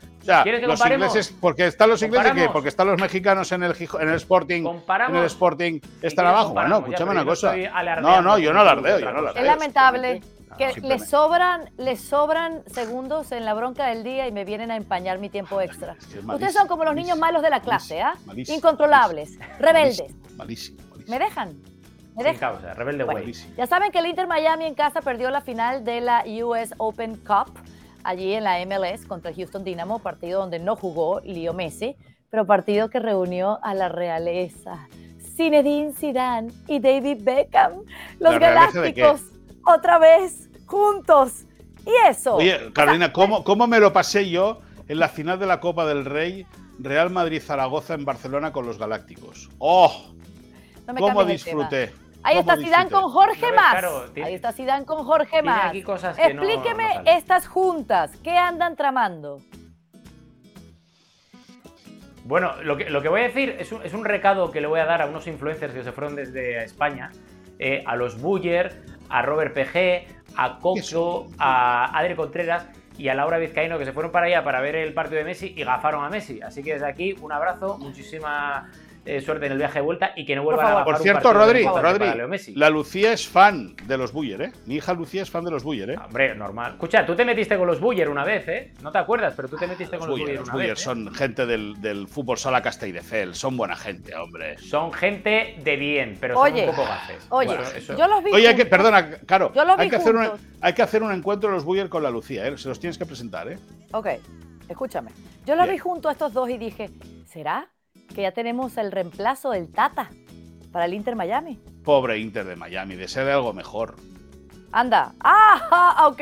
¿Quieres 0.44 0.62
que 0.62 0.68
los 0.68 0.86
ingleses, 0.86 1.36
porque 1.40 1.68
están 1.68 1.90
los 1.90 2.02
ingleses, 2.02 2.34
¿qué? 2.34 2.50
porque 2.52 2.70
están 2.70 2.88
los 2.88 3.00
mexicanos 3.00 3.52
en 3.52 3.64
el, 3.64 3.74
en 4.00 4.10
el 4.10 4.16
Sporting, 4.16 4.66
en 5.10 5.16
el 5.16 5.26
Sporting 5.26 5.80
están 6.02 6.28
abajo. 6.28 6.54
Bueno, 6.54 6.78
escúchame 6.80 7.12
una 7.12 7.26
cosa. 7.26 7.56
No, 8.02 8.22
no, 8.22 8.38
yo 8.38 8.54
no 8.54 8.62
alardeo, 8.62 9.00
yo 9.00 9.12
no 9.12 9.20
alardeo. 9.20 9.42
Es 9.42 9.48
lamentable 9.48 10.22
que 10.58 10.82
le 10.82 11.00
sobran, 11.00 11.70
le 11.78 11.96
sobran 11.96 12.64
segundos 12.68 13.32
en 13.32 13.46
la 13.46 13.54
bronca 13.54 13.88
del 13.88 14.04
día 14.04 14.28
y 14.28 14.32
me 14.32 14.44
vienen 14.46 14.72
a 14.72 14.76
empañar 14.76 15.20
mi 15.20 15.30
tiempo 15.30 15.62
extra. 15.62 15.96
Ustedes 16.28 16.54
son 16.54 16.68
como 16.68 16.84
los 16.84 16.96
niños 16.96 17.18
malos 17.18 17.42
de 17.42 17.50
la 17.50 17.62
clase, 17.62 18.02
¿ah? 18.02 18.16
Incontrolables, 18.36 19.38
rebeldes. 19.60 20.14
Malísimo, 20.36 20.78
¿Me 21.08 21.20
dejan? 21.20 21.58
¿Me 22.16 22.24
Sin 22.24 22.40
causa, 22.40 22.74
rebelde 22.74 23.04
güey. 23.04 23.32
ya 23.56 23.68
saben 23.68 23.92
que 23.92 24.00
el 24.00 24.08
Inter 24.08 24.26
Miami 24.28 24.66
en 24.66 24.74
casa 24.74 25.02
perdió 25.02 25.30
la 25.30 25.42
final 25.42 25.84
de 25.84 26.02
la 26.02 26.24
US 26.44 26.74
Open 26.78 27.16
Cup 27.18 27.54
allí 28.04 28.34
en 28.34 28.44
la 28.44 28.58
MLS 28.66 29.06
contra 29.06 29.30
el 29.30 29.38
Houston 29.38 29.64
Dynamo, 29.64 30.00
partido 30.00 30.40
donde 30.40 30.60
no 30.60 30.76
jugó 30.76 31.20
Leo 31.22 31.54
Messi, 31.54 31.96
pero 32.30 32.46
partido 32.46 32.90
que 32.90 33.00
reunió 33.00 33.60
a 33.62 33.74
la 33.74 33.90
realeza. 33.90 34.88
Zinedine 35.36 35.94
Zidane 35.94 36.52
y 36.68 36.80
David 36.80 37.20
Beckham, 37.22 37.84
los 38.20 38.40
galácticos, 38.40 39.22
otra 39.66 40.00
vez 40.00 40.47
juntos. 40.68 41.46
Y 41.86 42.10
eso. 42.10 42.36
Oye, 42.36 42.72
Carolina, 42.74 43.12
¿cómo, 43.12 43.44
¿cómo 43.44 43.66
me 43.66 43.80
lo 43.80 43.94
pasé 43.94 44.30
yo 44.30 44.60
en 44.88 45.00
la 45.00 45.10
final 45.10 45.40
de 45.40 45.48
la 45.48 45.60
Copa 45.60 45.86
del 45.86 46.06
Rey 46.06 46.46
Real 46.80 47.10
Madrid-Zaragoza 47.10 47.94
en 47.94 48.06
Barcelona 48.06 48.52
con 48.52 48.66
los 48.66 48.78
Galácticos? 48.78 49.50
¡Oh! 49.58 50.14
¿Cómo 51.00 51.26
disfruté? 51.26 51.94
Ahí 52.24 52.38
está 52.40 52.58
Sidán 52.58 52.90
con 52.90 53.04
Jorge 53.04 53.52
Más. 53.54 53.84
Ahí 54.24 54.34
está 54.34 54.52
Sidán 54.52 54.86
con 54.86 55.06
Jorge 55.06 55.42
Más. 55.42 55.74
Explíqueme 55.74 57.02
estas 57.06 57.48
juntas. 57.48 58.12
¿Qué 58.24 58.38
andan 58.38 58.76
tramando? 58.76 59.40
Bueno, 62.26 62.62
lo 62.64 62.76
que, 62.76 62.90
lo 62.90 63.02
que 63.02 63.08
voy 63.08 63.22
a 63.22 63.24
decir 63.24 63.56
es 63.58 63.72
un, 63.72 63.82
es 63.86 63.94
un, 63.94 64.04
recado 64.04 64.52
que 64.52 64.60
le 64.60 64.68
voy 64.68 64.82
a 64.82 64.86
dar 64.86 65.02
a 65.02 65.06
unos 65.06 65.28
influencers 65.28 65.74
que 65.74 65.84
se 65.84 65.94
fueron 65.94 66.14
desde 66.18 66.62
España, 66.62 67.10
eh, 67.58 67.82
a 67.86 67.96
los 67.96 68.20
Buller, 68.20 68.84
a 69.10 69.22
Robert 69.22 69.54
PG, 69.54 70.08
a 70.36 70.60
Coxo, 70.60 71.28
a 71.38 71.98
Adri 71.98 72.16
Contreras 72.16 72.68
y 72.98 73.10
a 73.10 73.14
Laura 73.14 73.38
Vizcaíno 73.38 73.78
que 73.78 73.86
se 73.86 73.94
fueron 73.94 74.12
para 74.12 74.28
allá 74.28 74.44
para 74.44 74.62
ver 74.62 74.76
el 74.76 74.94
partido 74.94 75.20
de 75.20 75.26
Messi 75.26 75.54
y 75.56 75.64
gafaron 75.64 76.04
a 76.04 76.10
Messi. 76.10 76.42
Así 76.42 76.64
que 76.64 76.74
desde 76.74 76.88
aquí 76.88 77.16
un 77.22 77.32
abrazo, 77.32 77.78
muchísima 77.78 78.72
eh, 79.08 79.22
suerte 79.22 79.46
en 79.46 79.54
el 79.54 79.58
viaje 79.58 79.80
de 79.80 79.86
vuelta 79.86 80.12
y 80.16 80.26
que 80.26 80.36
no 80.36 80.44
vuelvan 80.44 80.66
a 80.66 80.70
bajar 80.70 80.86
Por 80.86 80.98
cierto, 80.98 81.34
Rodri, 81.34 81.64
Rodri 81.66 82.54
la 82.56 82.70
Lucía 82.70 83.14
es 83.14 83.28
fan 83.28 83.76
de 83.86 83.98
los 83.98 84.12
Buller, 84.12 84.42
¿eh? 84.42 84.52
Mi 84.66 84.76
hija 84.76 84.94
Lucía 84.94 85.22
es 85.22 85.30
fan 85.30 85.46
de 85.46 85.52
los 85.52 85.64
Buller, 85.64 85.92
¿eh? 85.92 85.98
Hombre, 85.98 86.36
normal. 86.36 86.74
Escucha, 86.74 87.06
tú 87.06 87.16
te 87.16 87.24
metiste 87.24 87.58
con 87.58 87.68
los 87.68 87.80
Buller 87.80 88.10
una 88.10 88.26
vez, 88.26 88.48
¿eh? 88.48 88.74
No 88.82 88.92
te 88.92 88.98
acuerdas, 88.98 89.34
pero 89.36 89.48
tú 89.48 89.56
te 89.56 89.66
metiste 89.66 89.98
con 89.98 90.10
los, 90.10 90.20
Buller, 90.20 90.42
una 90.42 90.52
Buller 90.52 90.70
vez. 90.72 90.80
¿eh? 90.80 90.84
son 90.84 91.14
gente 91.14 91.46
del, 91.46 91.82
del, 91.82 92.08
fútbol 92.08 92.38
sala 92.38 92.62
Castelldefels, 92.62 93.38
son 93.38 93.56
buena 93.56 93.76
gente, 93.76 94.16
hombre. 94.16 94.58
Son 94.58 94.92
gente 94.92 95.56
de 95.64 95.76
bien, 95.78 96.18
pero 96.20 96.36
son 96.36 96.54
un 96.54 96.66
poco 96.66 96.84
gafes. 96.84 97.28
Oye, 97.30 97.58
yo 97.98 98.08
los 98.08 98.24
vi. 98.24 98.32
Oye, 98.34 98.56
que, 98.56 98.66
perdona, 98.66 99.10
Caro, 99.26 99.54
hay, 99.78 99.90
que 99.90 99.96
hacer 99.96 100.16
hay 100.62 100.74
que 100.74 100.82
hacer 100.82 101.02
un 101.02 101.12
encuentro 101.12 101.50
de 101.50 101.56
los 101.56 101.64
Buller 101.64 101.90
con 101.90 102.04
la 102.04 102.10
Lucía, 102.10 102.48
¿eh? 102.48 102.58
Se 102.58 102.68
los 102.68 102.80
tienes 102.80 102.98
que 102.98 103.06
presentar, 103.06 103.48
¿eh? 103.50 103.58
Ok, 103.92 104.08
escúchame. 104.68 105.12
Yo 105.46 105.56
los 105.56 105.68
vi 105.70 105.78
junto 105.78 106.10
a 106.10 106.12
estos 106.12 106.34
dos 106.34 106.50
y 106.50 106.58
dije, 106.58 106.90
¿será? 107.26 107.70
Que 108.18 108.24
ya 108.24 108.32
tenemos 108.32 108.76
el 108.78 108.92
reemplazo 108.92 109.52
del 109.52 109.72
Tata 109.72 110.10
para 110.72 110.86
el 110.86 110.96
Inter 110.96 111.16
Miami. 111.16 111.60
Pobre 111.84 112.18
Inter 112.18 112.46
de 112.46 112.56
Miami, 112.56 112.96
desea 112.96 113.32
algo 113.32 113.54
mejor. 113.54 113.96
Anda. 114.72 115.14
Ah, 115.24 116.08
ok. 116.10 116.22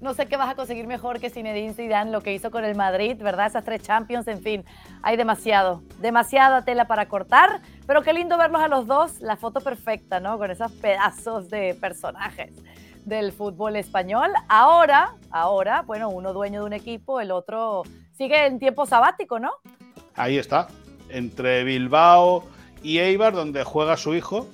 No 0.00 0.14
sé 0.14 0.24
qué 0.24 0.38
vas 0.38 0.48
a 0.48 0.54
conseguir 0.54 0.86
mejor 0.86 1.20
que 1.20 1.28
Zinedine 1.28 1.74
Zidane, 1.74 2.10
lo 2.10 2.22
que 2.22 2.32
hizo 2.32 2.50
con 2.50 2.64
el 2.64 2.76
Madrid, 2.76 3.18
¿verdad? 3.22 3.48
Esas 3.48 3.62
tres 3.62 3.82
Champions, 3.82 4.26
en 4.26 4.40
fin. 4.40 4.64
Hay 5.02 5.18
demasiado, 5.18 5.82
demasiada 5.98 6.64
tela 6.64 6.86
para 6.86 7.08
cortar. 7.08 7.60
Pero 7.86 8.00
qué 8.00 8.14
lindo 8.14 8.38
verlos 8.38 8.62
a 8.62 8.68
los 8.68 8.86
dos. 8.86 9.20
La 9.20 9.36
foto 9.36 9.60
perfecta, 9.60 10.18
¿no? 10.18 10.38
Con 10.38 10.50
esos 10.50 10.72
pedazos 10.72 11.50
de 11.50 11.74
personajes 11.78 12.54
del 13.04 13.32
fútbol 13.32 13.76
español. 13.76 14.30
Ahora, 14.48 15.16
ahora, 15.30 15.82
bueno, 15.82 16.08
uno 16.08 16.32
dueño 16.32 16.60
de 16.60 16.66
un 16.68 16.72
equipo, 16.72 17.20
el 17.20 17.32
otro 17.32 17.82
sigue 18.12 18.46
en 18.46 18.58
tiempo 18.58 18.86
sabático, 18.86 19.38
¿no? 19.38 19.50
Ahí 20.14 20.38
está 20.38 20.68
entre 21.12 21.64
Bilbao 21.64 22.44
y 22.82 22.98
Eibar, 22.98 23.32
donde 23.32 23.64
juega 23.64 23.96
su 23.96 24.14
hijo. 24.14 24.46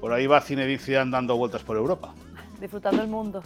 Por 0.00 0.12
ahí 0.12 0.26
va 0.26 0.40
Zinedine 0.40 1.10
dando 1.10 1.36
vueltas 1.36 1.62
por 1.62 1.76
Europa. 1.76 2.14
Disfrutando 2.60 3.02
el 3.02 3.08
mundo. 3.08 3.42